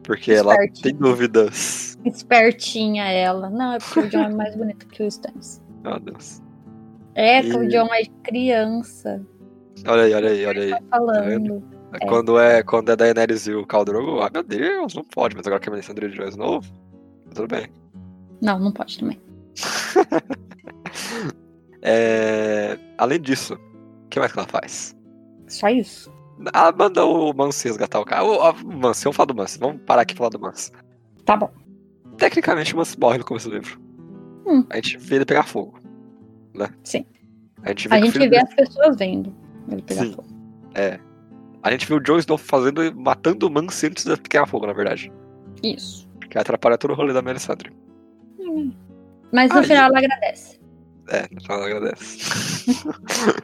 [0.04, 0.84] Porque ela Espertinha.
[0.84, 1.98] tem dúvidas.
[2.06, 3.50] Espertinha ela.
[3.50, 5.62] Não, é porque o John é mais bonito que o Stannis.
[5.84, 6.42] Meu Deus.
[7.14, 9.22] É, que o John é criança.
[9.88, 10.70] Olha aí, olha aí, olha aí.
[10.72, 11.64] Tá falando.
[12.02, 12.08] É.
[12.08, 15.36] Quando é, quando é Daenerys e o Khal Drogo, ah meu Deus, não pode.
[15.36, 16.68] Mas agora que a Melisandre de Jones novo,
[17.34, 17.68] tudo bem.
[18.42, 19.20] Não, não pode também.
[21.82, 24.96] É, Além disso, o que mais que ela faz?
[25.48, 26.12] Só isso.
[26.54, 28.24] Ela manda o Mance resgatar o cara.
[28.24, 29.60] O, o Mance, vamos falar do Mance.
[29.60, 30.72] Vamos parar aqui e falar do Mance.
[31.24, 31.52] Tá bom.
[32.18, 33.80] Tecnicamente, o Mance morre no começo do livro.
[34.48, 34.66] Hum.
[34.70, 35.80] A gente vê ele pegar fogo.
[36.54, 36.70] Né?
[36.84, 37.06] Sim.
[37.62, 39.34] A gente vê, A gente vê dele- as pessoas vendo
[39.72, 40.14] ele pegar Sim.
[40.14, 40.28] fogo.
[40.74, 41.00] É.
[41.66, 44.74] A gente vê o Jon Snow fazendo, matando o Mance antes de pegar fogo, na
[44.74, 45.12] verdade.
[45.64, 46.08] Isso.
[46.30, 47.72] Que atrapalha todo o rolê da Melisandre.
[48.40, 48.72] Hum.
[49.34, 50.60] Mas no Aí- final ela agradece.
[51.10, 52.66] É, no final ela agradece.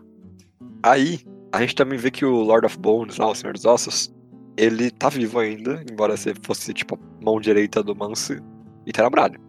[0.83, 4.13] Aí, a gente também vê que o Lord of Bones, lá, o Senhor dos Ossos,
[4.55, 8.39] ele tá vivo ainda, embora você fosse, tipo, a mão direita do Mance
[8.85, 9.41] e Tenebralho.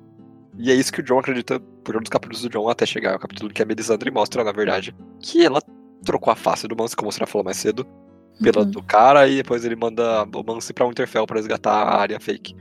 [0.57, 3.12] E é isso que o John acredita por um dos capítulos do John até chegar
[3.12, 5.61] ao capítulo que a Melisandre mostra, na verdade, que ela
[6.03, 7.87] trocou a face do Mance, como você já falou mais cedo,
[8.43, 8.70] pela Uhum.
[8.70, 12.55] do cara, e depois ele manda o Mance pra Winterfell pra resgatar a área fake.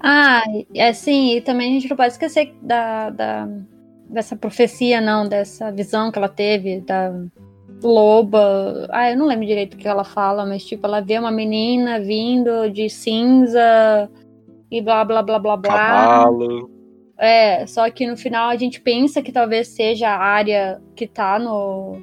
[0.00, 0.42] Ah,
[0.74, 3.48] é sim, e também a gente não pode esquecer da, da,
[4.08, 7.12] dessa profecia, não, dessa visão que ela teve da
[7.82, 8.86] loba.
[8.90, 11.98] Ah, eu não lembro direito o que ela fala, mas tipo, ela vê uma menina
[12.00, 14.10] vindo de cinza
[14.70, 15.72] e blá blá blá blá blá.
[15.72, 16.70] Cavalo.
[17.18, 21.38] É, só que no final a gente pensa que talvez seja a área que tá
[21.38, 22.00] no.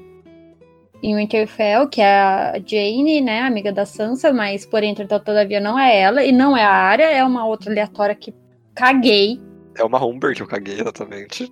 [1.02, 5.80] Em Winterfell, que é a Jane, né, amiga da Sansa, mas por entretanto todavia não
[5.80, 8.34] é ela, e não é a área, é uma outra aleatória que
[8.76, 9.40] caguei.
[9.78, 11.52] É uma Humber que eu caguei, exatamente.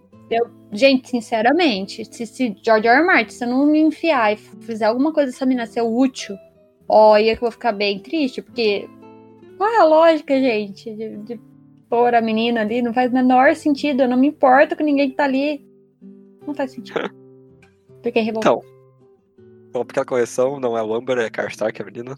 [0.71, 2.97] Gente, sinceramente, se, se George R.
[2.97, 3.05] R.
[3.05, 6.35] Martin, se eu não me enfiar e fizer alguma coisa dessa menina ser útil,
[6.89, 8.89] olha que eu vou ficar bem triste, porque
[9.57, 11.39] qual é a lógica, gente, de, de
[11.89, 12.81] pôr a menina ali?
[12.81, 15.65] Não faz o menor sentido, eu não me importo com ninguém que tá ali.
[16.45, 17.09] Não faz sentido.
[18.03, 18.59] Fiquei revoltada.
[18.59, 18.76] Então,
[19.77, 22.17] uma pequena correção, não é o Amber, é Karstark, a menina.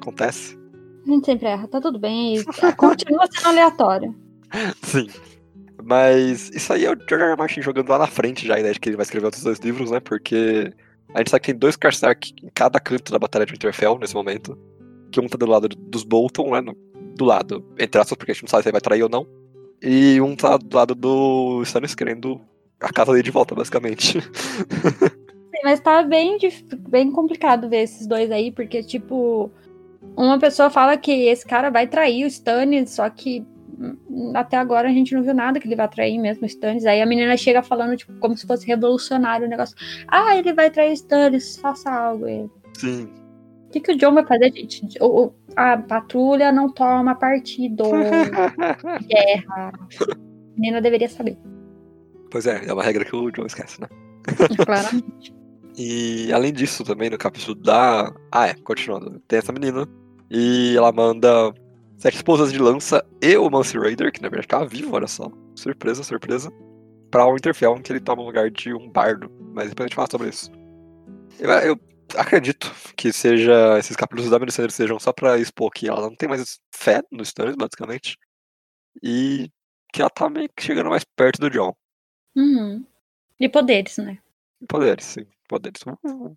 [0.00, 0.58] Acontece.
[1.06, 2.42] A gente sempre erra, tá tudo bem.
[2.76, 4.14] Continua sendo aleatório.
[4.82, 5.08] Sim.
[5.82, 7.32] Mas isso aí é o George R.
[7.32, 7.36] R.
[7.36, 9.58] Martin jogando lá na frente já, a ideia de que ele vai escrever outros dois
[9.58, 10.00] livros, né?
[10.00, 10.72] Porque
[11.14, 14.14] a gente sabe que tem dois Karstark em cada canto da Batalha de Winterfell nesse
[14.14, 14.56] momento.
[15.10, 16.72] Que um tá do lado dos Bolton, né?
[17.16, 19.26] Do lado, entre aspas, porque a gente não sabe se ele vai trair ou não.
[19.82, 22.40] E um tá do lado do Stannis querendo
[22.80, 24.18] a casa dele de volta, basicamente.
[25.62, 26.38] Mas tá bem,
[26.88, 29.50] bem complicado ver esses dois aí, porque, tipo,
[30.16, 33.44] uma pessoa fala que esse cara vai trair o Stannis, só que
[33.78, 36.86] hum, até agora a gente não viu nada que ele vai trair mesmo o Stannis.
[36.86, 39.76] Aí a menina chega falando, tipo, como se fosse revolucionário o negócio.
[40.08, 42.26] Ah, ele vai trair o Stannis, faça algo.
[42.28, 43.08] E Sim.
[43.66, 44.98] O que, que o John vai fazer, gente?
[45.00, 47.84] O- a patrulha não toma partido.
[49.06, 49.72] Guerra.
[49.78, 50.12] A
[50.56, 51.38] menina deveria saber.
[52.30, 53.86] pois é, é uma regra que o John esquece, né?
[54.66, 55.32] Claramente.
[55.82, 58.12] E além disso, também no capítulo da.
[58.30, 59.18] Ah, é, continuando.
[59.20, 59.88] Tem essa menina.
[60.30, 61.54] E ela manda
[61.96, 65.32] sete esposas de lança e o Mance Raider, que na verdade tava vivo, olha só.
[65.56, 66.52] Surpresa, surpresa.
[67.10, 69.30] Pra o Winterfell, em que ele toma o lugar de um bardo.
[69.54, 70.52] Mas depois a gente fala sobre isso.
[71.38, 71.80] Eu, eu
[72.14, 76.28] acredito que seja esses capítulos da Melisandre sejam só pra expor que ela não tem
[76.28, 78.18] mais fé nos Stannis, basicamente.
[79.02, 79.50] E
[79.94, 81.74] que ela tá meio que chegando mais perto do John.
[82.36, 82.84] Uhum.
[83.40, 84.18] E poderes, né?
[84.68, 85.26] Poderes, sim.
[85.50, 85.82] Poderes.
[86.04, 86.36] Uh.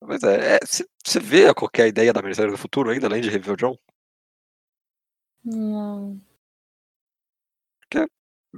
[0.00, 3.52] Mas é, é, você vê qualquer ideia da Melisandre no futuro ainda, além de reviver
[3.52, 3.78] o John?
[5.44, 6.18] Não.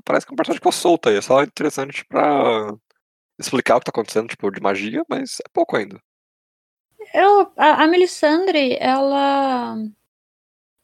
[0.04, 1.16] Parece que é um personagem que ficou solto aí.
[1.16, 2.72] É só interessante pra
[3.36, 6.00] explicar o que tá acontecendo, tipo, de magia, mas é pouco ainda.
[7.12, 9.76] Eu, a, a Melisandre, ela.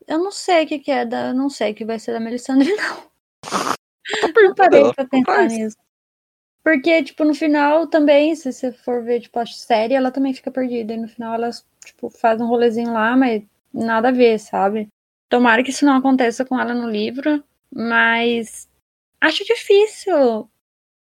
[0.08, 1.28] Eu não sei o que, que é da.
[1.28, 3.08] Eu não sei o que vai ser da Melisandre, não.
[3.42, 5.76] Tá Não parei pra pensar nisso.
[6.68, 10.50] Porque, tipo, no final também, se você for ver, tipo, a série, ela também fica
[10.50, 10.92] perdida.
[10.92, 13.42] E no final elas, tipo, fazem um rolezinho lá, mas
[13.72, 14.86] nada a ver, sabe?
[15.30, 17.42] Tomara que isso não aconteça com ela no livro,
[17.72, 18.68] mas
[19.18, 20.46] acho difícil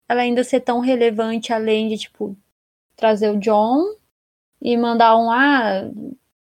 [0.08, 2.34] ela ainda ser tão relevante além de, tipo,
[2.96, 3.84] trazer o John
[4.62, 5.90] e mandar um, ah,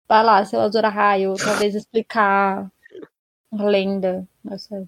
[0.08, 2.68] vai lá, seu Azura Raio, talvez explicar
[3.52, 4.84] a lenda dessa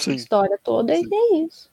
[0.00, 0.14] Sim.
[0.14, 1.06] história toda, Sim.
[1.06, 1.70] e é isso.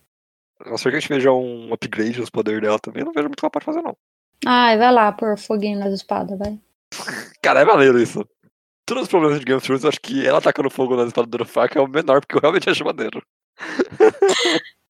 [0.60, 3.14] A não ser que a gente veja um upgrade nos poderes dela também, eu não
[3.14, 3.98] vejo muito o que ela pode fazer, não.
[4.46, 6.60] Ai, vai lá pôr foguinho nas espadas, vai.
[7.42, 8.26] Cara, é maneiro isso.
[8.86, 11.30] Todos os problemas de Game of Thrones, eu acho que ela tacando fogo nas espadas
[11.30, 13.22] do Durafak é o menor, porque eu realmente acho maneiro.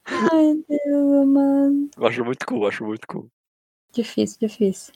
[0.05, 1.89] Ai, Deus, mano.
[1.97, 3.29] Eu acho muito cool, acho muito cool.
[3.93, 4.93] Difícil, difícil.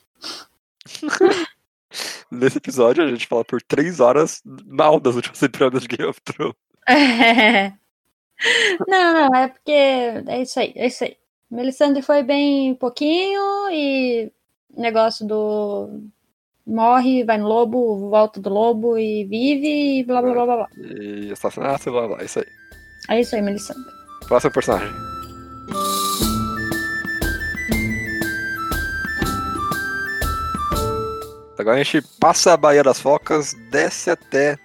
[2.29, 6.21] Nesse episódio, a gente fala por três horas mal das últimas temporadas de Game of
[6.21, 6.55] Thrones.
[6.87, 7.73] É.
[8.87, 11.17] Não, não, é porque é isso aí, é isso aí.
[11.51, 14.31] Melisandre foi bem pouquinho e
[14.77, 15.89] negócio do
[16.65, 20.67] morre, vai no lobo, volta do lobo e vive e blá blá blá blá blá.
[20.77, 22.45] E assassinato, blá blá, isso aí.
[23.09, 23.91] É isso aí, Melisandre.
[24.27, 24.93] Próximo personagem.
[31.57, 34.57] Agora a gente passa a Baía das Focas, desce até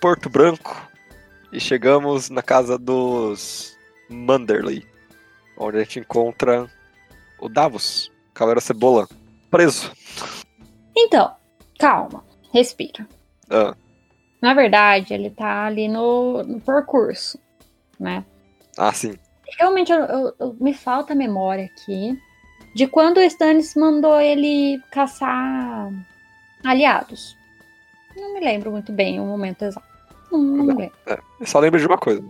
[0.00, 0.87] Porto Branco
[1.52, 3.76] e chegamos na casa dos
[4.08, 4.86] Manderley,
[5.56, 6.70] onde a gente encontra
[7.40, 9.08] o Davos, Cavaleiro Cebola,
[9.50, 9.90] preso.
[10.96, 11.34] Então,
[11.78, 13.06] calma, respira.
[13.50, 13.74] Ah,
[14.42, 17.38] Na verdade, ele tá ali no, no percurso,
[17.98, 18.24] né?
[18.76, 19.14] ah, sim.
[19.58, 22.16] Realmente, eu- eu- eu- me falta a memória aqui
[22.74, 25.90] de quando o Stannis mandou ele caçar
[26.62, 27.36] aliados.
[28.14, 29.87] Não me lembro muito bem o momento exato.
[30.30, 30.92] Não, não me lembro.
[31.40, 32.24] Eu só lembro de uma coisa.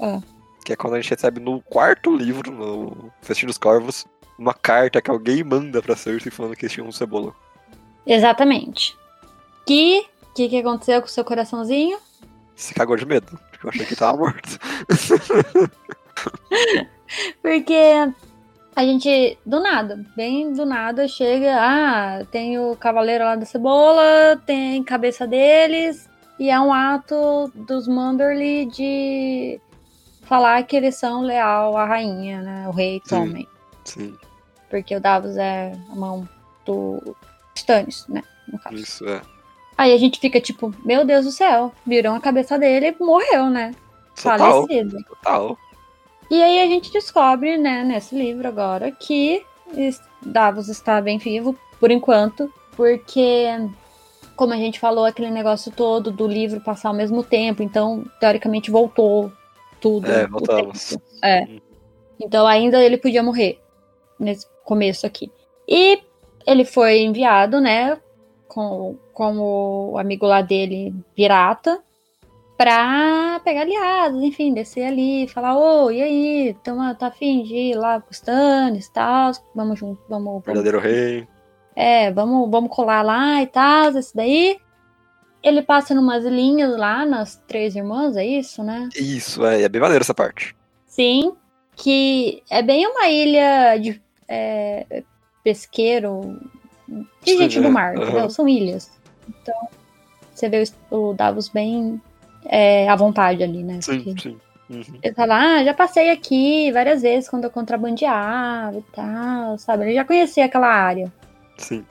[0.00, 0.20] Ah.
[0.64, 4.06] Que é quando a gente recebe no quarto livro, no Festim dos Corvos,
[4.38, 7.34] uma carta que alguém manda pra Cersei falando que eles tinham um cebola.
[8.06, 8.96] Exatamente.
[9.66, 11.98] Que que, que aconteceu com o seu coraçãozinho?
[12.54, 14.58] Se cagou de medo, porque eu achei que tava morto.
[17.40, 17.74] Porque
[18.76, 21.56] a gente, do nada, bem do nada, chega.
[21.58, 26.08] Ah, tem o cavaleiro lá da cebola, tem cabeça deles,
[26.40, 29.60] e é um ato dos Manderly de
[30.22, 32.66] falar que eles são leal à rainha, né?
[32.66, 33.02] O rei.
[33.06, 33.46] Tommen.
[33.84, 34.16] Sim,
[34.70, 36.26] Porque o Davos é a mão
[36.64, 37.14] do
[37.54, 38.22] Stannis, né?
[38.48, 38.76] No caso.
[38.76, 39.20] isso é.
[39.76, 43.50] Aí a gente fica tipo, meu Deus do céu, viram a cabeça dele e morreu,
[43.50, 43.74] né?
[44.16, 45.04] Total, Falecido.
[45.04, 45.58] total.
[46.30, 49.44] E aí a gente descobre, né, nesse livro agora, que
[50.24, 53.46] Davos está bem vivo, por enquanto, porque,
[54.40, 58.70] como a gente falou, aquele negócio todo do livro passar ao mesmo tempo, então, teoricamente,
[58.70, 59.30] voltou
[59.78, 60.10] tudo.
[60.10, 60.96] É, voltamos.
[61.22, 61.46] É.
[62.18, 63.60] Então, ainda ele podia morrer
[64.18, 65.30] nesse começo aqui.
[65.68, 66.00] E
[66.46, 67.98] ele foi enviado, né,
[68.48, 71.78] com, como o amigo lá dele, pirata,
[72.56, 77.74] pra pegar aliados, enfim, descer ali, falar, ô, e aí, tamo, tá afim de ir
[77.74, 81.28] lá pro Stannis e tal, vamos junto, vamos, vamos, Verdadeiro rei.
[81.80, 84.58] É, vamos, vamos colar lá e tal, esse daí.
[85.42, 88.90] Ele passa numas linhas lá, nas Três Irmãs, é isso, né?
[88.94, 90.54] Isso, é, é bem maneiro essa parte.
[90.86, 91.32] Sim,
[91.74, 93.98] que é bem uma ilha de
[94.28, 95.02] é,
[95.42, 96.38] pesqueiro
[97.22, 97.70] de gente do é.
[97.70, 98.28] mar, entendeu?
[98.28, 98.90] São ilhas.
[99.26, 99.68] Então,
[100.34, 101.98] você vê o, o Davos bem
[102.44, 103.80] é, à vontade ali, né?
[103.80, 104.38] Sim, Porque sim.
[104.68, 104.98] Uhum.
[105.02, 109.84] Ele fala, ah, já passei aqui várias vezes quando eu contrabandeava e tal, sabe?
[109.84, 111.10] Ele já conhecia aquela área.
[111.60, 111.84] Sim.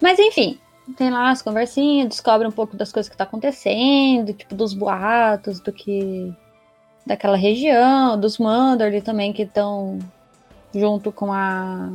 [0.00, 0.58] Mas enfim,
[0.96, 5.60] tem lá as conversinhas, descobre um pouco das coisas que tá acontecendo, tipo, dos boatos,
[5.60, 6.32] do que.
[7.06, 9.98] daquela região, dos Manderly também que estão
[10.74, 11.90] junto com a.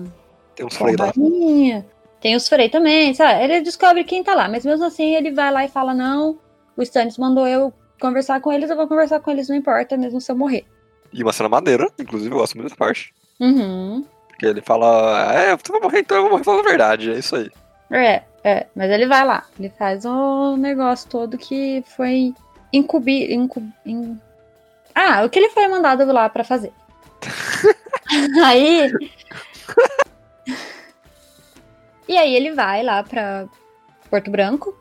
[0.55, 1.83] Tem uns a freio lá.
[2.23, 3.43] Tem os Frey também, sabe?
[3.43, 6.39] Ele descobre quem tá lá, mas mesmo assim ele vai lá e fala: não,
[6.77, 10.21] o Stannis mandou eu conversar com eles, eu vou conversar com eles, não importa, mesmo
[10.21, 10.65] se eu morrer.
[11.11, 13.13] E uma cena maneira, inclusive eu gosto muito dessa parte.
[13.41, 14.05] Uhum.
[14.33, 17.11] Porque ele fala, é, você vai morrer, então eu vou morrer falando a verdade.
[17.11, 17.49] É isso aí.
[17.91, 22.33] É, é, mas ele vai lá, ele faz o negócio todo que foi
[22.73, 23.31] incubir.
[23.31, 24.19] Incub, in-
[24.95, 26.73] Ah, o que ele foi mandado lá pra fazer.
[28.43, 28.91] aí.
[32.07, 33.45] e aí ele vai lá pra
[34.09, 34.75] Porto Branco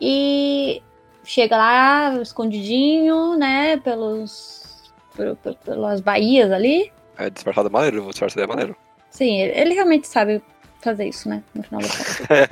[0.00, 0.82] e
[1.24, 4.92] chega lá escondidinho, né, pelos.
[5.16, 6.92] pel- pel- pelas baías ali.
[7.18, 8.76] É disfarçado é maneiro, o disfarçado é maneiro.
[9.10, 10.42] Sim, ele, ele realmente sabe
[10.80, 11.42] fazer isso, né?
[11.54, 12.48] No final das contas.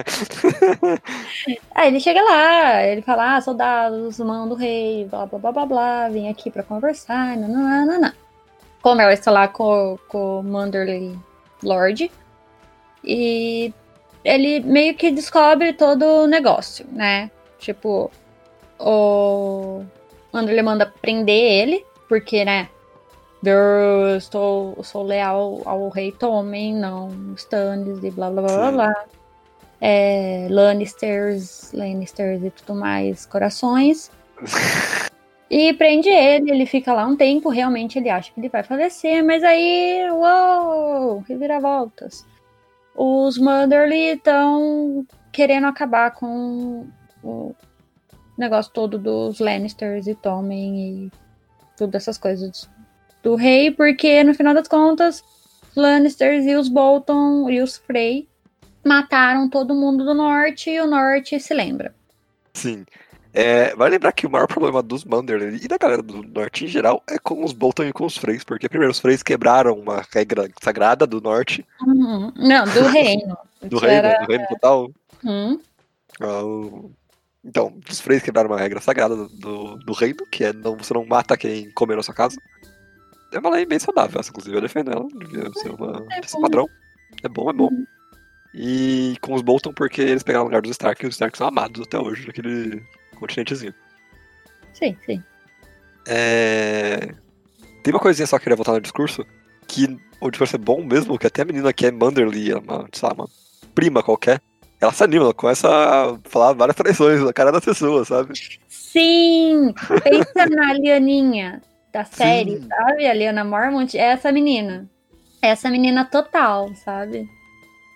[1.75, 5.67] Aí ele chega lá, ele fala, ah, soldados, mão do rei, blá blá blá blá
[5.67, 8.15] blá, vim aqui pra conversar, nananana.
[8.81, 11.19] Conversa lá com, com o Manderly
[11.63, 12.11] Lorde.
[13.05, 13.73] E
[14.25, 17.31] ele meio que descobre todo o negócio, né?
[17.59, 18.11] Tipo,
[18.79, 19.85] o
[20.33, 22.69] Andor ele manda prender ele, porque, né?
[23.45, 29.05] Eu estou, sou leal ao rei Tommen, não Stannis e blá blá blá blá blá.
[29.81, 34.11] É, Lannisters, Lannisters e tudo mais, corações.
[35.53, 39.25] E prende ele, ele fica lá um tempo, realmente ele acha que ele vai falecer,
[39.25, 42.25] mas aí, uou, reviravoltas.
[42.95, 46.87] Os Motherly estão querendo acabar com
[47.25, 47.53] o
[48.39, 51.13] negócio todo dos Lannisters e Tommen e
[51.77, 52.71] tudo essas coisas
[53.23, 55.23] do rei, porque no final das contas,
[55.77, 58.29] Lannisters e os Bolton e os Frey
[58.85, 61.95] mataram todo mundo do norte e o norte se lembra.
[62.55, 62.85] Sim.
[63.33, 66.69] É, vai lembrar que o maior problema dos Manderly e da galera do norte em
[66.69, 70.05] geral é com os Bolton e com os Freys, porque primeiro os Freys quebraram uma
[70.13, 71.65] regra sagrada do norte.
[71.87, 72.33] Uhum.
[72.37, 73.37] Não, do reino.
[73.63, 74.25] do reino, era...
[74.25, 74.91] do reino total.
[75.23, 75.61] Uhum.
[76.21, 76.91] Uh,
[77.45, 80.93] então, os Freys quebraram uma regra sagrada do, do, do, reino, que é não, você
[80.93, 82.37] não mata quem comer na sua casa.
[83.33, 86.41] É uma lei bem saudável, essa, inclusive eu defendo ela, devia ser uma É esse
[86.41, 86.69] padrão.
[87.23, 87.69] É bom, é bom.
[87.69, 87.87] Uhum.
[88.53, 91.47] E com os Bolton, porque eles pegaram o lugar dos Stark, e os Stark são
[91.47, 92.83] amados até hoje, naquele
[93.17, 93.75] continentezinho.
[94.75, 95.23] Sim, sim.
[96.09, 97.15] É...
[97.83, 99.25] Tem uma coisinha só que eu queria voltar no discurso,
[99.69, 103.13] que o discurso é bom mesmo, que até a menina que é Manderly, uma, lá,
[103.13, 103.29] uma
[103.75, 104.41] prima qualquer,
[104.81, 108.33] ela se anima, ela começa a falar várias traições na cara da pessoa, sabe?
[108.69, 109.73] Sim!
[110.03, 111.63] Pensa na Lianinha
[111.93, 112.69] da série, Sim.
[112.69, 113.07] sabe?
[113.07, 114.89] A Liana Mormont é essa menina.
[115.43, 117.29] É essa menina total, sabe?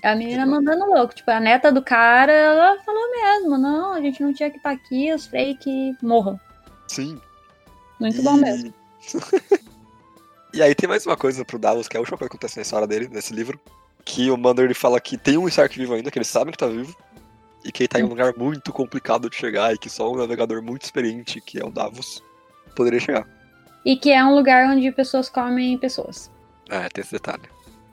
[0.03, 1.15] É a menina mandando louco.
[1.15, 4.71] Tipo, a neta do cara, ela falou mesmo: não, a gente não tinha que estar
[4.71, 5.27] aqui, os
[5.61, 6.39] que morram.
[6.89, 7.21] Sim.
[8.01, 8.73] Muito bom mesmo.
[10.53, 12.57] e aí tem mais uma coisa pro Davos, que é a última coisa que acontece
[12.57, 13.59] na história dele, nesse livro,
[14.05, 16.59] que o Mander ele fala que tem um Stark vivo ainda, que eles sabem que
[16.59, 16.95] tá vivo,
[17.65, 20.17] e que ele tá em um lugar muito complicado de chegar, e que só um
[20.17, 22.23] navegador muito experiente, que é o Davos,
[22.77, 23.27] poderia chegar.
[23.85, 26.31] E que é um lugar onde pessoas comem pessoas.
[26.69, 27.43] É, tem esse detalhe.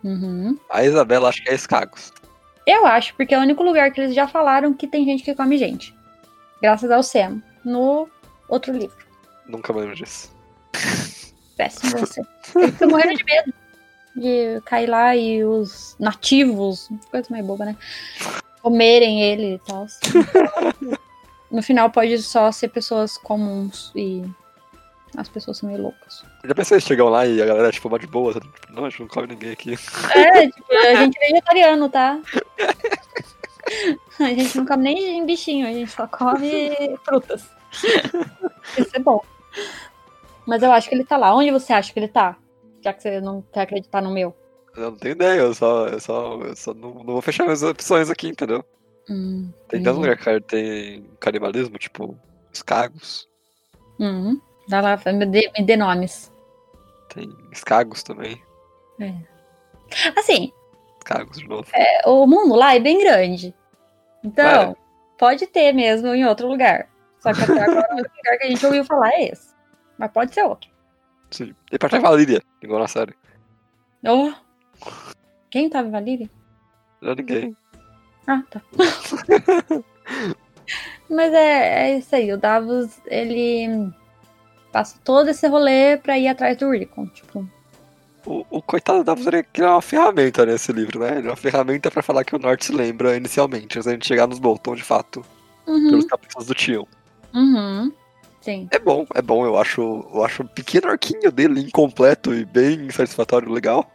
[0.04, 0.58] Uhum.
[0.70, 2.12] A Isabela acha que é Escagos.
[2.66, 5.36] Eu acho, porque é o único lugar que eles já falaram que tem gente que
[5.36, 5.94] come gente.
[6.62, 7.42] Graças ao Sam.
[7.66, 8.08] No
[8.48, 9.06] outro livro.
[9.48, 10.34] Nunca me lembro disso.
[11.58, 12.22] Péssimo você.
[12.56, 13.54] Ele fica morrendo de medo
[14.16, 17.78] de cair lá e os nativos, coisa mais boba, né?
[18.62, 19.86] Comerem ele e tal.
[21.52, 24.24] No final pode só ser pessoas comuns e
[25.18, 26.24] as pessoas são meio loucas.
[26.44, 28.34] Já pensei em chegar lá e a galera, tipo, mó de boa?
[28.34, 29.74] Tipo, não, a gente não come ninguém aqui.
[30.16, 32.20] É, tipo, a gente é vegetariano, tá?
[34.20, 37.50] A gente não come nem bichinho, a gente só come frutas.
[38.78, 39.24] Isso é bom.
[40.46, 41.34] Mas eu acho que ele tá lá.
[41.34, 42.36] Onde você acha que ele tá?
[42.84, 44.36] Já que você não quer acreditar no meu.
[44.76, 47.62] Eu não tenho ideia, eu só, eu só, eu só não, não vou fechar minhas
[47.64, 48.64] opções aqui, entendeu?
[49.10, 52.18] Hum, Tem tanto lugar que tem canibalismo, tipo,
[52.54, 53.28] escagos.
[54.00, 54.40] Uhum.
[54.72, 56.32] Dá lá, me dê, me dê nomes.
[57.14, 58.42] Tem escagos também.
[60.18, 60.50] Assim,
[61.00, 61.68] Escagos de novo.
[61.74, 63.54] é, o mundo lá é bem grande.
[64.24, 64.76] Então, É.
[65.18, 66.88] pode ter mesmo em outro lugar.
[67.20, 69.54] Só que até agora o lugar que a gente ouviu falar é esse.
[69.98, 70.72] Mas pode ser outro.
[71.32, 71.54] Sim.
[71.70, 73.14] E pra Valíria, igual na série.
[74.08, 74.32] Oh.
[75.50, 76.30] Quem tava em Valíria?
[77.02, 77.58] Não é ninguém.
[78.26, 78.62] Ah, tá.
[81.10, 82.32] Mas é, é isso aí.
[82.32, 83.92] O Davos, ele
[84.72, 87.08] passa todo esse rolê pra ir atrás do Rickon.
[87.08, 87.48] Tipo,
[88.26, 91.18] O, o coitado do Davos ele é uma ferramenta nesse livro, né?
[91.18, 94.08] Ele é uma ferramenta pra falar que o Norte se lembra inicialmente, antes da gente
[94.08, 95.26] chegar nos Bolton de fato,
[95.68, 96.86] uhum, pelos capítulos do Tion.
[97.34, 97.92] uhum.
[98.42, 98.68] Sim.
[98.72, 99.82] É bom, é bom, eu acho,
[100.14, 103.90] eu acho o pequeno arquinho dele incompleto e bem satisfatório, legal.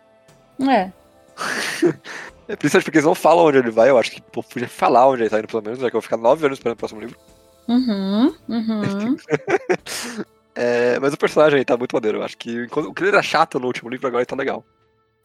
[0.61, 0.91] É.
[2.49, 5.09] É, principalmente porque eles não falam onde ele vai, eu acho que pô, podia falar
[5.09, 6.79] onde ele tá indo, pelo menos, já que eu vou ficar nove anos esperando o
[6.79, 7.19] próximo livro.
[7.67, 9.17] Uhum, uhum.
[10.57, 13.11] É, mas o personagem aí tá muito maneiro, eu acho que enquanto- o que ele
[13.11, 14.65] era chato no último livro, agora ele tá legal.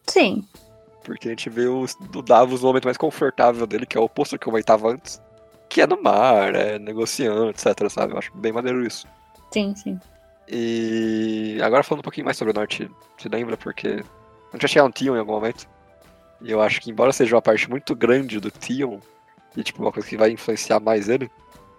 [0.06, 0.46] Sim.
[1.04, 1.84] Porque a gente vê o,
[2.14, 4.90] o Davos no momento mais confortável dele, que é o oposto do que eu estava
[4.90, 5.20] antes.
[5.68, 8.12] Que é no mar, é negociando, etc, sabe?
[8.12, 9.06] Eu acho bem maneiro isso.
[9.52, 9.98] Sim, sim.
[10.48, 13.56] E agora falando um pouquinho mais sobre o Norte, se lembra?
[13.56, 14.04] Porque
[14.52, 15.66] a gente chegar no Tion em algum momento.
[16.42, 18.98] E eu acho que, embora seja uma parte muito grande do Tion,
[19.56, 21.30] e tipo, uma coisa que vai influenciar mais ele,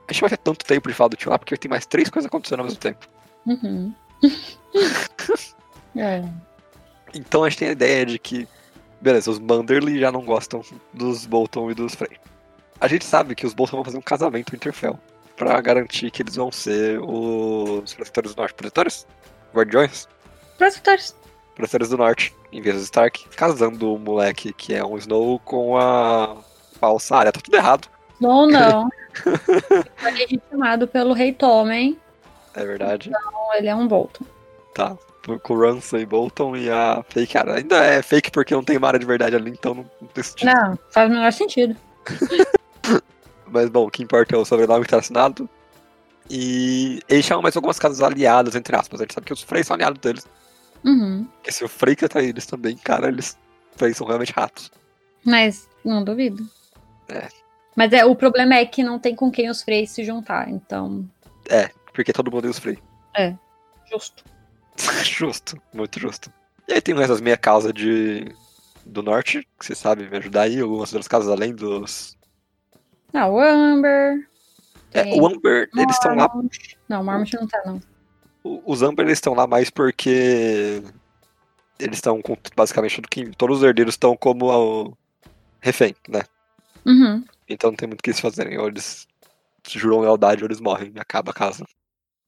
[0.07, 1.85] a gente não vai ter tanto tempo de falar do Tion lá, porque tem mais
[1.85, 3.07] três coisas acontecendo ao mesmo tempo.
[3.45, 3.93] Uhum.
[5.95, 6.23] é.
[7.13, 8.47] Então a gente tem a ideia de que,
[9.01, 10.61] beleza, os Manderly já não gostam
[10.93, 12.17] dos Bolton e dos Frey.
[12.79, 14.99] A gente sabe que os Bolton vão fazer um casamento em Winterfell
[15.35, 18.53] pra garantir que eles vão ser os protetores do norte.
[18.55, 19.07] Protetores?
[19.53, 20.07] Guardiões?
[20.57, 21.15] Protetores.
[21.55, 25.39] para séries do norte, em vez do Stark, casando o moleque que é um Snow
[25.39, 26.37] com a
[26.79, 27.31] falsa área.
[27.31, 27.87] Tá tudo errado.
[28.19, 28.89] Não, não.
[29.97, 31.97] Foi legitimado pelo Rei Tommen.
[32.55, 33.09] É verdade.
[33.09, 34.25] Então ele é um Bolton.
[34.73, 34.97] Tá.
[35.41, 37.33] Com o Ramsay Bolton e a fake.
[37.33, 40.23] Cara, ainda é fake porque não tem Mara de verdade ali, então não, não tem
[40.23, 40.53] sentido.
[40.53, 41.75] Não, faz o menor sentido.
[43.47, 45.49] Mas bom, o que importa é o sobrenome que tá assinado.
[46.29, 48.99] E eles chamam mais algumas casas aliadas, entre aspas.
[48.99, 50.27] A gente sabe que os Frey são aliados deles.
[50.83, 51.25] Uhum.
[51.35, 53.37] Porque se o Frey que tá eles também, cara, eles
[53.75, 54.71] Frey são realmente ratos.
[55.23, 56.45] Mas não duvido.
[57.09, 57.27] É.
[57.75, 61.07] Mas é, o problema é que não tem com quem os Freys se juntar, então.
[61.49, 62.77] É, porque todo mundo é os Frey.
[63.15, 63.35] É.
[63.89, 64.23] Justo.
[65.03, 66.31] justo, muito justo.
[66.67, 68.33] E aí tem essas meia casa de
[68.85, 72.17] do norte, que você sabe me ajudar aí, algumas outras casas além dos.
[73.13, 74.27] Ah, o Amber.
[74.93, 76.29] É, o Amber, eles estão lá.
[76.89, 77.81] Não, o Mormont não tá, não.
[78.65, 80.83] Os Amber eles estão lá mais porque
[81.79, 83.25] eles estão com basicamente tudo que.
[83.35, 84.97] Todos os herdeiros estão como o
[85.61, 86.23] refém, né?
[86.85, 87.23] Uhum.
[87.47, 88.57] Então não tem muito o que eles fazerem.
[88.57, 89.07] Ou eles
[89.67, 91.65] juram lealdade ou eles morrem e acaba a casa.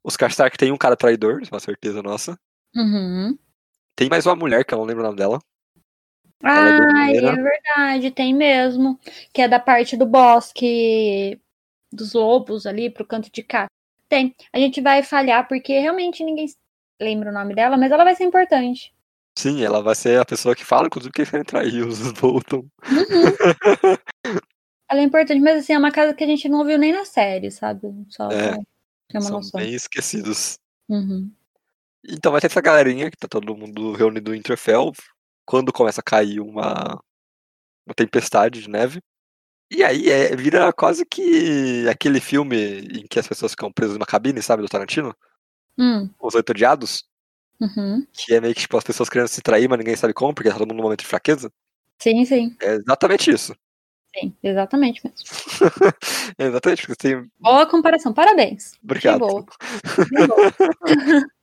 [0.06, 2.38] Os Karstark tem um cara traidor, é uma certeza nossa.
[2.76, 3.36] Uhum.
[3.96, 5.40] Tem mais uma mulher, que eu não lembro o nome dela.
[6.44, 9.00] Ah, é, é verdade, tem mesmo.
[9.34, 11.42] Que é da parte do bosque
[11.92, 13.66] dos lobos ali pro canto de cá.
[14.08, 14.36] Tem.
[14.54, 16.46] A gente vai falhar porque realmente ninguém
[17.02, 18.94] lembra o nome dela, mas ela vai ser importante.
[19.36, 22.68] Sim, ela vai ser a pessoa que fala, inclusive, que querem trair os Bolton.
[22.88, 23.98] Uhum.
[24.88, 27.06] ela é importante, mas assim, é uma casa que a gente não viu nem na
[27.06, 27.92] série, sabe?
[28.10, 28.66] Só é, ter
[29.12, 29.60] são noção.
[29.60, 30.58] bem esquecidos.
[30.90, 31.32] Uhum.
[32.08, 34.92] Então vai ter essa galerinha que tá todo mundo reunido em Interfell.
[35.46, 37.02] Quando começa a cair uma,
[37.86, 39.02] uma tempestade de neve.
[39.72, 44.06] E aí é, vira quase que aquele filme em que as pessoas ficam presas numa
[44.06, 45.16] cabine, sabe, do Tarantino?
[45.78, 46.10] Hum.
[46.20, 47.04] Os Oito Odiados.
[47.60, 48.06] Uhum.
[48.14, 50.50] Que é meio que tipo, as pessoas querendo se trair, mas ninguém sabe como, porque
[50.50, 51.52] tá todo mundo num momento de fraqueza.
[52.00, 52.56] Sim, sim.
[52.62, 53.56] É exatamente isso.
[54.18, 55.20] Sim, exatamente mesmo.
[56.40, 57.32] exatamente, porque tem.
[57.40, 58.74] Boa comparação, parabéns.
[58.84, 59.20] Obrigado.
[59.20, 59.46] Que boa.
[59.46, 61.26] Que boa.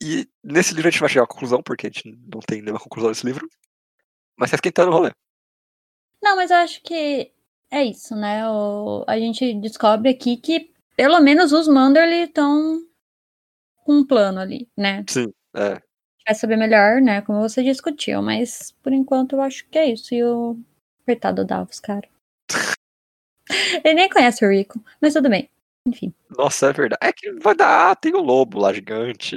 [0.00, 2.78] E nesse livro a gente vai chegar à conclusão, porque a gente não tem nenhuma
[2.78, 3.48] conclusão nesse livro.
[4.36, 5.10] Mas tá esquentando o rolê.
[6.22, 7.32] Não, mas eu acho que
[7.70, 8.48] é isso, né?
[8.48, 12.80] O, a gente descobre aqui que pelo menos os Manderly estão
[13.84, 15.04] com um plano ali, né?
[15.08, 15.80] Sim, é.
[16.26, 17.22] Vai saber melhor, né?
[17.22, 20.14] Como você discutiu, mas por enquanto eu acho que é isso.
[20.14, 20.56] E o
[21.04, 22.08] coitado Davos, cara.
[23.84, 25.48] Ele nem conhece o Rico, mas tudo bem.
[25.86, 26.12] Enfim.
[26.36, 26.98] Nossa, é verdade.
[27.02, 27.96] É que vai dar.
[27.96, 29.36] Tem o lobo lá gigante.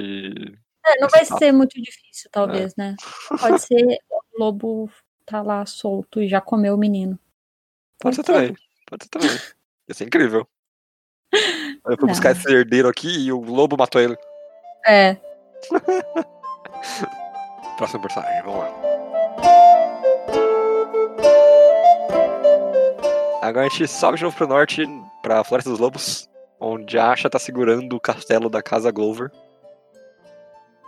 [0.84, 2.82] É, não vai ser muito difícil, talvez, é.
[2.82, 2.96] né?
[3.40, 4.90] Pode ser o lobo
[5.24, 7.18] tá lá solto e já comeu o menino.
[7.98, 8.56] Pode, Pode ser, ser também.
[8.86, 9.30] Pode ser também.
[9.88, 10.46] Ia ser incrível.
[11.86, 14.16] Eu fui buscar esse herdeiro aqui e o lobo matou ele.
[14.86, 15.16] É.
[17.76, 19.01] Próximo personagem, vamos lá.
[23.42, 24.88] Agora a gente sobe de novo pro norte,
[25.20, 29.32] pra Floresta dos Lobos, onde a Asha tá segurando o castelo da Casa Glover.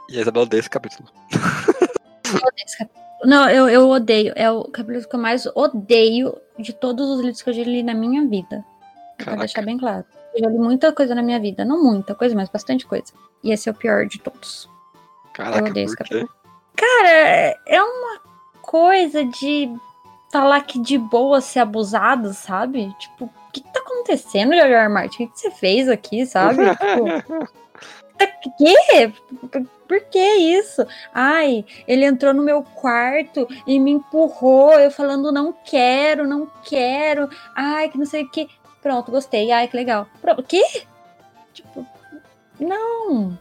[0.08, 1.08] E a Isabela odeia esse capítulo.
[1.32, 3.04] Eu odeio esse capítulo.
[3.24, 4.32] Não, eu, eu odeio.
[4.36, 7.82] É o capítulo que eu mais odeio de todos os livros que eu já li
[7.82, 8.64] na minha vida.
[9.18, 9.24] Caraca.
[9.24, 10.04] Pra deixar bem claro.
[10.32, 11.64] Eu já li muita coisa na minha vida.
[11.64, 13.12] Não muita coisa, mas bastante coisa.
[13.42, 14.70] E esse é o pior de todos.
[15.32, 16.30] Caraca, eu odeio esse capítulo.
[16.76, 18.20] Cara, é uma
[18.62, 19.68] coisa de
[20.34, 22.92] tá lá que de boa ser abusado, sabe?
[22.98, 25.14] Tipo, o que, que tá acontecendo, George Martin?
[25.14, 26.64] O que, que você fez aqui, sabe?
[28.42, 29.12] tipo, quê?
[29.86, 30.84] Por que isso?
[31.14, 37.28] Ai, ele entrou no meu quarto e me empurrou, eu falando não quero, não quero.
[37.54, 38.48] Ai, que não sei o que.
[38.82, 39.52] Pronto, gostei.
[39.52, 40.08] Ai, que legal.
[40.20, 40.64] Pronto, o quê?
[41.52, 41.86] Tipo,
[42.58, 43.38] não.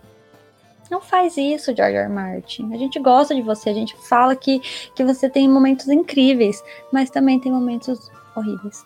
[0.90, 2.10] Não faz isso, George R.
[2.10, 2.74] Martin.
[2.74, 4.60] A gente gosta de você, a gente fala que,
[4.96, 8.86] que você tem momentos incríveis, mas também tem momentos horríveis.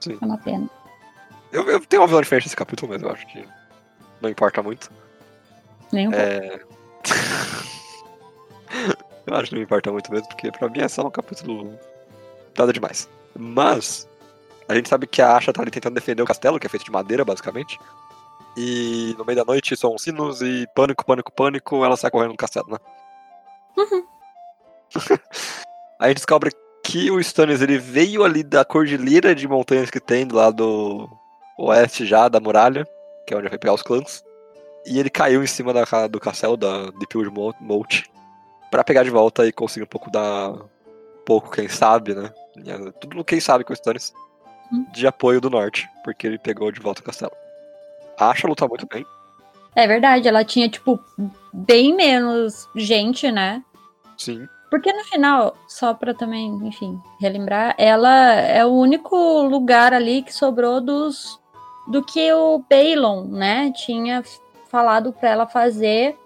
[0.00, 0.18] Sim.
[0.20, 0.68] É uma pena.
[1.52, 3.44] Eu, eu tenho uma visão diferente desse capítulo, mas eu acho que
[4.20, 4.90] não importa muito.
[5.92, 6.60] Nem um é...
[9.26, 11.78] eu acho que não importa muito mesmo, porque pra mim é só um capítulo
[12.56, 13.08] nada demais.
[13.36, 14.08] Mas
[14.68, 16.84] a gente sabe que a Asha tá ali tentando defender o castelo, que é feito
[16.84, 17.78] de madeira, basicamente.
[18.56, 22.36] E no meio da noite são sinos e pânico, pânico, pânico, ela sai correndo no
[22.36, 22.78] castelo, né?
[23.76, 24.04] Uhum.
[25.98, 26.50] a gente descobre
[26.82, 31.08] que o Stannis ele veio ali da cordilheira de montanhas que tem do lado
[31.56, 32.86] oeste já da muralha,
[33.26, 34.24] que é onde vai pegar os clãs.
[34.84, 38.10] E ele caiu em cima da, do castelo da de Pilge Moat
[38.70, 40.50] para pegar de volta e conseguir um pouco da.
[40.50, 42.32] Um pouco, quem sabe, né?
[43.00, 44.12] Tudo quem sabe com o Stannis.
[44.72, 44.86] Uhum.
[44.92, 47.32] De apoio do norte, porque ele pegou de volta o castelo.
[48.20, 49.04] A Asha luta muito bem.
[49.74, 51.00] É verdade, ela tinha, tipo,
[51.52, 53.62] bem menos gente, né?
[54.18, 54.46] Sim.
[54.70, 60.32] Porque no final, só pra também, enfim, relembrar, ela é o único lugar ali que
[60.34, 61.40] sobrou dos
[61.88, 64.22] do que o Balon, né, tinha
[64.68, 66.16] falado pra ela fazer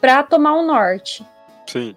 [0.00, 1.24] pra tomar o norte.
[1.66, 1.96] Sim.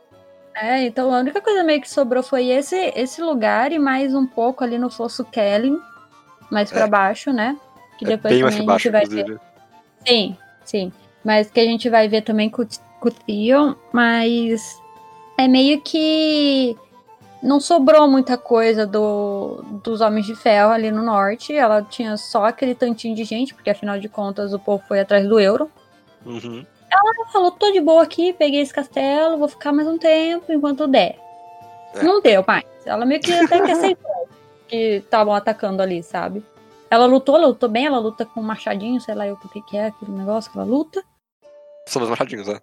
[0.56, 4.26] É, então a única coisa meio que sobrou foi esse esse lugar e mais um
[4.26, 5.78] pouco ali no Fosso Kellen,
[6.50, 6.88] mais pra É.
[6.88, 7.58] baixo, né?
[7.98, 9.40] Que É depois também pra a gente vai ver.
[10.06, 10.92] Sim, sim.
[11.24, 12.68] Mas que a gente vai ver também com, o-
[13.00, 14.78] com o Theon, mas
[15.38, 16.76] é meio que
[17.44, 21.54] não sobrou muita coisa do, dos Homens de Ferro ali no norte.
[21.54, 25.28] Ela tinha só aquele tantinho de gente, porque afinal de contas o povo foi atrás
[25.28, 25.70] do euro.
[26.26, 26.66] Uhum.
[26.90, 30.88] Ela falou, tô de boa aqui, peguei esse castelo, vou ficar mais um tempo enquanto
[30.88, 31.18] der.
[31.94, 32.04] É.
[32.04, 32.66] Não deu mais.
[32.86, 34.30] Ela meio que até que aceitou
[34.68, 36.44] que estavam atacando ali, sabe?
[36.90, 39.62] Ela lutou, ela lutou bem, ela luta com um machadinho, sei lá eu o que,
[39.62, 41.04] que é aquele negócio que ela luta.
[41.86, 42.60] São os machadinhos, né?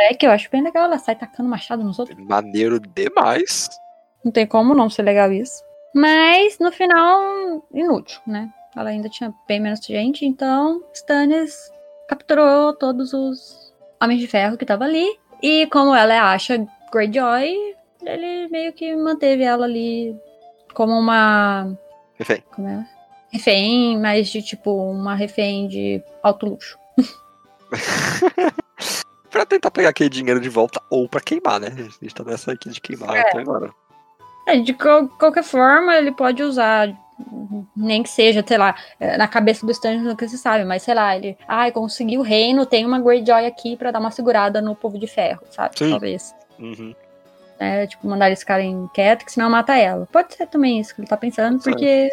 [0.00, 2.18] É que eu acho bem legal, ela sai tacando machado nos outros.
[2.26, 3.68] Maneiro demais.
[4.24, 5.62] Não tem como não ser legal isso.
[5.94, 8.52] Mas no final, inútil, né?
[8.76, 11.70] Ela ainda tinha bem menos gente, então Stannis
[12.08, 13.72] capturou todos os
[14.02, 15.06] Homens de Ferro que estavam ali.
[15.40, 20.16] E como ela é a Asha Greyjoy, ele meio que manteve ela ali
[20.74, 21.78] como uma.
[22.18, 22.42] Enfim.
[22.50, 22.93] Como é?
[23.34, 26.78] Refém, mas de tipo, uma refém de alto luxo.
[29.28, 31.66] pra tentar pegar aquele dinheiro de volta ou pra queimar, né?
[31.68, 33.20] A gente tá nessa aqui de queimar É.
[33.22, 33.70] até agora.
[34.46, 36.94] É, de qual- qualquer forma, ele pode usar,
[37.76, 40.94] nem que seja, sei lá, é, na cabeça do Stannis nunca se sabe, mas sei
[40.94, 44.76] lá, ele, ai, conseguiu o reino, tem uma Greyjoy aqui pra dar uma segurada no
[44.76, 45.76] povo de ferro, sabe?
[45.76, 45.90] Sim.
[45.90, 46.32] Talvez.
[46.56, 46.94] Uhum.
[47.58, 50.06] É, tipo, mandar eles ficarem quietos, que senão mata ela.
[50.12, 52.10] Pode ser também isso que ele tá pensando, porque.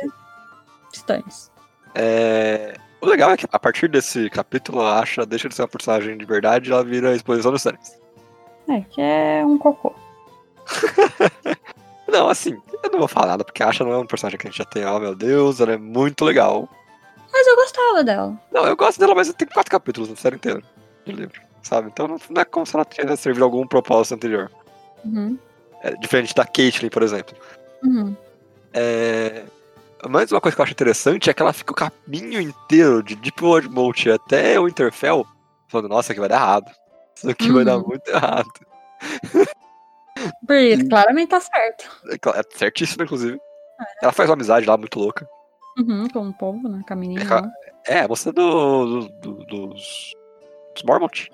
[0.98, 1.52] Stannis.
[1.96, 5.68] É, O legal é que a partir desse capítulo, a Asha deixa de ser uma
[5.68, 8.00] personagem de verdade e ela vira a exposição dos Stannis.
[8.70, 9.94] É, que é um cocô.
[12.08, 14.46] Não, assim, eu não vou falar nada, porque a Asha não é um personagem que
[14.46, 16.68] a gente já tem, oh meu Deus, ela é muito legal.
[17.32, 18.38] Mas eu gostava dela.
[18.52, 20.62] Não, eu gosto dela, mas tem quatro capítulos na série inteira
[21.06, 21.88] de livro, sabe?
[21.88, 24.52] Então não não é como se ela tivesse servido algum propósito anterior.
[25.06, 25.38] Uhum.
[25.84, 27.34] É diferente da Caitlyn, por exemplo.
[27.82, 28.14] Uhum.
[28.74, 29.44] É...
[30.10, 33.16] Mas uma coisa que eu acho interessante é que ela fica o caminho inteiro de
[33.16, 35.26] Deep World Moat até o Interfell
[35.68, 36.72] falando, nossa, aqui vai dar errado.
[37.16, 37.88] Isso aqui vai dar Uhum.
[37.88, 38.50] muito errado.
[40.46, 41.90] Porque claramente tá certo.
[42.10, 43.40] É É certíssimo, inclusive.
[44.02, 45.28] Ela faz uma amizade lá muito louca.
[45.80, 46.82] Uhum, com o povo, né?
[46.88, 47.52] Com a menina.
[47.88, 48.00] É.
[48.00, 50.14] É, moça do, do- do- dos,
[50.76, 51.32] dos Mormont.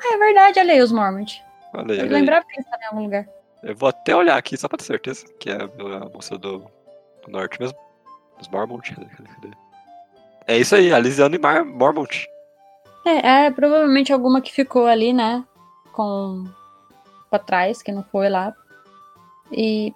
[0.00, 1.40] Ah, é verdade, olha aí os Mormont.
[1.74, 3.26] Olha aí, Eu lembrava que estava em algum lugar.
[3.62, 6.58] Eu vou até olhar aqui só pra ter certeza que é a moça do,
[7.24, 7.78] do norte mesmo.
[8.38, 8.94] Dos Mormont.
[8.94, 9.48] Cadê?
[10.46, 12.26] É isso aí, a Lisiane Mar Mormont.
[13.04, 15.44] É, é, provavelmente alguma que ficou ali, né?
[15.92, 16.44] Com.
[17.30, 18.52] pra trás, que não foi lá.
[19.52, 19.92] E.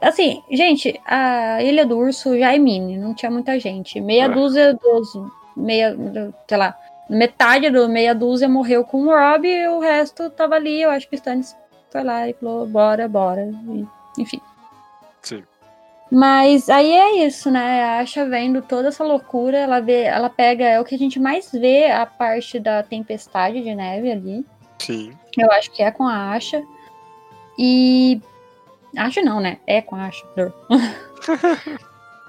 [0.00, 4.00] Assim, gente, a Ilha do Urso já é mini, não tinha muita gente.
[4.00, 4.28] Meia É.
[4.28, 5.12] dúzia dos.
[5.56, 5.96] Meia.
[6.48, 6.76] sei lá.
[7.08, 10.80] Metade do meia dúzia morreu com o Rob e o resto tava ali.
[10.80, 11.54] Eu acho que o Stannis
[11.90, 13.42] foi lá e falou: bora, bora.
[13.68, 13.86] E,
[14.18, 14.40] enfim.
[15.20, 15.44] Sim.
[16.14, 17.82] Mas aí é isso, né?
[17.84, 21.18] A Asha vendo toda essa loucura, ela vê, ela pega, é o que a gente
[21.18, 24.46] mais vê a parte da tempestade de neve ali.
[24.78, 25.16] Sim.
[25.38, 26.62] Eu acho que é com a Asha.
[27.58, 28.20] E
[28.94, 29.56] acho não, né?
[29.66, 30.26] É com a Asha.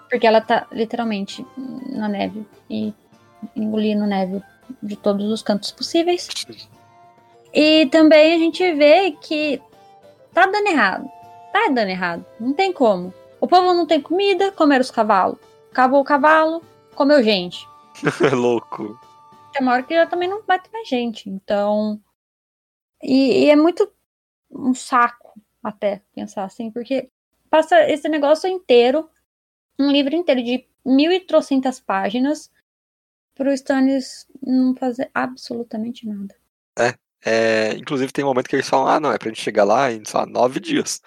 [0.09, 1.45] Porque ela tá literalmente
[1.89, 2.93] na neve e
[3.53, 4.41] engolindo neve
[4.81, 6.29] de todos os cantos possíveis.
[7.53, 9.61] E também a gente vê que
[10.33, 11.05] tá dando errado.
[11.51, 12.25] Tá dando errado.
[12.39, 13.13] Não tem como.
[13.43, 15.37] O povo não tem comida, comeram os cavalos.
[15.69, 16.63] Acabou o cavalo,
[16.95, 17.67] comeu gente.
[18.33, 18.97] Louco.
[19.51, 21.29] Tem uma hora que já também não bate mais gente.
[21.29, 22.01] Então.
[23.03, 23.91] E, e é muito
[24.49, 27.09] um saco até pensar assim, porque
[27.49, 29.09] passa esse negócio inteiro,
[29.77, 32.49] um livro inteiro de mil e trocentas páginas,
[33.35, 36.33] pro Stannis não fazer absolutamente nada.
[37.25, 39.91] É, inclusive tem um momento que eles falam, ah, não, é pra gente chegar lá
[39.91, 41.01] em, sei lá, nove dias.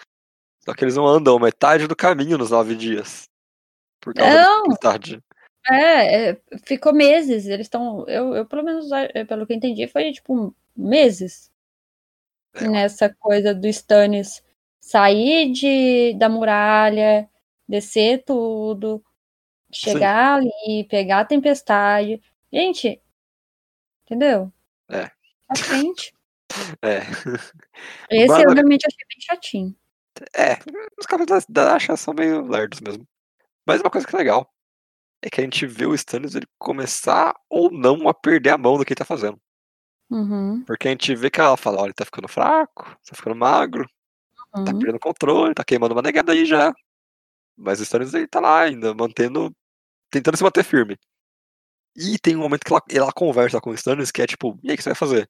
[0.67, 3.29] Só que eles não andam metade do caminho nos nove dias.
[4.01, 5.23] Por causa da Não.
[5.69, 7.47] É, é, ficou meses.
[7.47, 8.05] Eles estão.
[8.09, 8.89] Eu, eu, pelo menos,
[9.29, 11.51] pelo que eu entendi, foi tipo meses
[12.55, 12.69] É.
[12.69, 14.43] nessa coisa do Stannis
[14.81, 17.29] sair de, da muralha,
[17.69, 19.05] descer tudo,
[19.73, 22.21] chegar ali, pegar a tempestade.
[22.53, 23.01] Gente,
[24.05, 24.53] entendeu?
[24.91, 25.11] É.
[25.49, 26.13] À frente.
[26.81, 27.01] É.
[28.09, 29.77] Esse Mas- eu realmente achei bem chatinho.
[30.37, 30.59] É,
[30.99, 33.07] os caras da, da Asha são meio lerdos mesmo.
[33.67, 34.51] Mas uma coisa que é legal
[35.23, 38.79] é que a gente vê o Stannis ele começar ou não a perder a mão
[38.79, 39.41] do que ele tá fazendo.
[40.11, 40.65] Uhum.
[40.65, 43.87] Porque a gente vê que ela fala, olha, ele tá ficando fraco, tá ficando magro.
[44.53, 44.79] Tá Uhum.
[44.79, 46.73] perdendo controle, tá queimando uma negada aí já.
[47.57, 49.53] Mas o Stannis ele tá lá ainda, mantendo.
[50.11, 50.97] tentando se manter firme.
[51.97, 54.69] E tem um momento que ela, ela conversa com o Stannis que é tipo, e
[54.71, 55.29] aí, o que você vai fazer?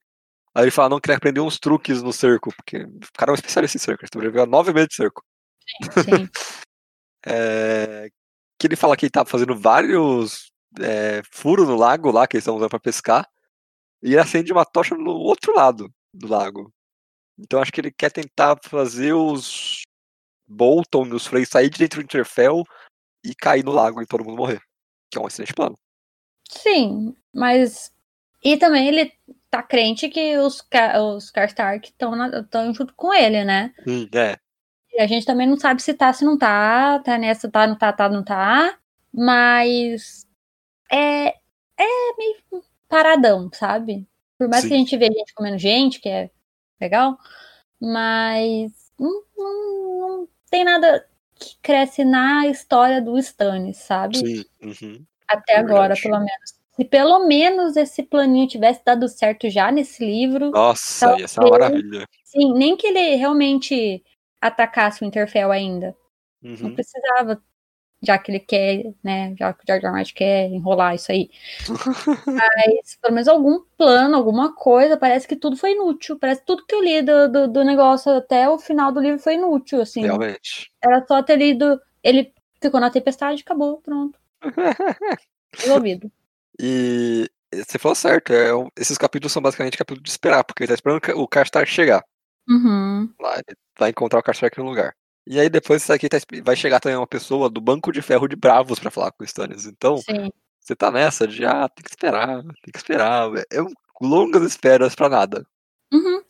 [0.56, 3.34] Aí ele fala, não, queria aprender uns truques no cerco, porque o cara é um
[3.34, 5.22] especialista em cerco, ele sobreviveu a nove meses de cerco.
[5.92, 6.28] Sim.
[7.28, 8.08] É,
[8.56, 12.44] que ele fala que ele tá fazendo vários é, furos no lago lá, que eles
[12.44, 13.28] estão usando pra pescar,
[14.00, 16.72] e ele acende uma tocha no outro lado do lago.
[17.36, 19.82] Então acho que ele quer tentar fazer os
[20.46, 22.62] Bolton e os Frey sair de dentro do Interfell
[23.24, 24.62] e cair no lago e todo mundo morrer.
[25.10, 25.76] Que é um excelente plano.
[26.48, 27.92] Sim, mas.
[28.44, 29.12] E também ele
[29.50, 30.64] tá crente que os,
[31.16, 33.72] os Karstark estão junto com ele, né?
[33.86, 34.36] Sim, é.
[34.92, 37.76] E a gente também não sabe se tá, se não tá, tá nessa, tá, não
[37.76, 38.78] tá, tá, não tá.
[39.12, 40.26] Mas
[40.90, 44.06] é, é meio paradão, sabe?
[44.38, 44.68] Por mais Sim.
[44.68, 46.30] que a gente veja gente comendo gente, que é
[46.80, 47.18] legal,
[47.80, 54.18] mas não, não, não tem nada que cresce na história do Stannis, sabe?
[54.18, 54.44] Sim.
[54.62, 55.06] uhum.
[55.28, 56.55] Até é agora, pelo menos.
[56.76, 61.50] Se pelo menos esse planinho tivesse dado certo já nesse livro, Nossa, ia ser uma
[61.50, 62.06] maravilha.
[62.24, 64.04] sim, nem que ele realmente
[64.40, 65.96] atacasse o Interfell ainda.
[66.42, 66.74] Não Uhum.
[66.74, 67.42] precisava,
[68.02, 69.34] já que ele quer, né?
[69.38, 69.88] Já que o George R.
[69.90, 69.92] R.
[69.96, 71.30] Martin quer enrolar isso aí.
[72.26, 76.18] Mas pelo menos algum plano, alguma coisa, parece que tudo foi inútil.
[76.18, 79.18] Parece que tudo que eu li do, do, do negócio até o final do livro
[79.18, 80.02] foi inútil, assim.
[80.02, 80.70] Realmente.
[80.82, 81.80] Era só ter lido.
[82.02, 82.32] Ele
[82.62, 84.18] ficou na tempestade, acabou, pronto.
[85.56, 86.10] Resolvido.
[86.58, 90.74] E você falou certo, é, esses capítulos são basicamente capítulos de esperar, porque ele tá
[90.74, 92.04] esperando o Karstark chegar.
[92.48, 93.12] Uhum.
[93.20, 94.94] Lá, ele vai encontrar o Karstark no lugar.
[95.26, 98.28] E aí depois isso aqui tá vai chegar também uma pessoa do Banco de Ferro
[98.28, 99.66] de Bravos pra falar com o Stannis.
[99.66, 100.30] Então, Sim.
[100.60, 103.30] você tá nessa de, ah, tem que esperar, tem que esperar.
[103.52, 103.58] É
[104.00, 105.44] longas esperas pra nada.
[105.92, 106.22] Uhum.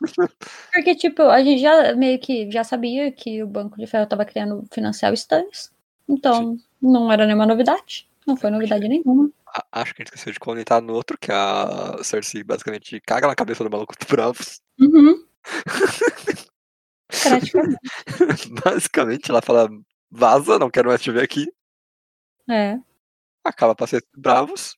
[0.72, 4.24] Porque, tipo, a gente já meio que já sabia que o Banco de Ferro tava
[4.24, 5.72] querendo financiar o Stannis.
[6.08, 8.08] Então, não era nenhuma novidade.
[8.26, 9.30] Não foi novidade nenhuma.
[9.72, 13.34] Acho que a gente esqueceu de comentar no outro, que a Cersei basicamente caga na
[13.34, 14.60] cabeça do maluco do Bravos.
[14.78, 15.24] Uhum.
[17.08, 17.78] Praticamente.
[18.64, 19.68] basicamente, ela fala,
[20.10, 21.46] vaza, não quero mais te ver aqui.
[22.48, 22.78] É.
[23.44, 24.76] Acaba pra ser Bravos.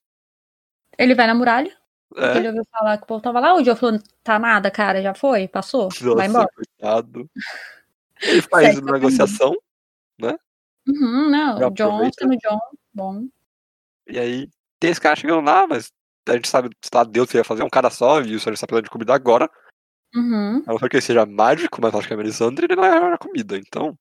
[0.98, 1.76] Ele vai na muralha.
[2.16, 2.38] É.
[2.38, 3.54] Ele ouviu falar que o povo tava lá.
[3.54, 5.88] O Joe falou: tá nada, cara, já foi, passou.
[6.16, 6.50] vai Nossa, embora.
[6.54, 7.30] coitado.
[8.22, 9.54] Ele faz pra negociação,
[10.88, 11.70] Uhum, não.
[11.74, 12.58] John sendo John,
[12.94, 13.28] bom.
[14.08, 14.48] e aí
[14.78, 15.92] tem esse cara chegando lá, mas
[16.28, 18.66] a gente sabe se lá Deus ia fazer um cara só, e o senhor está
[18.66, 19.50] precisando de comida agora.
[20.14, 20.62] Uhum.
[20.66, 23.14] A não ser que ele seja mágico, mas acho que é Melisandre, ele não é
[23.14, 23.96] a comida, então.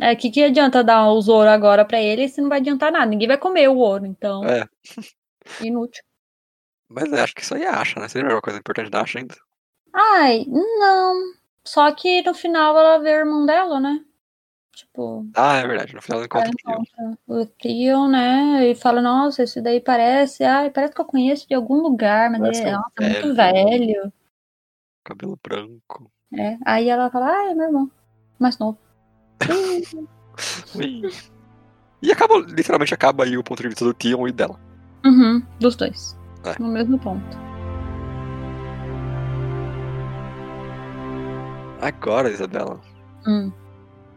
[0.00, 3.06] É, que que adianta dar os ouro agora pra ele se não vai adiantar nada?
[3.06, 4.44] Ninguém vai comer o ouro, então.
[4.44, 4.64] É.
[5.60, 6.02] Inútil.
[6.88, 8.08] Mas é, acho que isso aí é acha, né?
[8.08, 9.36] Você lembra uma coisa importante da acha ainda?
[9.92, 11.32] Ai, não.
[11.64, 14.02] Só que no final ela vê o irmão dela, né?
[14.78, 16.20] Tipo, Ah, é verdade, no final.
[16.28, 16.52] Tyrion.
[16.52, 18.68] encontra o Theon, né?
[18.70, 20.44] E fala, nossa, esse daí parece.
[20.44, 24.12] Ai, parece que eu conheço de algum lugar, mas Parece ele nossa, é muito velho.
[25.02, 26.12] Cabelo branco.
[26.32, 26.56] É.
[26.64, 27.90] Aí ela fala, ah, é meu irmão.
[28.38, 28.78] Mais novo.
[32.00, 34.56] E acaba, literalmente acaba aí o ponto de vista do Tion e dela.
[35.04, 36.16] uhum, dos dois.
[36.44, 36.56] É.
[36.62, 37.36] No mesmo ponto.
[41.80, 42.80] Agora, Isabela,
[43.26, 43.52] Hum.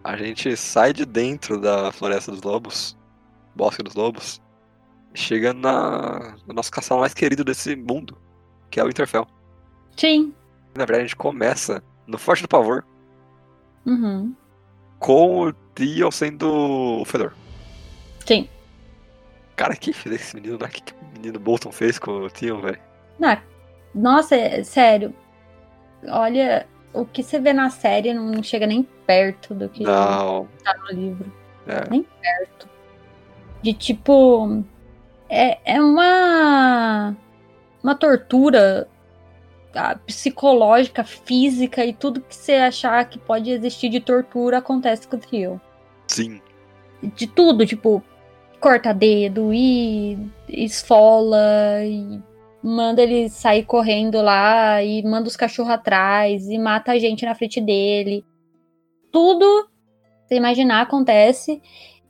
[0.03, 2.97] A gente sai de dentro da Floresta dos Lobos,
[3.55, 4.41] Bosque dos Lobos,
[5.13, 8.17] chega na, no nosso castelo mais querido desse mundo,
[8.69, 9.27] que é o Winterfell.
[9.97, 10.33] Sim.
[10.73, 12.83] Na verdade, a gente começa no Forte do Pavor,
[13.85, 14.35] Uhum.
[14.99, 16.47] com o Tion sendo
[17.01, 17.33] o Fedor.
[18.25, 18.47] Sim.
[19.55, 20.67] Cara, que fez esse menino, né?
[20.67, 22.79] Que, que o menino Bolton fez com o Tion, velho?
[23.21, 23.41] Ah,
[23.93, 25.13] nossa, é- sério.
[26.07, 30.47] Olha, o que você vê na série não chega nem perto do que Não.
[30.63, 31.31] tá no livro.
[31.67, 31.89] É.
[31.89, 32.69] Nem perto.
[33.61, 34.63] De tipo.
[35.29, 37.15] É, é uma.
[37.83, 38.87] Uma tortura
[40.05, 45.19] psicológica, física e tudo que você achar que pode existir de tortura acontece com o
[45.19, 45.61] trio.
[46.07, 46.41] Sim.
[47.15, 48.03] De tudo, tipo,
[48.59, 52.21] corta dedo e esfola e
[52.63, 57.35] manda ele sair correndo lá e manda os cachorros atrás e mata a gente na
[57.35, 58.23] frente dele.
[59.11, 59.67] Tudo
[60.25, 61.61] você imaginar acontece.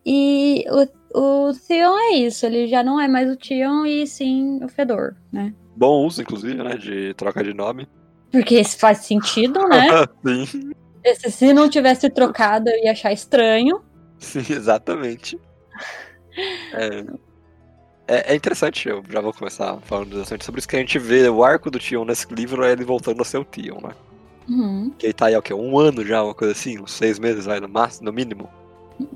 [0.06, 0.65] E
[1.14, 4.68] o, o Theon é isso, ele já não é mais o Theon e sim o
[4.68, 5.53] Fedor, né?
[5.76, 6.76] Bom uso, inclusive, né?
[6.76, 7.88] De troca de nome.
[8.32, 9.88] Porque isso faz sentido, né?
[10.26, 10.72] Sim.
[11.03, 13.82] Esse, se não tivesse trocado, eu ia achar estranho.
[14.19, 15.40] Sim, exatamente.
[16.73, 17.03] É,
[18.12, 21.30] é, é interessante, eu já vou começar falando bastante sobre isso, que a gente vê
[21.30, 23.92] o arco do Tion nesse livro é ele voltando a ser o Tion, né?
[24.50, 24.92] Uhum.
[24.98, 25.54] Que ele tá aí, o quê?
[25.54, 28.50] Um ano já, uma coisa assim, uns seis meses, vai, no máximo, no mínimo.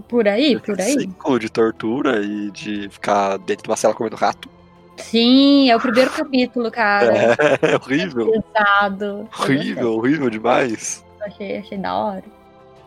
[0.08, 0.94] Por aí, por aí.
[0.94, 4.50] Ciclo de tortura e de ficar dentro de uma cela comendo rato.
[4.98, 7.14] Sim, é o primeiro capítulo, cara.
[7.14, 7.36] É,
[7.74, 8.32] é horrível.
[8.32, 9.06] Pesado.
[9.06, 11.04] Eu Horrível, horrível demais.
[11.22, 12.24] Achei, achei da hora.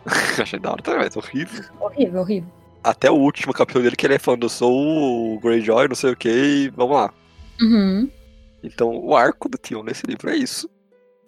[0.41, 1.65] Achei da hora também, mas horrível.
[1.79, 2.58] Horrível, horrível.
[2.83, 4.71] Até o último capítulo dele que ele é falando, eu sou
[5.35, 7.13] o Greyjoy, não sei o que, e vamos lá.
[7.61, 8.09] Uhum.
[8.63, 10.69] Então, o arco do Tion nesse livro é isso.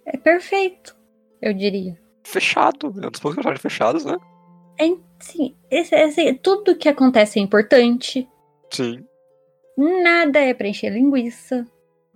[0.06, 0.96] É perfeito,
[1.42, 1.98] eu diria.
[2.24, 2.94] Fechado.
[3.02, 4.18] É um dos poucos personagens fechados, né?
[4.80, 4.86] É,
[5.20, 8.28] sim, esse, esse, tudo que acontece é importante.
[8.72, 9.04] Sim.
[9.78, 11.66] Nada é pra encher linguiça.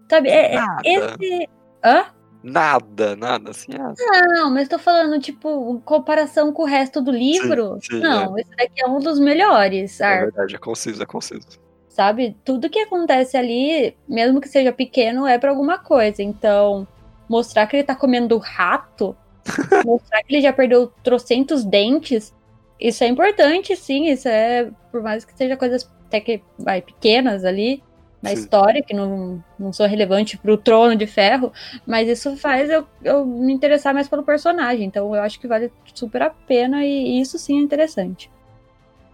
[0.10, 0.82] Sabe, é, é- Nada.
[0.86, 1.49] esse.
[1.84, 2.06] Hã?
[2.47, 3.72] Nada, nada, assim.
[3.73, 7.80] Ah, Não, mas tô falando, tipo, em comparação com o resto do livro.
[7.81, 11.47] sim, não, esse daqui é um dos melhores é arcos, verdade, é conciso, é conciso.
[11.89, 12.38] sabe?
[12.45, 16.22] Tudo que acontece ali, mesmo que seja pequeno, é pra alguma coisa.
[16.22, 16.88] Então,
[17.27, 19.17] mostrar que ele tá comendo rato,
[19.84, 22.31] mostrar que ele já perdeu trocentos dentes,
[22.80, 24.05] isso é importante, sim.
[24.05, 27.81] Isso é, por mais que seja coisas até que vai, pequenas ali
[28.26, 28.41] na Sim.
[28.41, 31.53] história, que não, não são relevantes pro trono de ferro,
[31.85, 34.85] mas isso faz eu, eu me interessar mais pelo personagem.
[34.85, 38.31] Então eu acho que vale super a pena e isso sim é interessante.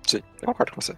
[0.08, 0.96] Sim, eu concordo com você.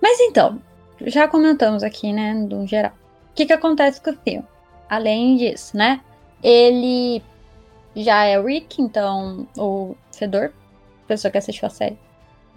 [0.00, 0.60] Mas então,
[1.00, 2.92] já comentamos aqui, né, no geral.
[3.30, 4.46] O que, que acontece com o Theo?
[4.88, 6.02] Além disso, né?
[6.42, 7.22] Ele
[7.96, 10.52] já é o Rick, então o Fedor,
[11.06, 11.98] pessoa que assistiu a série,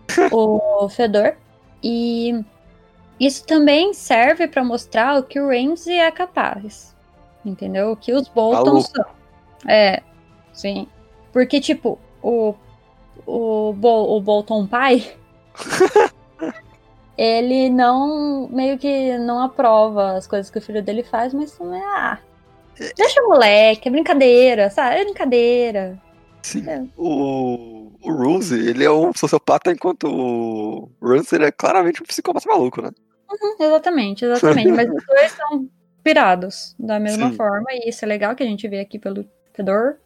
[0.31, 1.35] o Fedor.
[1.81, 2.43] E
[3.21, 6.95] isso também serve pra mostrar o que o Ramsey é capaz.
[7.45, 7.91] Entendeu?
[7.91, 8.89] O que os Bolton Maluco.
[8.89, 9.05] são.
[9.67, 10.01] É,
[10.53, 10.87] sim.
[11.31, 12.55] Porque, tipo, o,
[13.27, 15.15] o, Bol- o Bolton pai
[17.15, 21.75] ele não meio que não aprova as coisas que o filho dele faz, mas não
[21.75, 22.19] é ah,
[22.97, 24.95] deixa o moleque, é brincadeira, sabe?
[24.95, 26.01] É brincadeira.
[26.41, 26.67] Sim.
[26.67, 26.83] É.
[26.97, 30.89] O, o Rose, ele é um sociopata, enquanto o
[31.31, 32.89] ele é claramente um psicopata maluco, né?
[33.31, 34.71] Uhum, exatamente, exatamente.
[34.71, 35.69] mas os dois são
[36.03, 37.35] pirados da mesma Sim.
[37.35, 39.97] forma, e isso é legal que a gente vê aqui pelo Fedor.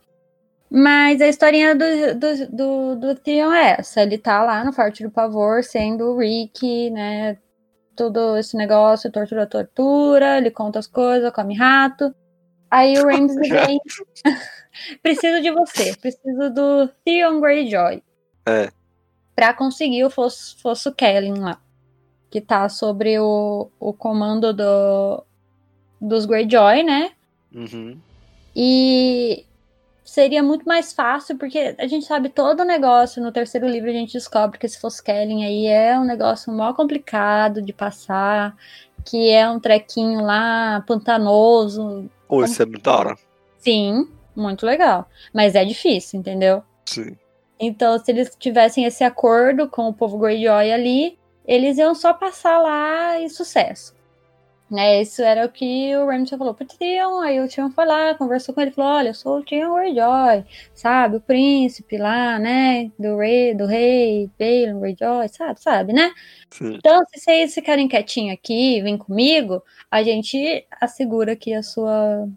[0.69, 1.85] Mas a historinha do,
[2.15, 4.01] do, do, do Theon é essa.
[4.01, 7.37] Ele tá lá no Forte do Pavor, sendo o Rick, né?
[7.95, 10.37] Todo esse negócio, tortura, tortura.
[10.37, 12.13] Ele conta as coisas, come rato.
[12.69, 13.79] Aí o Ramsey vem.
[15.01, 15.95] preciso de você.
[15.95, 18.03] Preciso do Theon Greyjoy.
[18.47, 18.69] É.
[19.35, 21.61] Pra conseguir o Fosso, Fosso Kellen lá.
[22.29, 25.23] Que tá sobre o, o comando do,
[26.01, 27.11] dos Greyjoy, né?
[27.53, 27.97] Uhum.
[28.55, 29.45] E
[30.03, 33.21] seria muito mais fácil, porque a gente sabe todo o negócio.
[33.21, 37.61] No terceiro livro a gente descobre que esse Foskelling aí é um negócio mó complicado
[37.61, 38.55] de passar,
[39.03, 42.09] que é um trequinho lá pantanoso.
[42.27, 43.15] Pô, isso é muito hora.
[43.57, 45.09] Sim, muito legal.
[45.33, 46.63] Mas é difícil, entendeu?
[46.85, 47.17] Sim.
[47.59, 52.59] Então, se eles tivessem esse acordo com o povo Greyjoy ali, eles iam só passar
[52.59, 53.95] lá e sucesso.
[54.69, 58.15] Né, isso era o que o Ramsay falou pro Theon, aí o Theon foi lá,
[58.15, 60.43] conversou com ele, falou, olha, eu sou o Theon Greyjoy,
[60.73, 66.11] sabe, o príncipe lá, né, do rei, do rei, Balon Greyjoy, sabe, sabe, né?
[66.49, 66.73] Sim.
[66.77, 69.61] Então, se vocês ficarem quietinhos aqui, vem comigo,
[69.91, 72.27] a gente assegura aqui a sua,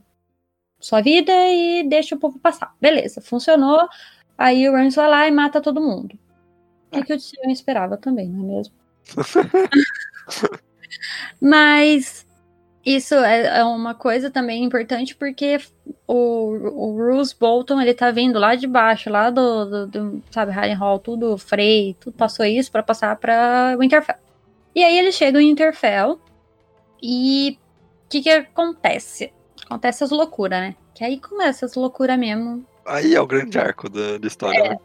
[0.79, 2.75] sua vida e deixa o povo passar.
[2.79, 3.89] Beleza, funcionou.
[4.37, 6.19] Aí o Ramsay vai lá e mata todo mundo.
[6.93, 8.75] O que o Tyrion esperava também, não é mesmo?
[11.41, 12.27] Mas
[12.85, 15.59] isso é, é uma coisa também importante porque
[16.07, 16.55] o,
[16.91, 20.99] o Bruce Bolton, ele tá vindo lá de baixo, lá do, do, do sabe, Harrenhal,
[20.99, 24.17] tudo, Frey, tudo passou isso pra passar pra Winterfell.
[24.75, 26.19] E aí eles chegam em Winterfell
[27.03, 27.59] e
[28.07, 29.33] o que que acontece?
[29.67, 30.75] Acontece as loucuras, né?
[30.95, 32.65] Que aí começa as loucuras mesmo.
[32.87, 34.79] Aí é o grande arco da, da história, né?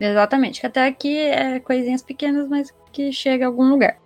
[0.00, 3.98] Exatamente, que até aqui é coisinhas pequenas, mas que chega a algum lugar.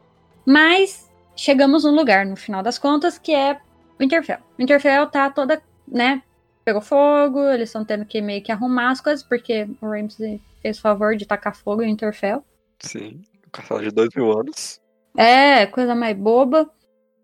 [0.47, 3.59] Mas chegamos num lugar, no final das contas, que é
[4.01, 4.39] Winterfell.
[4.59, 6.23] Winterfell tá toda, né?
[6.65, 10.79] Pegou fogo, eles estão tendo que meio que arrumar as coisas, porque o Ramsay fez
[10.79, 12.45] o favor de tacar fogo em Winterfell.
[12.81, 13.23] Sim.
[13.51, 14.81] Castelo de dois mil anos.
[15.17, 16.71] É, coisa mais boba.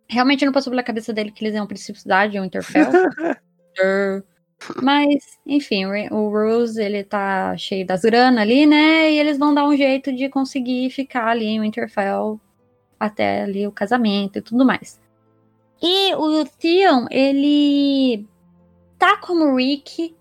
[0.08, 2.90] Realmente não passou pela cabeça dele que eles iam precisar de Winterfell.
[4.82, 9.12] Mas, enfim, o Rose, ele tá cheio das grana ali, né?
[9.12, 12.40] E eles vão dar um jeito de conseguir ficar ali em Winterfell
[12.98, 15.00] até ali o casamento e tudo mais.
[15.80, 18.26] E o Theon, ele
[18.98, 20.14] tá como Rick,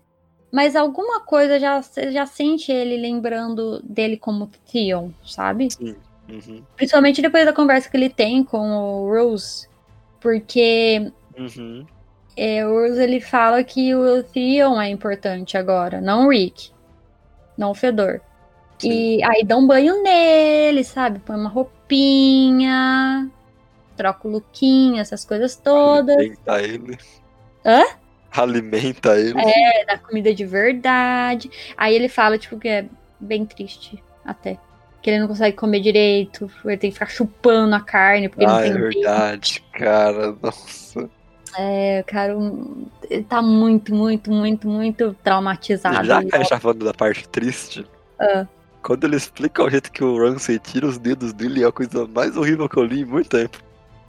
[0.52, 5.68] mas alguma coisa já, já sente ele lembrando dele como Theon, sabe?
[5.80, 6.62] Uhum.
[6.76, 9.68] Principalmente depois da conversa que ele tem com o Rose.
[10.20, 11.86] Porque Uhum.
[12.38, 16.70] É, o Urso ele fala que o Theon é importante agora, não o Rick.
[17.56, 18.20] Não o Fedor.
[18.78, 18.90] Sim.
[19.18, 21.18] E aí dá um banho nele, sabe?
[21.18, 23.28] Põe uma roupinha,
[23.96, 26.16] troca o lookinho, essas coisas todas.
[26.16, 26.98] Alimenta ele.
[27.66, 27.82] Hã?
[28.30, 29.40] Alimenta ele.
[29.40, 31.50] É, dá comida de verdade.
[31.76, 32.86] Aí ele fala, tipo, que é
[33.18, 34.56] bem triste até.
[35.02, 38.64] Que ele não consegue comer direito, ele tem que ficar chupando a carne, porque ah,
[38.64, 40.36] ele é não tem verdade, cara.
[40.40, 41.17] Nossa.
[41.56, 46.04] É, cara, um- ele tá muito, muito, muito, muito traumatizado.
[46.04, 47.86] Já que a gente tá falando da parte triste,
[48.20, 48.46] Ah.
[48.82, 52.06] quando ele explica o jeito que o Ramsay tira os dedos dele, é a coisa
[52.06, 53.58] mais horrível que eu li em muito tempo.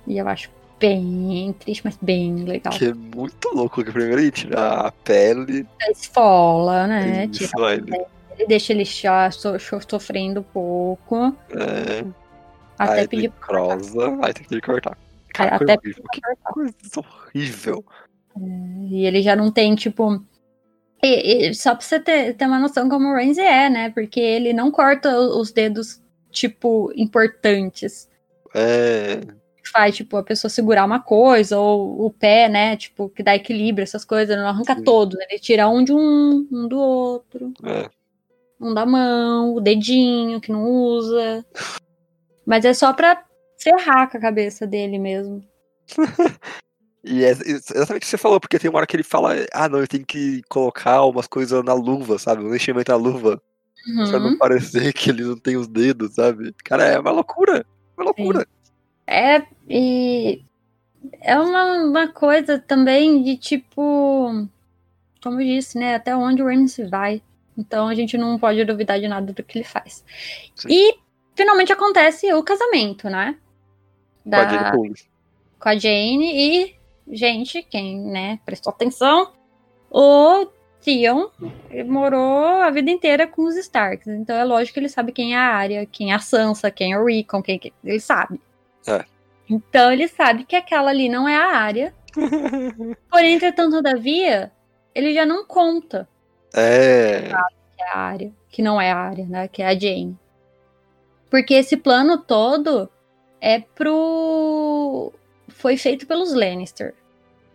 [0.08, 0.50] E eu acho
[0.80, 2.72] bem triste, mas bem legal.
[2.74, 5.68] Que é muito louco, que primeiro ele tira a pele.
[5.92, 7.26] Esfola, né?
[7.32, 11.36] isso, Tira ele deixa ele já so- so- sofrendo um pouco.
[11.52, 12.06] é,
[12.78, 14.98] Até aí pedir crosa, aí tem que cortar.
[15.44, 16.04] Cara, Até coisa horrível.
[16.12, 16.22] Que
[16.54, 17.86] coisa horrível.
[18.92, 20.24] E ele já não tem, tipo.
[21.04, 23.90] e- e só pra você ter, ter uma noção como o Renzi é, né?
[23.92, 26.02] Porque ele não corta os dedos,
[26.32, 28.10] tipo, importantes.
[28.54, 29.22] É,
[29.72, 32.76] Faz, tipo, a pessoa segurar uma coisa, ou o pé, né?
[32.76, 34.36] Tipo, que dá equilíbrio, essas coisas.
[34.36, 34.84] Não arranca Sim.
[34.84, 35.16] todos.
[35.20, 37.54] Ele tira um de um, um do outro.
[37.64, 37.88] é.
[38.60, 41.46] Um da mão, o dedinho que não usa.
[42.46, 43.24] Mas é só pra
[43.60, 45.44] ferrar com a cabeça dele mesmo.
[47.02, 49.70] E é exatamente o que você falou, porque tem uma hora que ele fala, ah
[49.70, 52.44] não, eu tenho que colocar umas coisas na luva, sabe?
[52.44, 53.42] Um enchimento na luva,
[54.10, 54.38] pra não Uhum.
[54.38, 56.54] parecer que ele não tem os dedos, sabe?
[56.64, 57.66] Cara, é uma loucura.
[57.96, 58.46] Uma loucura.
[59.08, 60.44] É, e
[61.22, 64.46] é uma, uma coisa também de tipo,
[65.24, 65.96] como eu disse, né?
[65.96, 67.22] Até onde o Ramsey vai.
[67.58, 70.04] Então a gente não pode duvidar de nada do que ele faz.
[70.54, 70.68] Sim.
[70.70, 70.96] E
[71.34, 73.38] finalmente acontece o casamento, né?
[74.24, 74.94] Com a Da- Jane
[75.60, 76.76] com a Jane e,
[77.12, 79.34] gente, quem né, prestou atenção,
[79.92, 80.48] o
[80.82, 81.28] Theon
[81.86, 84.08] morou a vida inteira com os Starks.
[84.08, 86.94] Então é lógico que ele sabe quem é a Arya, quem é a Sansa, quem
[86.94, 88.40] é o Rickon, quem que- ele sabe.
[88.88, 89.04] É.
[89.50, 91.94] Então ele sabe que aquela ali não é a Arya.
[93.12, 94.52] Porém, entretanto, todavia,
[94.96, 96.08] ele já não conta
[96.54, 97.24] É.
[97.76, 99.48] que é a Arya, que não é a Arya, né?
[99.50, 100.18] Que é a Jane.
[101.30, 102.90] Porque esse plano todo
[103.42, 105.12] é pro.
[105.48, 106.94] Foi feito pelos Lannister.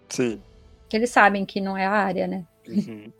[0.08, 0.40] Sim.
[0.88, 2.44] Que eles sabem que não é a Arya, né?
[2.68, 3.12] Uhum.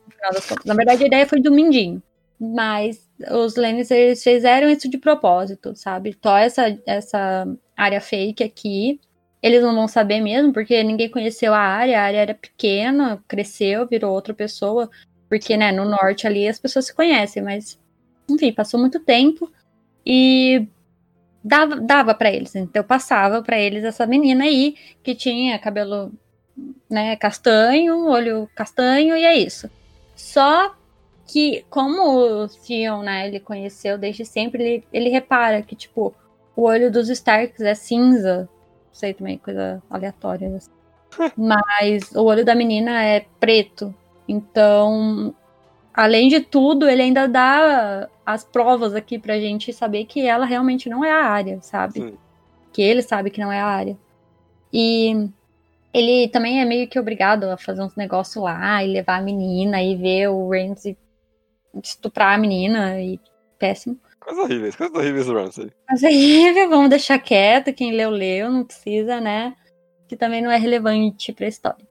[0.64, 2.02] Na verdade, a ideia foi do Mindinho.
[2.38, 6.16] Mas os Lannister fizeram isso de propósito, sabe?
[6.22, 7.46] Só essa, essa
[7.76, 9.00] área fake aqui.
[9.42, 12.00] Eles não vão saber mesmo, porque ninguém conheceu a área.
[12.00, 14.90] A área era pequena, cresceu, virou outra pessoa.
[15.28, 17.80] Porque, né, no norte ali as pessoas se conhecem, mas.
[18.28, 19.50] Enfim, passou muito tempo.
[20.04, 20.66] E
[21.44, 22.54] dava, dava para eles.
[22.54, 26.10] Então eu passava para eles essa menina aí, que tinha cabelo
[26.88, 29.68] né, castanho, olho castanho, e é isso.
[30.16, 30.74] Só
[31.26, 36.14] que, como o Theon, né, ele conheceu desde sempre, ele, ele repara que, tipo,
[36.56, 38.48] o olho dos Starks é cinza.
[38.86, 40.56] Não sei também, coisa aleatória.
[40.56, 40.70] assim.
[41.36, 43.94] Mas o olho da menina é preto.
[44.28, 45.34] Então,
[45.94, 50.88] além de tudo, ele ainda dá as provas aqui pra gente saber que ela realmente
[50.88, 52.00] não é a área, sabe?
[52.00, 52.18] Sim.
[52.72, 53.96] Que ele sabe que não é a área.
[54.72, 55.30] E
[55.92, 59.80] ele também é meio que obrigado a fazer uns negócios lá e levar a menina
[59.80, 60.98] e ver o Ramsey
[61.82, 63.20] estuprar a menina e
[63.58, 63.98] péssimo.
[64.18, 65.72] Coisas horríveis, coisas horríveis do Ramsay.
[65.88, 69.54] Mas aí vamos deixar quieto, quem leu, leu, não precisa, né?
[70.08, 71.86] Que também não é relevante pra história.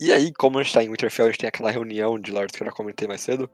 [0.00, 2.56] E aí, como a gente tá em Winterfell, a gente tem aquela reunião de Lords
[2.56, 3.50] que eu já comentei mais cedo.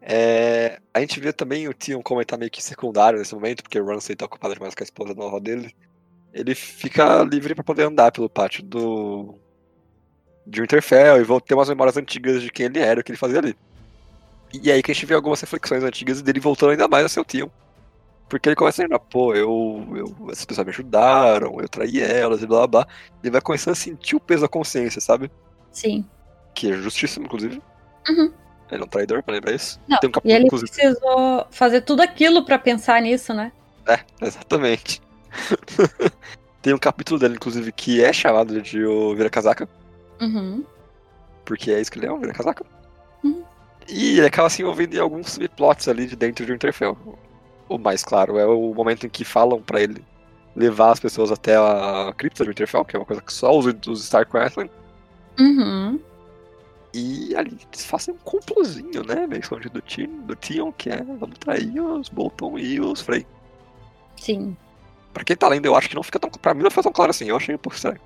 [0.00, 3.86] é, A gente vê também o Tion tá meio que secundário nesse momento, porque o
[3.86, 5.74] Ramsay tá ocupado demais com a esposa nova dele.
[6.32, 9.40] Ele fica livre pra poder andar pelo pátio do.
[10.46, 13.18] de Winterfell e vão ter umas memórias antigas de quem ele era, o que ele
[13.18, 13.56] fazia ali.
[14.52, 17.20] E aí que a gente vê algumas reflexões antigas dele voltando ainda mais a ser
[17.20, 17.50] o Tion.
[18.28, 20.30] Porque ele começa a lembrar, pô, eu, eu.
[20.32, 22.94] Essas pessoas me ajudaram, eu traí elas e blá blá blá.
[23.22, 25.30] Ele vai começando a sentir o peso da consciência, sabe?
[25.76, 26.04] Sim.
[26.54, 27.60] que é justíssimo, inclusive.
[28.08, 28.32] Uhum.
[28.70, 29.78] Ele é um traidor, pra lembrar isso.
[29.86, 30.70] Não, Tem um E capítulo, ele inclusive.
[30.72, 33.52] precisou fazer tudo aquilo pra pensar nisso, né?
[33.86, 35.02] É, exatamente.
[36.62, 39.68] Tem um capítulo dele, inclusive, que é chamado de o Vira-Casaca,
[40.20, 40.64] Uhum.
[41.44, 42.64] porque é isso que ele é, um Vira-Casaca.
[43.22, 43.44] Uhum.
[43.88, 46.96] E ele acaba se envolvendo em alguns subplots ali de dentro de Winterfell.
[47.68, 50.02] O mais claro é o momento em que falam pra ele
[50.56, 53.66] levar as pessoas até a cripta de Winterfell, que é uma coisa que só os,
[53.86, 54.68] os Stark conhecem.
[55.38, 56.00] Uhum.
[56.94, 59.26] E ali eles fazem um complozinho, né?
[59.26, 63.26] Meio escondido do Tion, do Tion, que é vamos trair os Bolton e os Frey.
[64.16, 64.56] Sim.
[65.12, 66.30] Pra quem tá lendo, eu acho que não fica tão.
[66.30, 68.00] Pra mim não fica tão claro assim, eu achei um pouco estranho.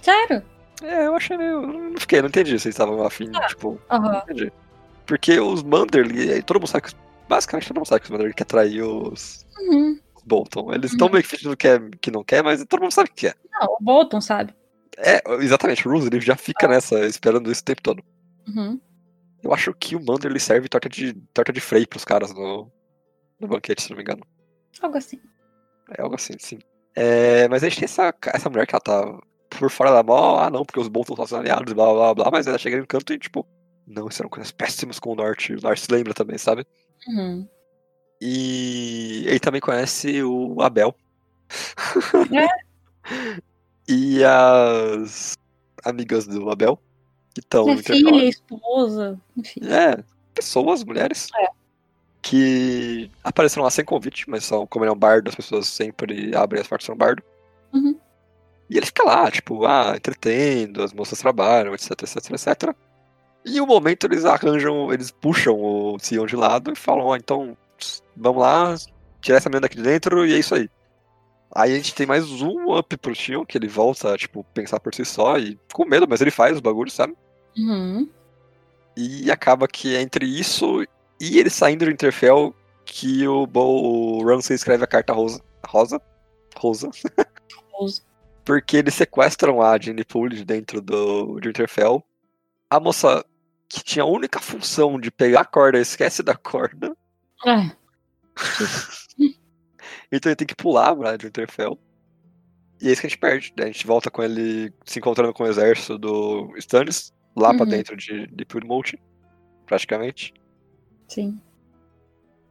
[0.00, 0.42] Sério?
[0.82, 1.60] É, eu achei meio.
[1.66, 3.46] Não fiquei, não entendi se eles estavam afim, Ah.
[3.46, 3.78] tipo.
[3.90, 4.12] Aham.
[4.12, 4.52] Não entendi.
[5.06, 6.94] Porque os Manderly, todo mundo sabe que.
[7.28, 9.98] Basicamente todo mundo sabe que os Manderly quer trair os Uhum.
[10.24, 10.72] Bolton.
[10.72, 13.26] Eles estão meio que fingindo que, é, que não quer, mas todo mundo sabe que
[13.26, 13.36] quer.
[13.52, 14.54] Não, o Bolton, sabe?
[15.00, 18.02] É, exatamente, o Rose ele já fica nessa, esperando isso o tempo todo.
[18.48, 18.80] Uhum.
[19.42, 22.70] Eu acho que o Manderly serve torta de, torta de freio pros caras no,
[23.38, 24.22] no banquete, se não me engano.
[24.82, 25.20] Algo assim.
[25.96, 26.58] É algo assim, sim.
[26.94, 29.20] É, mas a gente tem essa, essa mulher que ela tá
[29.50, 32.46] por fora da mão, ah não, porque os Bolton são aliados, blá blá blá, mas
[32.46, 33.46] ela chega no canto e tipo,
[33.86, 36.66] não, isso eram coisas péssimas com o Norte, o Norte se lembra também, sabe?
[37.06, 37.48] Uhum.
[38.20, 40.94] E ele também conhece o Abel.
[42.34, 43.38] É.
[43.88, 45.38] e as
[45.82, 46.78] amigas do Abel,
[47.32, 49.60] que estão filha, esposa, enfim.
[49.64, 50.04] É,
[50.34, 51.28] pessoas, mulheres.
[51.36, 51.48] É.
[52.20, 56.34] Que apareceram lá sem convite, mas são, como ele é um bardo, as pessoas sempre
[56.36, 57.22] abrem as portas no bardo.
[57.72, 57.98] Uhum.
[58.68, 62.74] E ele fica lá, tipo, ah, entretendo, as moças trabalham, etc, etc, etc.
[63.44, 67.56] E um momento eles arranjam, eles puxam o Sion de lado e falam, ó, então,
[68.14, 68.74] vamos lá,
[69.22, 70.68] tirar essa menina daqui de dentro e é isso aí.
[71.54, 74.94] Aí a gente tem mais um up pro Sion, que ele volta tipo, pensar por
[74.94, 77.16] si só e com medo, mas ele faz os bagulhos, sabe?
[77.56, 78.08] Uhum.
[78.96, 80.84] E acaba que é entre isso
[81.20, 82.54] e ele saindo do Interfell
[82.84, 85.42] que o, Bo, o Ramsay escreve a carta rosa.
[85.66, 86.00] Rosa?
[86.56, 86.90] Rosa.
[87.72, 88.02] Rosa.
[88.44, 92.02] Porque eles sequestram a Jenny Poole dentro do de Interfell.
[92.70, 93.24] A moça
[93.68, 96.96] que tinha a única função de pegar a corda esquece da corda.
[97.46, 97.70] É.
[100.10, 101.78] Então ele tem que pular pra de Interfell.
[102.80, 103.52] E é isso que a gente perde.
[103.56, 107.64] Daí a gente volta com ele se encontrando com o exército do Stannis, lá pra
[107.64, 107.70] Uhum.
[107.70, 108.46] dentro de, de
[109.66, 110.32] praticamente.
[111.08, 111.40] Sim.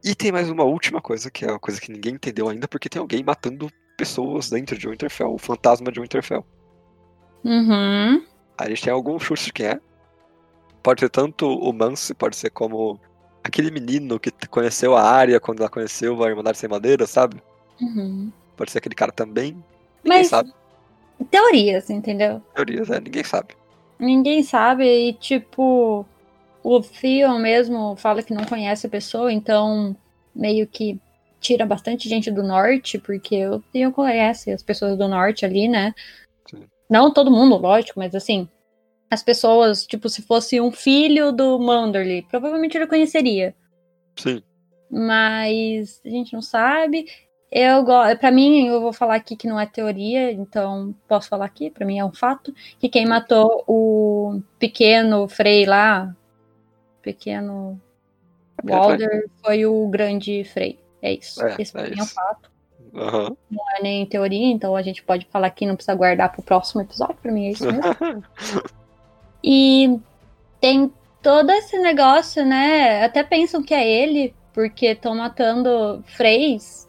[0.03, 2.89] E tem mais uma última coisa, que é uma coisa que ninguém entendeu ainda, porque
[2.89, 6.45] tem alguém matando pessoas dentro de Winterfell, o fantasma de Winterfell.
[7.43, 8.23] Uhum.
[8.57, 9.79] A gente tem algum chute de quem é.
[10.83, 12.99] Pode ser tanto o Mance, pode ser como
[13.47, 17.41] aquele menino que conheceu a área quando ela conheceu a Irmandade Sem Madeira, sabe?
[17.81, 18.31] Uhum.
[18.55, 19.53] Pode ser aquele cara também.
[20.03, 20.53] Ninguém Mas, sabe.
[21.29, 22.41] teorias, entendeu?
[22.53, 23.55] Teorias, é, ninguém sabe.
[23.99, 26.05] Ninguém sabe e, tipo,
[26.63, 29.95] o Theon mesmo fala que não conhece a pessoa, então
[30.35, 30.99] meio que
[31.39, 35.93] tira bastante gente do norte, porque o Theon conhece as pessoas do norte ali, né?
[36.49, 36.63] Sim.
[36.89, 38.47] Não todo mundo, lógico, mas assim,
[39.09, 43.55] as pessoas, tipo, se fosse um filho do Manderly, provavelmente ele conheceria.
[44.15, 44.41] Sim.
[44.89, 47.05] Mas a gente não sabe.
[47.49, 51.45] Eu gosto, para mim, eu vou falar aqui que não é teoria, então posso falar
[51.45, 56.13] aqui, para mim é um fato, que quem matou o pequeno Frei lá,
[57.01, 57.79] pequeno
[58.61, 60.77] Walder, foi o grande Frei.
[61.01, 61.41] É isso.
[61.45, 62.13] É, Esse pra é mim é um isso.
[62.13, 62.51] fato.
[62.93, 63.37] Aham.
[63.49, 66.81] Não é nem teoria, então a gente pode falar aqui, não precisa guardar pro próximo
[66.81, 67.81] episódio, pra mim é isso mesmo.
[69.43, 69.99] E
[70.59, 70.91] tem
[71.21, 73.03] todo esse negócio, né?
[73.03, 76.87] Até pensam que é ele, porque estão matando Freys,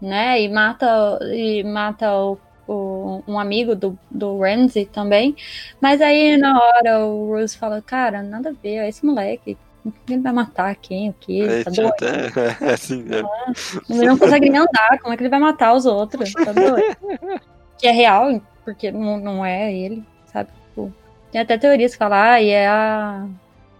[0.00, 0.40] né?
[0.40, 5.34] E mata, e mata o, o- um amigo do, do Ramsey também.
[5.80, 9.56] Mas aí na hora o Rose fala, cara, nada a ver, é esse moleque.
[10.08, 11.46] Ele vai matar quem, o quê?
[11.48, 11.88] É, Tá doido?
[11.90, 12.08] até.
[12.72, 13.22] É, sim, é.
[13.88, 16.32] Ele não consegue nem andar, como é que ele vai matar os outros?
[16.32, 16.96] Tá doido?
[17.78, 20.04] que é real, porque não, não é ele,
[21.30, 23.26] tem até teorias que falam, ah, e é a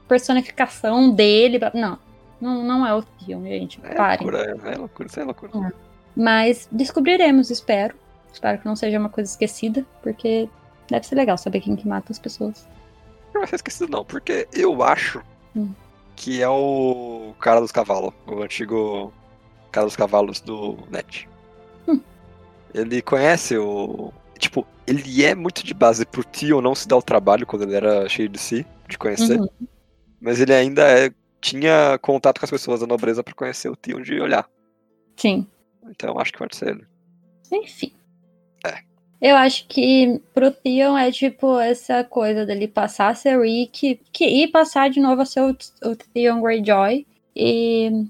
[0.06, 1.58] personificação dele.
[1.74, 1.98] Não,
[2.40, 3.80] não, não é o filme, gente.
[3.84, 4.26] É Parem.
[4.26, 5.72] loucura, é, é loucura, isso é loucura.
[6.16, 7.94] Mas descobriremos, espero.
[8.32, 10.48] Espero que não seja uma coisa esquecida, porque
[10.90, 12.66] deve ser legal saber quem que mata as pessoas.
[13.32, 15.22] Não vai ser esquecido, não, porque eu acho
[15.56, 15.70] Hum.
[16.14, 19.12] que é o cara dos cavalos, o antigo
[19.72, 21.28] cara dos cavalos do Net.
[21.86, 22.00] Hum.
[22.74, 24.12] Ele conhece o.
[24.38, 27.74] Tipo, ele é muito de base pro tio não se dar o trabalho quando ele
[27.74, 29.38] era cheio de si, de conhecer.
[29.38, 29.48] Uhum.
[30.20, 31.10] Mas ele ainda é-
[31.40, 34.48] tinha contato com as pessoas da nobreza pra conhecer o tio de olhar.
[35.16, 35.46] Sim.
[35.90, 36.86] Então acho que pode ser ele.
[37.52, 37.92] Enfim.
[38.64, 38.78] É.
[39.20, 44.24] Eu acho que pro Theon é tipo essa coisa dele passar a ser Rick que,
[44.24, 47.06] e passar de novo a ser o, o Theon Greyjoy.
[47.34, 48.06] E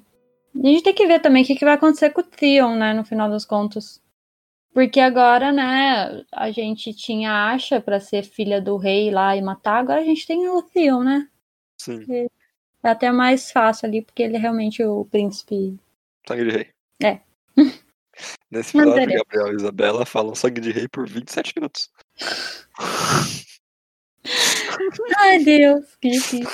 [0.62, 2.92] a gente tem que ver também o que, que vai acontecer com o Theon, né,
[2.92, 4.00] no final das contas.
[4.72, 9.78] Porque agora, né, a gente tinha Asha pra ser filha do rei lá e matar,
[9.78, 11.28] agora a gente tem o Theon, né?
[11.80, 12.04] Sim,
[12.82, 15.78] É até mais fácil ali, porque ele é realmente o príncipe.
[16.26, 16.68] sangue de rei.
[17.02, 17.20] É.
[18.50, 19.18] Nesse episódio.
[19.18, 21.90] Gabriel e Isabela falam sangue de rei por 27 minutos.
[25.18, 26.46] Ai, Deus, que difícil.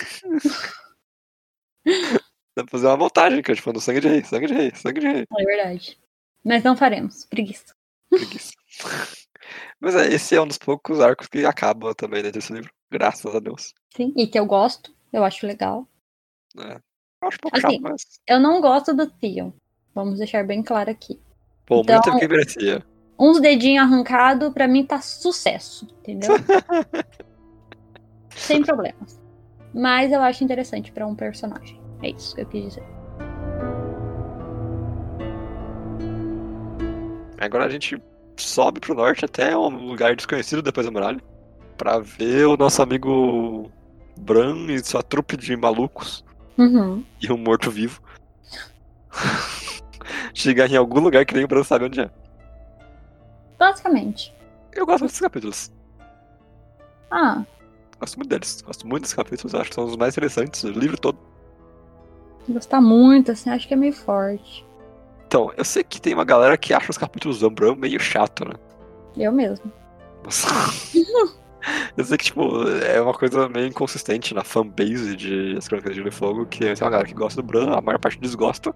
[2.57, 4.73] Dá pra fazer uma montagem, que eu tipo, no sangue de rei, sangue de rei,
[4.75, 5.27] sangue de rei.
[5.39, 5.99] É verdade.
[6.45, 7.75] Mas não faremos, preguiça.
[8.17, 8.53] Preguiça.
[9.81, 12.73] Mas é, esse é um dos poucos arcos que acaba também dentro desse livro.
[12.91, 13.75] Graças a Deus.
[13.95, 15.87] Sim, e que eu gosto, eu acho legal.
[16.59, 16.81] É.
[17.23, 18.03] Eu acho um pouco Assim, chato, mas.
[18.27, 19.53] Eu não gosto do Theon.
[19.95, 21.21] Vamos deixar bem claro aqui.
[21.67, 22.85] Pô, então- muito que merecia.
[23.19, 26.31] Uns dedinhos arrancados, pra mim tá sucesso, entendeu?
[28.31, 29.21] Sem problemas.
[29.73, 31.81] Mas eu acho interessante pra um personagem.
[32.03, 32.83] É isso que eu quis dizer.
[37.39, 38.01] Agora a gente
[38.37, 41.21] sobe pro norte até um lugar desconhecido depois da muralha.
[41.77, 43.71] Pra ver o nosso amigo
[44.17, 46.25] Bran e sua trupe de malucos
[46.57, 47.05] Uhum.
[47.21, 48.01] e um morto-vivo.
[50.35, 52.11] Chegar em algum lugar que nem o Bran sabe onde é.
[53.59, 54.33] Basicamente.
[54.73, 55.73] Eu gosto desses capítulos.
[57.11, 57.45] Ah,
[58.01, 58.61] Gosto muito deles.
[58.63, 59.55] Gosto muito desses capítulos.
[59.55, 61.17] Acho que são os mais interessantes do livro todo.
[62.49, 64.67] gostar muito, assim, acho que é meio forte.
[65.35, 68.45] Então, eu sei que tem uma galera que acha os capítulos do Bran meio chato,
[68.45, 68.55] né?
[69.17, 69.73] Eu mesmo.
[70.23, 70.47] Nossa.
[71.97, 75.97] Eu sei que, tipo, é uma coisa meio inconsistente na fanbase de As Crônicas de
[75.97, 78.73] Gelo e Fogo, que tem uma galera que gosta do Bran, a maior parte desgosta.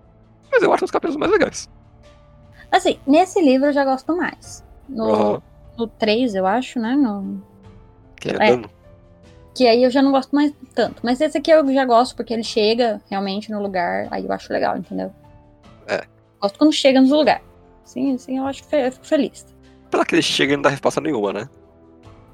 [0.50, 1.68] Mas eu acho os capítulos mais legais.
[2.72, 4.64] Assim, nesse livro eu já gosto mais.
[4.88, 5.42] No, Aham.
[5.76, 6.96] no 3, eu acho, né?
[6.96, 7.40] No,
[8.16, 8.62] Que é, É.
[9.54, 10.96] que aí eu já não gosto mais tanto.
[11.04, 14.52] Mas esse aqui eu já gosto porque ele chega realmente no lugar, aí eu acho
[14.52, 15.12] legal, entendeu?
[16.38, 16.42] É.
[16.42, 17.42] Gosto quando chega no lugar.
[17.84, 19.46] Sim, sim, eu acho fe- eu fico feliz.
[19.90, 21.48] Pela que ele chega e não dá resposta nenhuma, né?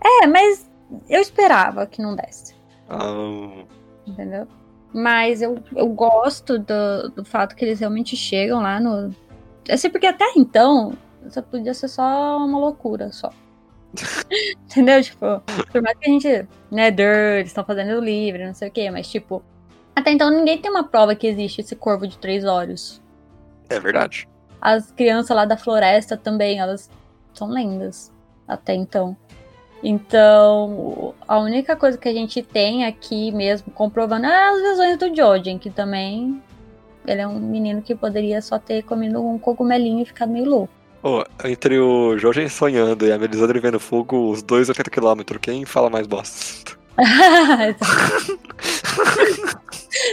[0.03, 0.69] É, mas
[1.09, 2.55] eu esperava que não desse,
[2.89, 3.65] Ah,
[4.07, 4.47] entendeu?
[4.93, 9.15] Mas eu, eu gosto do, do fato que eles realmente chegam lá no.
[9.69, 10.93] Assim, porque até então,
[11.27, 13.31] isso podia ser só uma loucura só.
[14.67, 15.03] entendeu?
[15.03, 15.41] Tipo,
[15.73, 18.73] por mais que a gente, né, der, eles estão fazendo o livro, não sei o
[18.73, 19.43] quê, mas tipo,
[19.97, 23.03] até então ninguém tem uma prova que existe esse corvo de três olhos.
[23.69, 24.29] É verdade.
[24.61, 26.91] As crianças lá da floresta também, elas
[27.33, 28.13] são lendas
[28.47, 29.17] até então.
[29.83, 35.15] Então, a única coisa que a gente tem aqui mesmo comprovando é as visões do
[35.15, 36.43] Jojen, que também
[37.07, 40.73] ele é um menino que poderia só ter comido um cogumelinho e ficado meio louco.
[41.03, 45.91] Pô, entre o Jorgen sonhando e a Melisandre vendo fogo, os dois 80km, quem fala
[45.91, 46.79] mais bosta?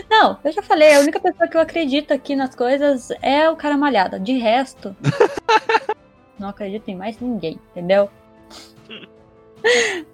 [0.09, 3.55] Não, eu já falei, a única pessoa que eu acredito aqui nas coisas é o
[3.55, 4.19] cara malhado.
[4.19, 4.95] De resto,
[6.37, 8.09] não acredito em mais ninguém, entendeu?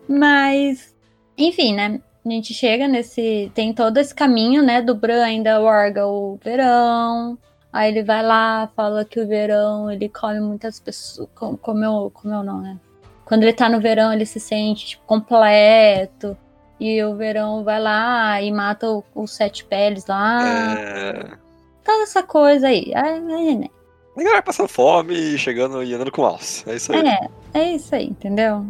[0.07, 0.95] Mas,
[1.37, 2.01] enfim, né?
[2.25, 3.51] A gente chega nesse.
[3.53, 4.81] Tem todo esse caminho, né?
[4.81, 7.37] Do Bran ainda larga o verão.
[7.71, 11.29] Aí ele vai lá, fala que o verão ele come muitas pessoas.
[11.35, 12.77] com- Comeu, comeu não, né?
[13.25, 16.37] Quando ele tá no verão, ele se sente tipo, completo.
[16.79, 20.77] E o verão vai lá e mata os sete peles lá.
[20.77, 21.37] É.
[21.83, 22.91] Toda essa coisa aí.
[22.95, 23.67] Ai, né?
[24.15, 26.67] A galera passando fome e chegando e andando com alce.
[26.69, 27.07] É isso aí.
[27.07, 28.65] É, é isso aí, entendeu?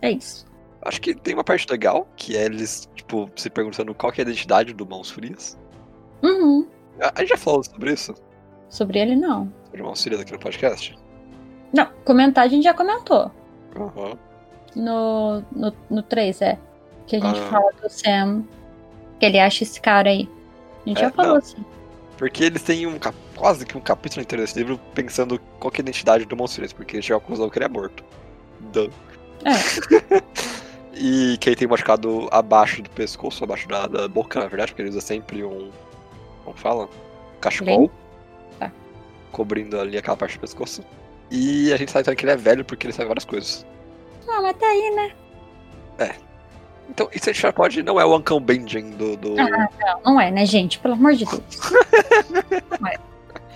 [0.00, 0.46] É isso.
[0.82, 4.22] Acho que tem uma parte legal, que é eles, tipo, se perguntando qual é a
[4.22, 5.58] identidade do Mãos Frias.
[6.22, 6.66] Uhum.
[7.00, 8.14] A a gente já falou sobre isso,
[8.68, 9.52] Sobre ele, não.
[9.64, 10.96] sobre Mãos Frias aqui no podcast.
[11.72, 13.30] Não, comentar a gente já comentou.
[13.76, 14.16] Aham.
[14.76, 16.58] No, no, no 3, é.
[17.06, 17.46] Que a gente Ah.
[17.50, 18.44] fala do Sam.
[19.20, 20.28] Que ele acha esse cara aí.
[20.84, 21.38] A gente É, já falou não.
[21.38, 21.64] assim.
[22.18, 22.98] Porque eles têm um
[23.34, 26.72] quase que um capítulo inteiro desse livro pensando qual que é a identidade do Frias,
[26.72, 28.04] porque chegam à conclusão que ele é morto.
[28.72, 28.90] Duh.
[29.44, 29.52] É.
[30.98, 34.80] E que ele tem machucado abaixo do pescoço, abaixo da, da boca, na verdade, porque
[34.80, 35.70] ele usa sempre um.
[36.42, 36.88] Como fala?
[37.38, 37.90] Cachecol.
[38.58, 38.72] Tá.
[39.30, 40.82] Cobrindo ali aquela parte do pescoço.
[41.30, 43.66] E a gente sabe também que ele é velho porque ele sabe várias coisas.
[44.26, 45.12] Não, mas tá aí, né?
[46.88, 47.82] Então, já pode.
[47.82, 49.16] Não é o Uncle Benjamin do.
[49.16, 49.34] do...
[49.40, 49.68] Ah,
[50.04, 50.78] não, não é, né, gente?
[50.78, 51.42] Pelo amor de Deus.
[52.88, 53.06] É.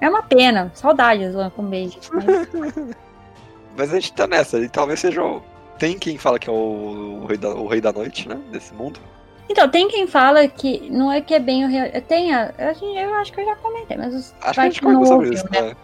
[0.02, 0.70] É uma pena.
[0.74, 1.98] Saudades do Uncle Beijo.
[2.12, 2.48] Mas...
[3.76, 4.58] Mas a gente tá nessa.
[4.58, 5.22] E talvez seja.
[5.22, 5.42] o-
[5.78, 8.38] Tem quem fala que é o, o rei, da, o rei da noite, né?
[8.50, 8.98] Desse mundo.
[9.48, 11.88] Então, tem quem fala que não é que é bem o real.
[12.08, 14.80] Tem a, gente- eu acho que eu já comentei, mas os- Acho que vai gente
[14.80, 15.60] que não ouviu, isso, né?
[15.62, 15.76] né?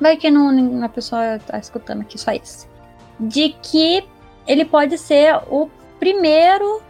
[0.00, 2.68] Vai que não, a pessoa tá escutando aqui só isso.
[3.18, 4.06] De que
[4.46, 6.80] ele pode ser o primeiro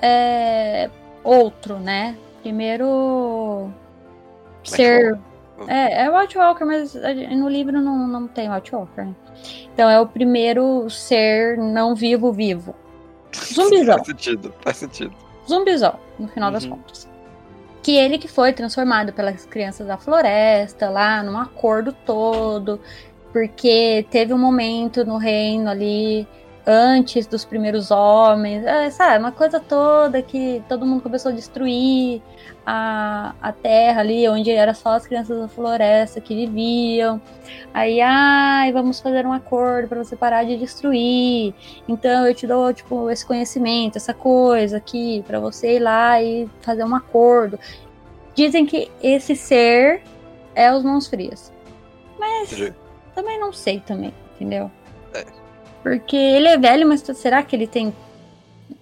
[0.00, 0.90] é,
[1.22, 2.16] outro, né?
[2.42, 3.70] Primeiro
[4.64, 5.18] ser.
[5.68, 9.14] É, é o Outwalker, mas no livro não, não tem Outwalker, né?
[9.74, 12.74] Então é o primeiro ser não vivo vivo.
[13.52, 13.96] Zumbizão.
[13.96, 15.14] Faz sentido, faz sentido.
[15.46, 16.70] zumbizão, no final das Uhum.
[16.70, 17.08] contas.
[17.82, 22.80] Que ele que foi transformado pelas crianças da floresta, lá num acordo todo,
[23.32, 26.26] porque teve um momento no reino ali
[26.66, 29.18] antes dos primeiros homens, é, sabe?
[29.18, 32.22] Uma coisa toda que todo mundo começou a destruir
[32.66, 37.20] a, a terra ali, onde era só as crianças da floresta que viviam.
[37.72, 41.54] Aí, ai, vamos fazer um acordo para você parar de destruir.
[41.88, 46.48] Então eu te dou, tipo, esse conhecimento, essa coisa aqui, para você ir lá e
[46.60, 47.58] fazer um acordo.
[48.34, 50.02] Dizem que esse ser
[50.54, 51.52] é os mãos frias.
[52.18, 52.74] Mas Entendi.
[53.14, 54.70] também não sei também, entendeu?
[55.82, 57.94] Porque ele é velho, mas será que ele tem.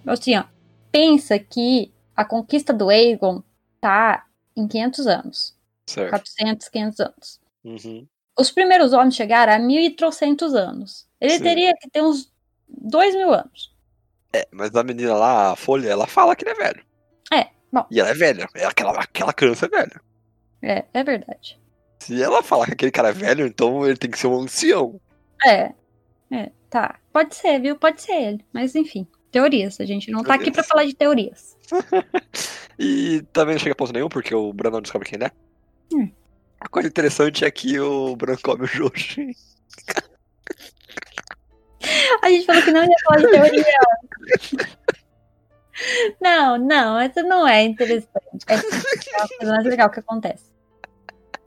[0.05, 0.43] Assim, ó.
[0.91, 3.43] Pensa que a conquista do Aegon
[3.79, 5.55] tá em 500 anos.
[5.85, 6.09] Certo.
[6.09, 7.41] 400, 500 anos.
[7.63, 8.07] Uhum.
[8.37, 11.07] Os primeiros homens chegaram a 1.300 anos.
[11.19, 11.43] Ele Sim.
[11.43, 12.31] teria que ter uns
[12.67, 13.73] 2 mil anos.
[14.33, 16.85] É, mas a menina lá, a Folha, ela fala que ele é velho.
[17.33, 17.85] É, bom.
[17.89, 18.47] E ela é velha.
[18.55, 20.01] É aquela, aquela criança é velha.
[20.61, 21.59] É, é verdade.
[21.99, 24.99] Se ela falar que aquele cara é velho, então ele tem que ser um ancião.
[25.45, 25.73] É.
[26.31, 26.99] É, tá.
[27.11, 27.75] Pode ser, viu?
[27.75, 28.45] Pode ser ele.
[28.53, 29.79] Mas enfim, teorias.
[29.79, 31.57] A gente não tá aqui pra falar de teorias.
[32.81, 35.31] E também não chega a ponto nenhum, porque o Bran não descobre quem ele é.
[35.93, 36.09] Hum.
[36.61, 39.35] A coisa interessante é que o Bran come o Joji.
[42.23, 43.65] A gente falou que não ia falar de teoria.
[46.21, 48.43] Não, não, essa não é interessante.
[48.47, 50.51] Essa é a coisa mais legal que acontece.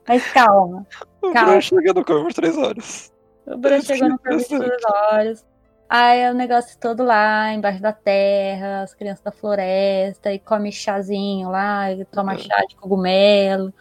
[0.07, 0.87] Mas calma.
[1.21, 1.51] O Calma.
[1.51, 3.12] Bran chega no corpo por três horas.
[3.45, 4.65] O Bruno chegou no interessante.
[4.65, 5.45] Duas Horas.
[5.89, 10.71] Aí é o negócio todo lá, embaixo da terra, as crianças da floresta, e come
[10.71, 12.37] chazinho lá, e toma É.
[12.39, 13.71] chá de cogumelo,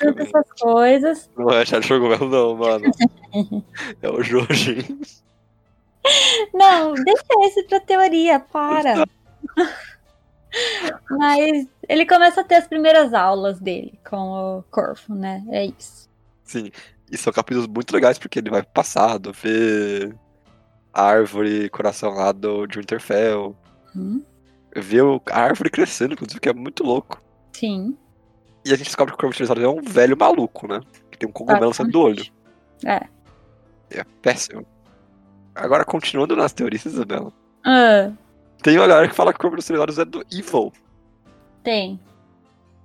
[0.00, 1.30] todas essas coisas.
[1.36, 2.84] Não é chá de cogumelo, não, mano.
[4.02, 4.98] É o Joji.
[6.52, 9.04] Não, deixa esse pra teoria, para.
[11.10, 15.44] Mas ele começa a ter as primeiras aulas dele com o Corvo, né?
[15.50, 16.08] É isso.
[16.44, 16.70] Sim.
[17.10, 20.14] E são capítulos muito legais, porque ele vai pro passado, ver
[20.92, 23.54] a árvore coração lá do, de Winterfell.
[23.94, 24.22] Hum,
[24.74, 27.20] o- a árvore crescendo, inclusive, que é muito louco.
[27.52, 27.96] sim.
[28.66, 30.80] E a gente descobre que o Corvo Olhos é um velho maluco, né?
[31.10, 32.24] Que tem um cogumelo saindo do olho.
[32.82, 33.06] É.
[33.90, 34.64] É péssimo.
[35.54, 37.30] Agora, continuando nas teorias, Isabela.
[37.62, 38.10] Ah,
[38.62, 40.72] Tem uma galera que fala que o Corvo Olhos é do Evil.
[41.62, 42.00] tem.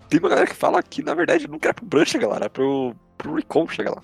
[0.09, 2.49] Tem uma galera que fala que, na verdade, nunca era pro Bran chegar lá, era
[2.49, 4.01] pro, pro Recon chegar lá.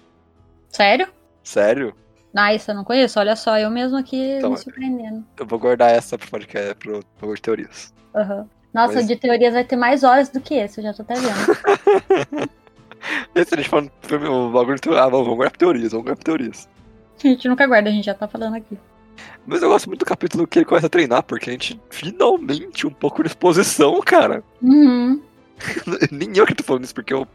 [0.70, 1.08] Sério?
[1.44, 1.96] Sério?
[2.36, 3.18] Ah, isso eu não conheço.
[3.18, 5.26] Olha só, eu mesmo aqui Então, me surpreendendo.
[5.40, 7.94] Eu vou guardar essa pro podcast, pro, pro de teorias.
[8.14, 8.46] Aham.
[8.74, 11.14] Nossa, Mas- de teorias vai ter mais horas do que esse, eu já tô até
[11.16, 12.50] vendo.
[13.36, 15.04] Esse a gente falando o bagulho de teoria.
[15.04, 16.68] Ah, vamos, vamos guardar pra teorias, vamos guardar pra teorias.
[17.24, 18.78] A gente nunca guarda, a gente já tá falando aqui.
[19.46, 22.86] Mas eu gosto muito do capítulo que ele começa a treinar, porque a gente finalmente
[22.88, 24.44] um pouco de exposição, cara.
[24.62, 25.22] Uhum.
[26.12, 27.28] Nem eu que tô falando isso, porque eu.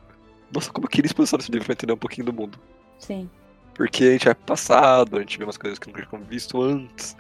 [0.53, 2.59] Nossa, como eu queria exposição desse livro pra entender um pouquinho do mundo.
[2.99, 3.29] Sim.
[3.75, 7.17] Porque a gente pro passado, a gente vê umas coisas que nunca tínhamos visto antes.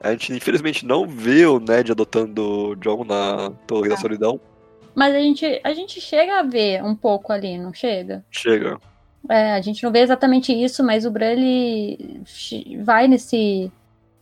[0.00, 3.98] A gente infelizmente não vê o Ned adotando o John na Torre da Ah.
[3.98, 4.40] Solidão.
[4.94, 8.24] Mas a gente, a gente chega a ver um pouco ali, não chega?
[8.30, 8.78] Chega.
[9.28, 12.22] É, a gente não vê exatamente isso, mas o Bran, ele
[12.82, 13.70] vai nesse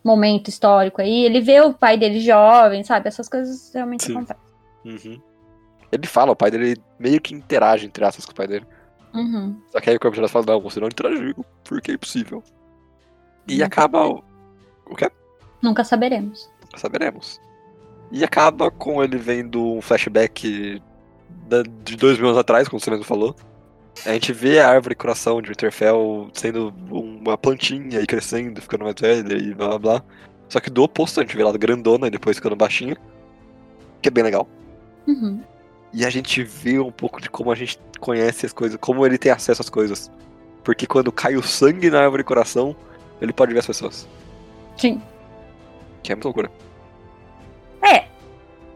[0.03, 3.09] momento histórico aí, ele vê o pai dele jovem, sabe?
[3.09, 4.17] Essas coisas realmente Sim.
[4.17, 4.43] acontecem.
[4.85, 5.21] Uhum.
[5.91, 8.67] Ele fala, o pai dele meio que interage entre aspas com o pai dele.
[9.15, 9.59] Uhum.
[9.71, 11.35] Só que aí o Corpo de fala, não, você não interagiu,
[11.65, 12.43] porque é impossível.
[13.47, 14.07] E Nunca acaba.
[14.07, 14.23] o-
[14.87, 15.11] O quê?
[15.63, 16.51] Nunca saberemos.
[16.63, 17.41] Nunca saberemos.
[18.11, 20.81] E acaba com ele vendo um flashback
[21.85, 23.35] de dois mil anos atrás, como você mesmo falou.
[24.07, 28.95] A gente vê a árvore coração de Winterfell sendo uma plantinha e crescendo, ficando mais
[28.99, 30.03] velha e blá blá blá.
[30.49, 32.97] Só que do oposto, a gente vê ela grandona e depois ficando baixinha.
[34.01, 34.49] Que é bem legal.
[35.07, 35.43] Uhum.
[35.93, 39.17] E a gente vê um pouco de como a gente conhece as coisas, como ele
[39.19, 40.11] tem acesso às coisas.
[40.63, 42.77] Porque quando cai o sangue na árvore coração,
[43.21, 44.07] ele pode ver as pessoas.
[44.77, 45.01] Sim.
[46.03, 46.51] Que é muito loucura.
[47.83, 48.05] É.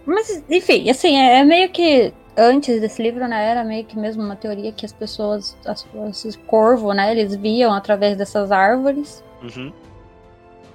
[0.06, 2.12] Mas, enfim, assim, é é meio que.
[2.34, 6.34] Antes desse livro, né, era meio que mesmo uma teoria que as pessoas, as, esses
[6.46, 9.70] corvo, né, eles viam através dessas árvores, Uhum.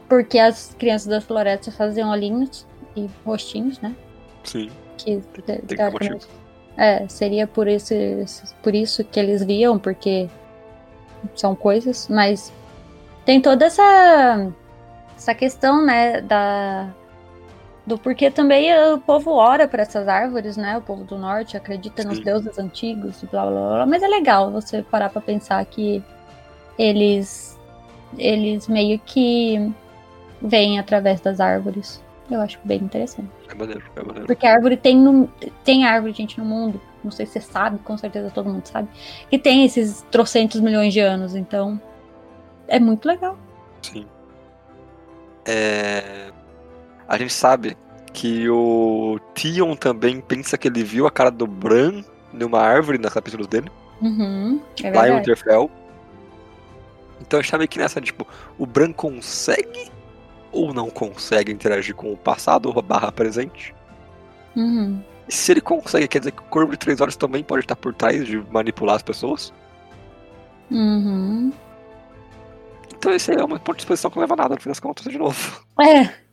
[0.07, 2.63] porque as crianças da floresta faziam olhinhos
[2.95, 3.95] e rostinhos, né,
[4.43, 4.69] Sim.
[4.97, 6.27] Que teoricamente-
[6.75, 7.93] é, seria por isso,
[8.61, 10.29] por isso que eles viam, porque
[11.35, 12.51] são coisas, mas
[13.25, 14.51] tem toda essa
[15.15, 16.89] essa questão, né, da
[17.85, 20.77] do porquê também o povo ora para essas árvores, né?
[20.77, 22.23] O povo do norte acredita nos Sim.
[22.25, 23.85] deuses antigos e blá blá blá.
[23.85, 26.03] Mas é legal você parar para pensar que
[26.77, 27.57] eles
[28.17, 29.71] eles meio que
[30.41, 32.03] vêm através das árvores.
[32.29, 33.29] Eu acho bem interessante.
[33.49, 34.27] É maneiro, é maneiro.
[34.27, 35.29] Porque a árvore tem, no,
[35.63, 36.81] tem árvore, gente, no mundo.
[37.03, 38.89] Não sei se você sabe, com certeza todo mundo sabe.
[39.29, 41.81] Que tem esses trocentos milhões de anos, então.
[42.67, 43.37] É muito legal.
[43.81, 44.05] Sim.
[45.45, 46.31] É...
[47.07, 47.77] A gente sabe
[48.11, 53.13] que o Tion também pensa que ele viu a cara do Bran numa árvore nas
[53.13, 53.71] capítulos dele.
[54.01, 55.15] Uhum, é lá em.
[55.15, 55.71] Winterfell.
[57.21, 58.27] Então a gente tá meio que nessa, tipo,
[58.57, 59.91] o Bran consegue
[60.51, 63.73] ou não consegue interagir com o passado ou barra presente.
[64.55, 65.01] Uhum.
[65.27, 67.75] E se ele consegue, quer dizer que o Corvo de Três Olhos também pode estar
[67.75, 69.53] por trás de manipular as pessoas.
[70.71, 71.51] Uhum.
[72.95, 75.05] Então esse aí é uma exposição que não leva a nada, no fim das contas,
[75.05, 75.65] de novo.
[75.79, 76.27] É.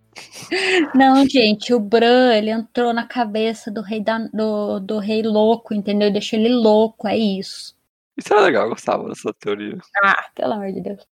[0.95, 5.75] Não, gente, o Bran, ele entrou na cabeça do rei, da, do, do rei louco,
[5.75, 6.11] entendeu?
[6.11, 7.77] Deixou ele louco, é isso.
[8.17, 9.77] Isso era legal, eu gostava dessa teoria.
[10.05, 11.07] Ah, pelo amor de Deus.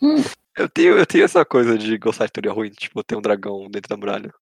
[0.00, 0.22] Hum,
[0.58, 3.70] Eu tenho, eu tenho essa coisa de gostar de teoria ruim, tipo, ter um dragão
[3.70, 4.34] dentro da muralha.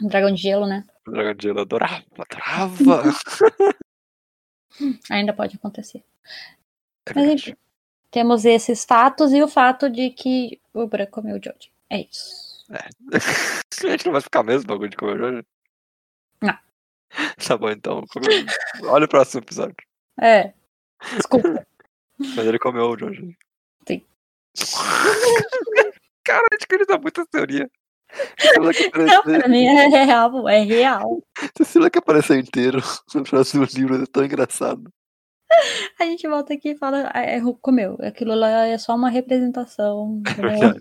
[0.00, 0.84] um dragão de gelo, né?
[1.06, 3.02] Um dragão de gelo, adorava, adorava.
[5.08, 6.02] Ainda pode acontecer.
[7.06, 7.56] É Mas enfim,
[8.10, 11.70] temos esses fatos e o fato de que o Bran comeu o Joji.
[11.88, 12.66] É isso.
[13.84, 15.46] A gente não vai ficar mesmo bagulho de comer hoje?
[16.42, 16.58] Não.
[17.46, 18.04] Tá bom, então.
[18.82, 19.76] Olha o próximo episódio.
[20.20, 20.52] É.
[21.14, 21.64] Desculpa.
[22.18, 23.32] Mas ele comeu o Jojo.
[26.24, 27.70] Cara, a gente acredita muito nessa teoria.
[28.36, 31.22] Que Não, pra mim é real, é real.
[31.56, 32.82] Cecília que aparecer inteiro
[33.14, 34.90] no próximo livro é tão engraçado.
[35.98, 37.96] A gente volta aqui e fala, ah, é, comeu.
[38.00, 40.22] Aquilo lá é só uma representação.
[40.26, 40.80] É verdade.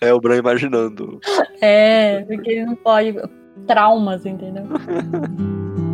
[0.00, 1.20] É o Bran imaginando.
[1.60, 3.14] É, porque ele não pode.
[3.66, 4.64] Traumas, entendeu?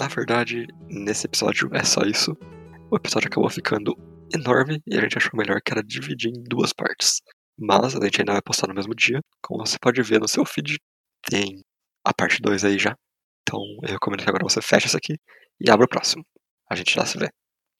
[0.00, 2.34] Na verdade, nesse episódio é só isso.
[2.90, 3.94] O episódio acabou ficando
[4.34, 7.20] enorme e a gente achou melhor que era dividir em duas partes.
[7.58, 9.20] Mas a gente ainda vai postar no mesmo dia.
[9.42, 10.78] Como você pode ver no seu feed,
[11.28, 11.62] tem
[12.02, 12.96] a parte 2 aí já.
[13.42, 15.18] Então eu recomendo que agora você feche isso aqui
[15.60, 16.24] e abra o próximo.
[16.70, 17.28] A gente já se vê.